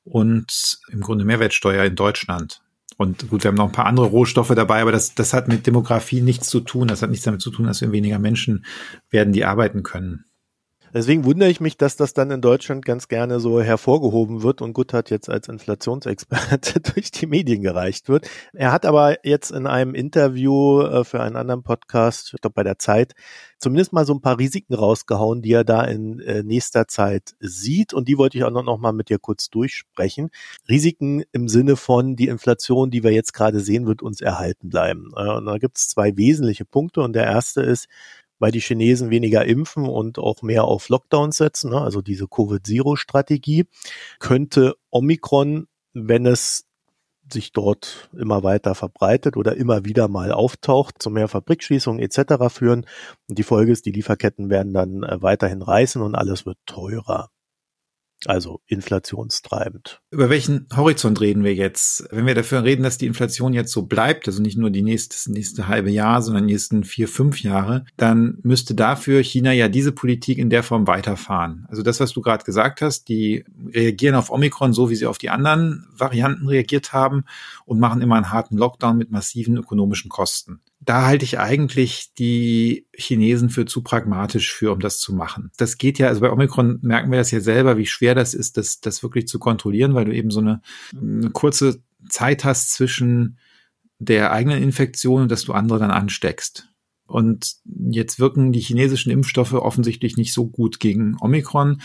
und 0.04 0.78
im 0.90 1.00
Grunde 1.00 1.24
Mehrwertsteuer 1.24 1.84
in 1.84 1.96
Deutschland. 1.96 2.62
Und 2.96 3.28
gut, 3.28 3.42
wir 3.42 3.48
haben 3.48 3.56
noch 3.56 3.66
ein 3.66 3.72
paar 3.72 3.86
andere 3.86 4.06
Rohstoffe 4.06 4.54
dabei, 4.54 4.82
aber 4.82 4.92
das, 4.92 5.14
das 5.14 5.32
hat 5.32 5.48
mit 5.48 5.66
Demografie 5.66 6.20
nichts 6.20 6.48
zu 6.48 6.60
tun. 6.60 6.86
Das 6.86 7.02
hat 7.02 7.10
nichts 7.10 7.24
damit 7.24 7.40
zu 7.40 7.50
tun, 7.50 7.66
dass 7.66 7.80
wir 7.80 7.90
weniger 7.90 8.18
Menschen 8.18 8.64
werden, 9.10 9.32
die 9.32 9.44
arbeiten 9.44 9.82
können. 9.82 10.26
Deswegen 10.94 11.24
wundere 11.24 11.50
ich 11.50 11.60
mich, 11.60 11.76
dass 11.76 11.96
das 11.96 12.14
dann 12.14 12.30
in 12.30 12.40
Deutschland 12.40 12.84
ganz 12.84 13.08
gerne 13.08 13.40
so 13.40 13.60
hervorgehoben 13.60 14.44
wird 14.44 14.62
und 14.62 14.74
Guttert 14.74 15.10
jetzt 15.10 15.28
als 15.28 15.48
Inflationsexperte 15.48 16.80
durch 16.94 17.10
die 17.10 17.26
Medien 17.26 17.62
gereicht 17.62 18.08
wird. 18.08 18.30
Er 18.52 18.70
hat 18.70 18.86
aber 18.86 19.26
jetzt 19.26 19.50
in 19.50 19.66
einem 19.66 19.96
Interview 19.96 20.82
äh, 20.82 21.04
für 21.04 21.20
einen 21.20 21.34
anderen 21.34 21.64
Podcast, 21.64 22.32
ich 22.32 22.40
glaube 22.40 22.54
bei 22.54 22.62
der 22.62 22.78
Zeit, 22.78 23.14
zumindest 23.58 23.92
mal 23.92 24.06
so 24.06 24.14
ein 24.14 24.20
paar 24.20 24.38
Risiken 24.38 24.74
rausgehauen, 24.74 25.42
die 25.42 25.52
er 25.52 25.64
da 25.64 25.82
in 25.82 26.20
äh, 26.20 26.44
nächster 26.44 26.86
Zeit 26.86 27.34
sieht. 27.40 27.92
Und 27.92 28.06
die 28.06 28.16
wollte 28.16 28.38
ich 28.38 28.44
auch 28.44 28.50
noch 28.50 28.78
mal 28.78 28.92
mit 28.92 29.08
dir 29.08 29.18
kurz 29.18 29.50
durchsprechen. 29.50 30.30
Risiken 30.68 31.24
im 31.32 31.48
Sinne 31.48 31.74
von, 31.74 32.14
die 32.14 32.28
Inflation, 32.28 32.92
die 32.92 33.02
wir 33.02 33.10
jetzt 33.10 33.32
gerade 33.32 33.58
sehen, 33.58 33.86
wird 33.86 34.00
uns 34.00 34.20
erhalten 34.20 34.68
bleiben. 34.68 35.10
Äh, 35.16 35.28
und 35.30 35.46
da 35.46 35.58
gibt 35.58 35.76
es 35.76 35.88
zwei 35.88 36.16
wesentliche 36.16 36.64
Punkte. 36.64 37.00
Und 37.00 37.14
der 37.14 37.24
erste 37.24 37.62
ist, 37.62 37.88
weil 38.44 38.52
die 38.52 38.60
Chinesen 38.60 39.08
weniger 39.08 39.46
impfen 39.46 39.88
und 39.88 40.18
auch 40.18 40.42
mehr 40.42 40.64
auf 40.64 40.90
Lockdowns 40.90 41.38
setzen, 41.38 41.70
ne? 41.70 41.80
also 41.80 42.02
diese 42.02 42.28
Covid-Zero-Strategie, 42.28 43.64
könnte 44.18 44.74
Omikron, 44.90 45.66
wenn 45.94 46.26
es 46.26 46.66
sich 47.32 47.52
dort 47.52 48.10
immer 48.12 48.42
weiter 48.42 48.74
verbreitet 48.74 49.38
oder 49.38 49.56
immer 49.56 49.86
wieder 49.86 50.08
mal 50.08 50.30
auftaucht, 50.30 50.96
zu 51.02 51.08
mehr 51.08 51.28
Fabrikschließungen 51.28 52.02
etc. 52.02 52.34
führen. 52.54 52.84
Und 53.30 53.38
die 53.38 53.44
Folge 53.44 53.72
ist, 53.72 53.86
die 53.86 53.92
Lieferketten 53.92 54.50
werden 54.50 54.74
dann 54.74 55.04
äh, 55.04 55.22
weiterhin 55.22 55.62
reißen 55.62 56.02
und 56.02 56.14
alles 56.14 56.44
wird 56.44 56.58
teurer 56.66 57.30
also 58.28 58.60
inflationstreibend. 58.66 60.00
Über 60.10 60.30
welchen 60.30 60.66
Horizont 60.74 61.20
reden 61.20 61.44
wir 61.44 61.54
jetzt? 61.54 62.06
Wenn 62.10 62.26
wir 62.26 62.34
dafür 62.34 62.64
reden, 62.64 62.82
dass 62.82 62.98
die 62.98 63.06
Inflation 63.06 63.52
jetzt 63.52 63.72
so 63.72 63.82
bleibt, 63.82 64.26
also 64.26 64.42
nicht 64.42 64.58
nur 64.58 64.70
die 64.70 64.82
nächste, 64.82 65.32
nächste 65.32 65.68
halbe 65.68 65.90
Jahr, 65.90 66.22
sondern 66.22 66.46
die 66.46 66.54
nächsten 66.54 66.84
vier, 66.84 67.08
fünf 67.08 67.42
Jahre, 67.42 67.84
dann 67.96 68.38
müsste 68.42 68.74
dafür 68.74 69.22
China 69.22 69.52
ja 69.52 69.68
diese 69.68 69.92
Politik 69.92 70.38
in 70.38 70.50
der 70.50 70.62
Form 70.62 70.86
weiterfahren. 70.86 71.66
Also 71.68 71.82
das, 71.82 72.00
was 72.00 72.12
du 72.12 72.20
gerade 72.20 72.44
gesagt 72.44 72.80
hast, 72.80 73.08
die 73.08 73.44
reagieren 73.72 74.14
auf 74.14 74.30
Omikron 74.30 74.72
so, 74.72 74.90
wie 74.90 74.96
sie 74.96 75.06
auf 75.06 75.18
die 75.18 75.30
anderen 75.30 75.86
Varianten 75.96 76.48
reagiert 76.48 76.92
haben 76.92 77.24
und 77.64 77.80
machen 77.80 78.02
immer 78.02 78.16
einen 78.16 78.32
harten 78.32 78.56
Lockdown 78.56 78.96
mit 78.96 79.10
massiven 79.10 79.56
ökonomischen 79.56 80.08
Kosten 80.08 80.60
da 80.84 81.06
halte 81.06 81.24
ich 81.24 81.38
eigentlich 81.38 82.12
die 82.18 82.86
Chinesen 82.94 83.48
für 83.48 83.64
zu 83.64 83.82
pragmatisch 83.82 84.52
für, 84.52 84.72
um 84.72 84.80
das 84.80 84.98
zu 84.98 85.14
machen. 85.14 85.50
Das 85.56 85.78
geht 85.78 85.98
ja, 85.98 86.08
also 86.08 86.20
bei 86.20 86.30
Omikron 86.30 86.78
merken 86.82 87.10
wir 87.10 87.18
das 87.18 87.30
ja 87.30 87.40
selber, 87.40 87.76
wie 87.78 87.86
schwer 87.86 88.14
das 88.14 88.34
ist, 88.34 88.56
das, 88.56 88.80
das 88.80 89.02
wirklich 89.02 89.26
zu 89.26 89.38
kontrollieren, 89.38 89.94
weil 89.94 90.04
du 90.04 90.14
eben 90.14 90.30
so 90.30 90.40
eine, 90.40 90.60
eine 90.94 91.30
kurze 91.30 91.82
Zeit 92.08 92.44
hast 92.44 92.72
zwischen 92.72 93.38
der 93.98 94.32
eigenen 94.32 94.62
Infektion 94.62 95.22
und 95.22 95.30
dass 95.30 95.44
du 95.44 95.52
andere 95.52 95.78
dann 95.78 95.90
ansteckst. 95.90 96.68
Und 97.06 97.56
jetzt 97.64 98.18
wirken 98.18 98.52
die 98.52 98.60
chinesischen 98.60 99.10
Impfstoffe 99.10 99.52
offensichtlich 99.52 100.16
nicht 100.16 100.32
so 100.32 100.46
gut 100.46 100.80
gegen 100.80 101.16
Omikron. 101.20 101.80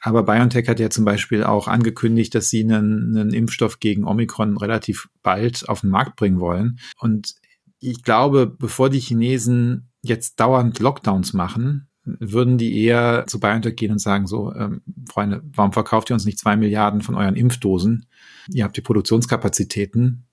Aber 0.00 0.24
BioNTech 0.24 0.68
hat 0.68 0.80
ja 0.80 0.90
zum 0.90 1.04
Beispiel 1.04 1.44
auch 1.44 1.68
angekündigt, 1.68 2.34
dass 2.34 2.48
sie 2.48 2.62
einen, 2.62 3.16
einen 3.16 3.32
Impfstoff 3.32 3.78
gegen 3.78 4.04
Omikron 4.04 4.56
relativ 4.56 5.08
bald 5.22 5.68
auf 5.68 5.82
den 5.82 5.90
Markt 5.90 6.16
bringen 6.16 6.40
wollen. 6.40 6.78
Und 6.98 7.34
ich 7.82 8.02
glaube, 8.02 8.46
bevor 8.46 8.90
die 8.90 9.00
Chinesen 9.00 9.88
jetzt 10.02 10.38
dauernd 10.40 10.78
Lockdowns 10.78 11.32
machen, 11.32 11.88
würden 12.04 12.58
die 12.58 12.82
eher 12.82 13.24
zu 13.26 13.38
BioNTech 13.38 13.76
gehen 13.76 13.92
und 13.92 13.98
sagen, 13.98 14.26
so, 14.26 14.52
ähm, 14.54 14.82
Freunde, 15.08 15.42
warum 15.54 15.72
verkauft 15.72 16.10
ihr 16.10 16.14
uns 16.14 16.24
nicht 16.24 16.38
zwei 16.38 16.56
Milliarden 16.56 17.00
von 17.00 17.14
euren 17.14 17.36
Impfdosen? 17.36 18.06
Ihr 18.48 18.64
habt 18.64 18.76
die 18.76 18.82
Produktionskapazitäten. 18.82 20.24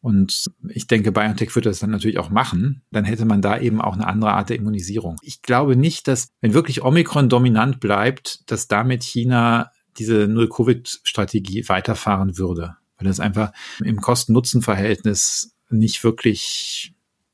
Und 0.00 0.46
ich 0.68 0.88
denke, 0.88 1.12
BioNTech 1.12 1.54
würde 1.54 1.70
das 1.70 1.78
dann 1.78 1.90
natürlich 1.90 2.18
auch 2.18 2.30
machen. 2.30 2.82
Dann 2.90 3.04
hätte 3.04 3.24
man 3.24 3.40
da 3.40 3.58
eben 3.58 3.80
auch 3.80 3.94
eine 3.94 4.06
andere 4.06 4.32
Art 4.32 4.50
der 4.50 4.56
Immunisierung. 4.56 5.16
Ich 5.22 5.42
glaube 5.42 5.76
nicht, 5.76 6.08
dass, 6.08 6.32
wenn 6.40 6.54
wirklich 6.54 6.82
Omikron 6.82 7.28
dominant 7.28 7.78
bleibt, 7.78 8.50
dass 8.50 8.66
damit 8.66 9.04
China 9.04 9.70
diese 9.98 10.26
Null-Covid-Strategie 10.26 11.68
weiterfahren 11.68 12.36
würde. 12.36 12.76
Weil 12.96 13.06
das 13.06 13.20
einfach 13.20 13.52
im 13.84 14.00
Kosten-Nutzen-Verhältnis 14.00 15.54
nicht 15.70 16.02
wirklich 16.02 16.91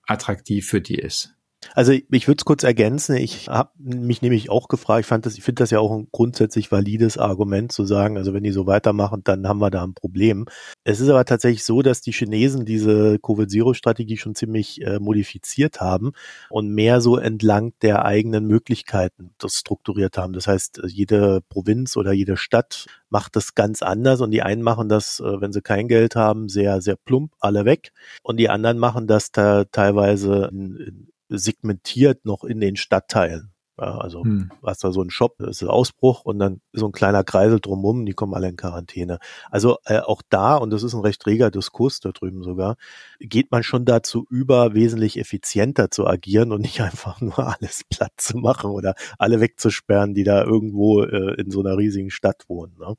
attraktiv 0.08 0.66
für 0.66 0.80
die 0.80 0.96
ist. 0.96 1.37
Also 1.74 1.92
ich 1.92 2.28
würde 2.28 2.38
es 2.40 2.44
kurz 2.44 2.62
ergänzen. 2.62 3.16
Ich 3.16 3.48
habe 3.48 3.70
mich 3.78 4.22
nämlich 4.22 4.50
auch 4.50 4.68
gefragt, 4.68 5.00
ich 5.00 5.06
fand 5.06 5.26
das, 5.26 5.36
ich 5.36 5.44
finde 5.44 5.62
das 5.62 5.70
ja 5.70 5.80
auch 5.80 5.92
ein 5.92 6.08
grundsätzlich 6.12 6.72
valides 6.72 7.18
Argument 7.18 7.72
zu 7.72 7.84
sagen, 7.84 8.16
also 8.16 8.34
wenn 8.34 8.42
die 8.42 8.50
so 8.50 8.66
weitermachen, 8.66 9.22
dann 9.24 9.46
haben 9.46 9.58
wir 9.58 9.70
da 9.70 9.84
ein 9.84 9.94
Problem. 9.94 10.46
Es 10.84 11.00
ist 11.00 11.08
aber 11.08 11.24
tatsächlich 11.24 11.64
so, 11.64 11.82
dass 11.82 12.00
die 12.00 12.12
Chinesen 12.12 12.64
diese 12.64 13.18
Covid-Zero-Strategie 13.18 14.16
schon 14.16 14.34
ziemlich 14.34 14.82
äh, 14.82 14.98
modifiziert 14.98 15.80
haben 15.80 16.12
und 16.50 16.70
mehr 16.70 17.00
so 17.00 17.16
entlang 17.16 17.72
der 17.82 18.04
eigenen 18.04 18.46
Möglichkeiten 18.46 19.34
das 19.38 19.54
strukturiert 19.54 20.18
haben. 20.18 20.32
Das 20.32 20.46
heißt, 20.46 20.82
jede 20.86 21.40
Provinz 21.48 21.96
oder 21.96 22.12
jede 22.12 22.36
Stadt 22.36 22.86
macht 23.10 23.36
das 23.36 23.54
ganz 23.54 23.82
anders 23.82 24.20
und 24.20 24.30
die 24.30 24.42
einen 24.42 24.62
machen 24.62 24.88
das, 24.88 25.20
äh, 25.20 25.40
wenn 25.40 25.52
sie 25.52 25.62
kein 25.62 25.88
Geld 25.88 26.16
haben, 26.16 26.48
sehr, 26.48 26.80
sehr 26.80 26.96
plump, 26.96 27.32
alle 27.40 27.64
weg 27.64 27.92
und 28.22 28.38
die 28.38 28.48
anderen 28.48 28.78
machen 28.78 29.06
das 29.06 29.32
da 29.32 29.64
teilweise 29.64 30.48
in, 30.52 30.76
in 30.76 31.08
segmentiert 31.28 32.24
noch 32.24 32.44
in 32.44 32.60
den 32.60 32.76
Stadtteilen. 32.76 33.52
Also 33.78 34.24
hm. 34.24 34.50
hast 34.64 34.84
da 34.84 34.92
so 34.92 35.00
einen 35.00 35.10
Shop, 35.10 35.36
das 35.38 35.62
ist 35.62 35.68
Ausbruch 35.68 36.22
und 36.24 36.38
dann 36.38 36.60
so 36.72 36.86
ein 36.86 36.92
kleiner 36.92 37.24
Kreisel 37.24 37.60
drumherum, 37.60 38.06
die 38.06 38.12
kommen 38.12 38.34
alle 38.34 38.48
in 38.48 38.56
Quarantäne. 38.56 39.18
Also 39.50 39.78
äh, 39.84 40.00
auch 40.00 40.22
da, 40.28 40.56
und 40.56 40.70
das 40.70 40.82
ist 40.82 40.94
ein 40.94 41.00
recht 41.00 41.26
reger 41.26 41.50
Diskurs 41.50 42.00
da 42.00 42.10
drüben 42.10 42.42
sogar, 42.42 42.76
geht 43.20 43.50
man 43.50 43.62
schon 43.62 43.84
dazu 43.84 44.26
über, 44.30 44.74
wesentlich 44.74 45.18
effizienter 45.18 45.90
zu 45.90 46.06
agieren 46.06 46.52
und 46.52 46.60
nicht 46.60 46.80
einfach 46.82 47.20
nur 47.20 47.38
alles 47.38 47.82
platt 47.88 48.12
zu 48.16 48.38
machen 48.38 48.70
oder 48.70 48.94
alle 49.18 49.40
wegzusperren, 49.40 50.14
die 50.14 50.24
da 50.24 50.44
irgendwo 50.44 51.02
äh, 51.02 51.40
in 51.40 51.50
so 51.50 51.60
einer 51.60 51.76
riesigen 51.76 52.10
Stadt 52.10 52.44
wohnen. 52.48 52.76
Ne? 52.78 52.94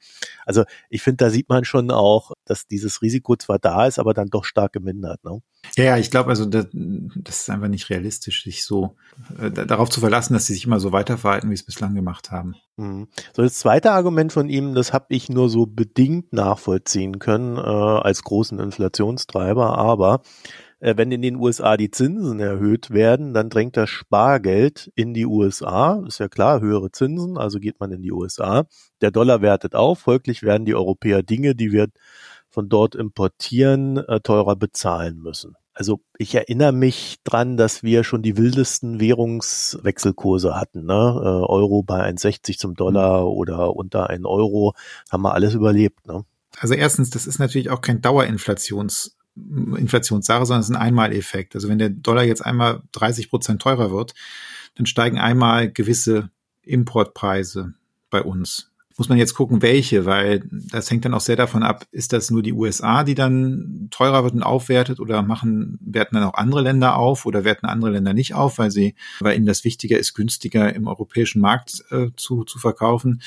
Also 0.46 0.63
ich 0.89 1.02
finde, 1.02 1.26
da 1.26 1.30
sieht 1.30 1.50
man 1.50 1.65
schon 1.65 1.92
auch, 1.92 2.32
dass 2.46 2.68
dieses 2.68 3.02
Risiko 3.02 3.36
zwar 3.36 3.60
da 3.60 3.86
ist, 3.86 4.00
aber 4.00 4.13
dann 4.13 4.30
doch 4.30 4.46
stark 4.46 4.74
gemindert. 4.74 5.24
Ne? 5.24 5.42
Ja, 5.76 5.84
ja, 5.84 5.98
ich 5.98 6.10
glaube, 6.10 6.30
also 6.30 6.46
das, 6.46 6.68
das 6.72 7.42
ist 7.42 7.50
einfach 7.50 7.68
nicht 7.68 7.89
realistisch, 7.89 8.44
sich 8.44 8.63
so 8.63 8.96
äh, 9.39 9.52
darauf 9.52 9.89
zu 9.89 10.00
verlassen, 10.00 10.34
dass 10.34 10.46
sie 10.46 10.54
sich 10.54 10.68
immer 10.69 10.79
so 10.79 10.91
weiterverhalten, 10.91 11.49
wie 11.49 11.55
es 11.55 11.65
bislang 11.65 11.95
gemacht 11.95 12.29
haben. 12.29 12.55
Mhm. 12.77 13.08
So, 13.36 13.41
das 13.41 13.55
zweite 13.55 13.91
Argument 13.91 14.32
von 14.32 14.49
ihm, 14.49 14.75
das 14.75 14.93
habe 14.93 15.08
ich 15.10 15.27
nur 15.27 15.49
so 15.49 15.65
bedingt 15.65 16.32
nachvollziehen 16.32 17.17
können 17.17 17.58
äh, 17.58 17.60
als 17.60 18.23
großen 18.23 18.60
Inflationstreiber, 18.60 19.79
aber 19.79 20.21
äh, 20.79 20.95
wenn 20.95 21.12
in 21.12 21.23
den 21.23 21.38
USA 21.38 21.75
die 21.75 21.89
Zinsen 21.89 22.39
erhöht 22.39 22.91
werden, 22.91 23.34
dann 23.34 23.49
drängt 23.49 23.77
das 23.77 23.89
Spargeld 23.89 24.91
in 24.93 25.15
die 25.15 25.25
USA. 25.25 26.03
Ist 26.08 26.19
ja 26.19 26.27
klar, 26.27 26.62
höhere 26.62 26.91
Zinsen, 26.91 27.39
also 27.39 27.60
geht 27.60 27.79
man 27.79 27.91
in 27.91 28.03
die 28.03 28.12
USA. 28.12 28.65
Der 29.01 29.10
Dollar 29.10 29.41
wertet 29.41 29.73
auf, 29.73 29.97
folglich 29.97 30.43
werden 30.43 30.65
die 30.65 30.75
Europäer 30.75 31.23
Dinge, 31.23 31.55
die 31.55 31.71
wir 31.71 31.88
von 32.51 32.69
dort 32.69 32.93
importieren, 32.93 33.97
äh, 33.97 34.19
teurer 34.19 34.55
bezahlen 34.55 35.17
müssen. 35.17 35.55
Also 35.80 36.02
ich 36.18 36.36
erinnere 36.36 36.74
mich 36.74 37.20
dran, 37.24 37.56
dass 37.56 37.84
wir 37.84 38.04
schon 38.04 38.22
die 38.22 38.36
wildesten 38.36 39.00
Währungswechselkurse 39.00 40.54
hatten. 40.54 40.86
Ne? 40.86 40.94
Äh, 40.94 41.26
Euro 41.48 41.84
bei 41.84 42.06
1,60 42.06 42.58
zum 42.58 42.76
Dollar 42.76 43.22
mhm. 43.22 43.28
oder 43.28 43.76
unter 43.78 44.10
1 44.10 44.26
Euro, 44.26 44.74
haben 45.10 45.24
wir 45.24 45.34
alles 45.34 45.54
überlebt. 45.54 46.06
Ne? 46.06 46.26
Also 46.60 46.74
erstens, 46.74 47.12
das 47.12 47.28
ist 47.28 47.39
natürlich 47.39 47.70
auch 47.70 47.80
kein 47.80 48.02
Dauerinflations 48.02 49.15
Inflationssache, 49.38 50.46
sondern 50.46 50.60
es 50.60 50.70
ist 50.70 50.76
ein 50.76 50.82
Einmaleffekt. 50.82 51.56
Also 51.56 51.70
wenn 51.70 51.80
der 51.80 51.92
Dollar 51.92 52.26
jetzt 52.26 52.46
einmal 52.46 52.82
30 52.92 53.30
Prozent 53.30 53.62
teurer 53.62 53.89
wird, 53.89 54.13
dann 54.76 54.86
steigen 54.86 55.18
einmal 55.18 55.72
gewisse 55.72 56.30
Importpreise 56.63 57.74
bei 58.10 58.22
uns 58.22 58.68
muss 58.99 59.07
man 59.07 59.17
jetzt 59.17 59.33
gucken, 59.33 59.62
welche, 59.62 60.05
weil 60.05 60.43
das 60.51 60.91
hängt 60.91 61.05
dann 61.05 61.13
auch 61.13 61.21
sehr 61.21 61.38
davon 61.38 61.63
ab, 61.63 61.85
ist 61.89 62.12
das 62.12 62.29
nur 62.29 62.43
die 62.43 62.51
USA, 62.51 63.05
die 63.05 63.15
dann 63.15 63.88
teurer 63.91 64.25
wird 64.25 64.33
und 64.33 64.43
aufwertet 64.43 64.99
oder 64.99 65.21
machen, 65.21 65.79
werten 65.81 66.15
dann 66.15 66.25
auch 66.25 66.33
andere 66.33 66.62
Länder 66.62 66.97
auf 66.97 67.25
oder 67.25 67.45
werten 67.45 67.65
andere 67.65 67.91
Länder 67.91 68.13
nicht 68.13 68.33
auf, 68.33 68.57
weil 68.57 68.71
sie, 68.71 68.95
weil 69.21 69.38
ihnen 69.38 69.45
das 69.45 69.63
wichtiger 69.63 69.97
ist, 69.97 70.15
günstiger 70.15 70.75
im 70.75 70.85
europäischen 70.88 71.39
Markt 71.39 71.85
äh, 71.91 72.07
zu, 72.17 72.43
zu 72.43 72.59
verkaufen. 72.59 73.21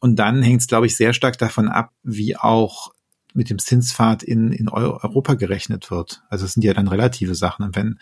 Und 0.00 0.18
dann 0.18 0.42
hängt 0.42 0.62
es, 0.62 0.66
glaube 0.66 0.86
ich, 0.86 0.96
sehr 0.96 1.12
stark 1.12 1.36
davon 1.36 1.68
ab, 1.68 1.92
wie 2.02 2.34
auch 2.34 2.94
mit 3.34 3.50
dem 3.50 3.58
Zinspfad 3.58 4.22
in, 4.22 4.50
in 4.50 4.70
Europa 4.70 5.34
gerechnet 5.34 5.90
wird. 5.90 6.22
Also 6.30 6.46
es 6.46 6.54
sind 6.54 6.62
ja 6.62 6.72
dann 6.72 6.88
relative 6.88 7.34
Sachen. 7.34 7.66
Und 7.66 7.76
wenn 7.76 7.98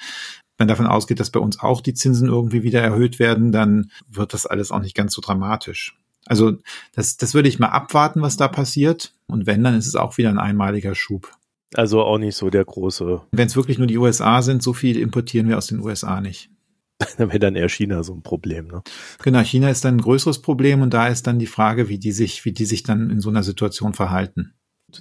man 0.59 0.69
davon 0.69 0.87
ausgeht, 0.87 1.19
dass 1.19 1.31
bei 1.31 1.41
uns 1.41 1.59
auch 1.59 1.81
die 1.81 1.95
Zinsen 1.95 2.29
irgendwie 2.29 2.63
wieder 2.63 2.83
erhöht 2.83 3.19
werden, 3.19 3.51
dann 3.51 3.91
wird 4.09 4.33
das 4.33 4.47
alles 4.47 4.71
auch 4.71 4.81
nicht 4.81 4.95
ganz 4.95 5.13
so 5.13 5.21
dramatisch. 5.21 5.99
Also 6.27 6.59
das, 6.93 7.17
das 7.17 7.35
würde 7.35 7.49
ich 7.49 7.59
mal 7.59 7.69
abwarten, 7.69 8.23
was 8.23 8.37
da 8.37 8.49
passiert. 8.49 9.15
Und 9.27 9.47
wenn, 9.47 9.65
dann 9.65 9.75
ist 9.75 9.87
es 9.87 9.97
auch 9.97 10.19
wieder 10.19 10.31
ein 10.31 10.39
einmaliger 10.39 10.95
Schub. 10.95 11.33
Also 11.75 12.03
auch 12.03 12.19
nicht 12.19 12.37
so 12.37 12.51
der 12.51 12.65
große. 12.65 13.23
Wenn 13.33 13.47
es 13.47 13.57
wirklich 13.57 13.79
nur 13.79 13.87
die 13.87 13.99
USA 13.99 14.43
sind, 14.43 14.63
so 14.63 14.73
viel 14.73 14.99
importieren 14.99 15.49
wir 15.49 15.59
aus 15.59 15.67
den 15.67 15.81
USA 15.81 16.21
nicht. 16.21 16.51
dann 17.19 17.29
wäre 17.29 17.39
dann 17.39 17.57
eher 17.57 17.69
China 17.69 18.03
so 18.03 18.15
ein 18.15 18.23
Problem, 18.23 18.69
ne? 18.69 18.83
Genau, 19.23 19.41
China 19.41 19.69
ist 19.69 19.85
dann 19.85 19.97
ein 19.97 20.01
größeres 20.01 20.41
Problem 20.41 20.81
und 20.81 20.95
da 20.95 21.09
ist 21.09 21.27
dann 21.27 21.39
die 21.39 21.47
Frage, 21.47 21.89
wie 21.89 21.99
die 21.99 22.13
sich, 22.13 22.45
wie 22.45 22.53
die 22.53 22.65
sich 22.65 22.85
dann 22.85 23.11
in 23.11 23.21
so 23.21 23.29
einer 23.29 23.43
Situation 23.43 23.93
verhalten 23.93 24.55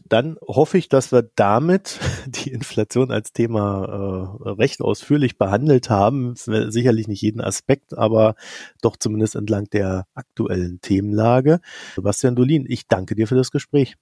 dann 0.07 0.37
hoffe 0.45 0.77
ich, 0.77 0.89
dass 0.89 1.11
wir 1.11 1.29
damit 1.35 1.99
die 2.27 2.51
Inflation 2.51 3.11
als 3.11 3.33
Thema 3.33 4.37
äh, 4.45 4.49
recht 4.49 4.81
ausführlich 4.81 5.37
behandelt 5.37 5.89
haben. 5.89 6.35
Sicherlich 6.35 7.07
nicht 7.07 7.21
jeden 7.21 7.41
Aspekt, 7.41 7.97
aber 7.97 8.35
doch 8.81 8.97
zumindest 8.97 9.35
entlang 9.35 9.69
der 9.69 10.07
aktuellen 10.13 10.81
Themenlage. 10.81 11.59
Sebastian 11.95 12.35
Dolin, 12.35 12.65
ich 12.67 12.87
danke 12.87 13.15
dir 13.15 13.27
für 13.27 13.35
das 13.35 13.51
Gespräch. 13.51 13.95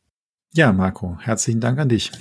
Ja, 0.54 0.72
Marco, 0.72 1.18
herzlichen 1.20 1.60
Dank 1.60 1.80
an 1.80 1.90
dich. 1.90 2.12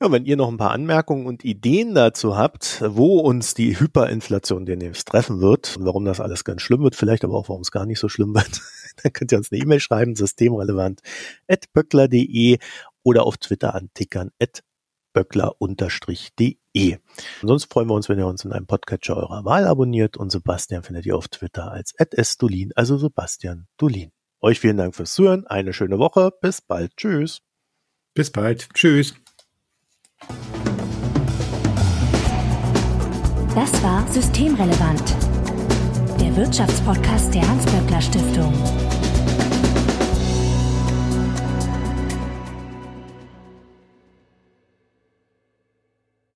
Ja, 0.00 0.10
wenn 0.10 0.24
ihr 0.24 0.36
noch 0.36 0.48
ein 0.48 0.56
paar 0.56 0.72
Anmerkungen 0.72 1.26
und 1.26 1.44
Ideen 1.44 1.94
dazu 1.94 2.36
habt, 2.36 2.82
wo 2.86 3.20
uns 3.20 3.54
die 3.54 3.78
Hyperinflation 3.78 4.66
demnächst 4.66 5.06
treffen 5.08 5.40
wird 5.40 5.76
und 5.76 5.86
warum 5.86 6.04
das 6.04 6.20
alles 6.20 6.44
ganz 6.44 6.62
schlimm 6.62 6.82
wird, 6.82 6.96
vielleicht 6.96 7.24
aber 7.24 7.34
auch 7.34 7.48
warum 7.48 7.62
es 7.62 7.70
gar 7.70 7.86
nicht 7.86 8.00
so 8.00 8.08
schlimm 8.08 8.34
wird, 8.34 8.60
dann 9.02 9.12
könnt 9.12 9.30
ihr 9.30 9.38
uns 9.38 9.52
eine 9.52 9.60
E-Mail 9.62 9.80
schreiben, 9.80 10.16
systemrelevant 10.16 11.00
at 11.48 11.72
böckler.de 11.72 12.58
oder 13.04 13.24
auf 13.24 13.38
Twitter 13.38 13.74
antickern 13.76 14.32
at 14.40 14.64
böckler-de. 15.12 16.98
Sonst 17.42 17.72
freuen 17.72 17.88
wir 17.88 17.94
uns, 17.94 18.08
wenn 18.08 18.18
ihr 18.18 18.26
uns 18.26 18.44
in 18.44 18.52
einem 18.52 18.66
Podcatcher 18.66 19.16
eurer 19.16 19.44
Wahl 19.44 19.66
abonniert 19.66 20.16
und 20.16 20.30
Sebastian 20.30 20.82
findet 20.82 21.06
ihr 21.06 21.16
auf 21.16 21.28
Twitter 21.28 21.70
als 21.70 21.94
@sdolin, 22.20 22.72
also 22.74 22.98
Sebastian 22.98 23.68
Dolin. 23.76 24.10
Euch 24.40 24.58
vielen 24.58 24.76
Dank 24.76 24.96
fürs 24.96 25.14
Zuhören, 25.14 25.46
eine 25.46 25.72
schöne 25.72 25.98
Woche, 25.98 26.32
bis 26.40 26.60
bald, 26.60 26.96
tschüss. 26.96 27.40
Bis 28.12 28.30
bald, 28.30 28.68
tschüss. 28.74 29.14
Das 33.54 33.82
war 33.84 34.06
Systemrelevant, 34.12 35.14
der 36.20 36.36
Wirtschaftspodcast 36.36 37.32
der 37.32 37.48
Hans-Böckler 37.48 38.00
Stiftung. 38.02 38.83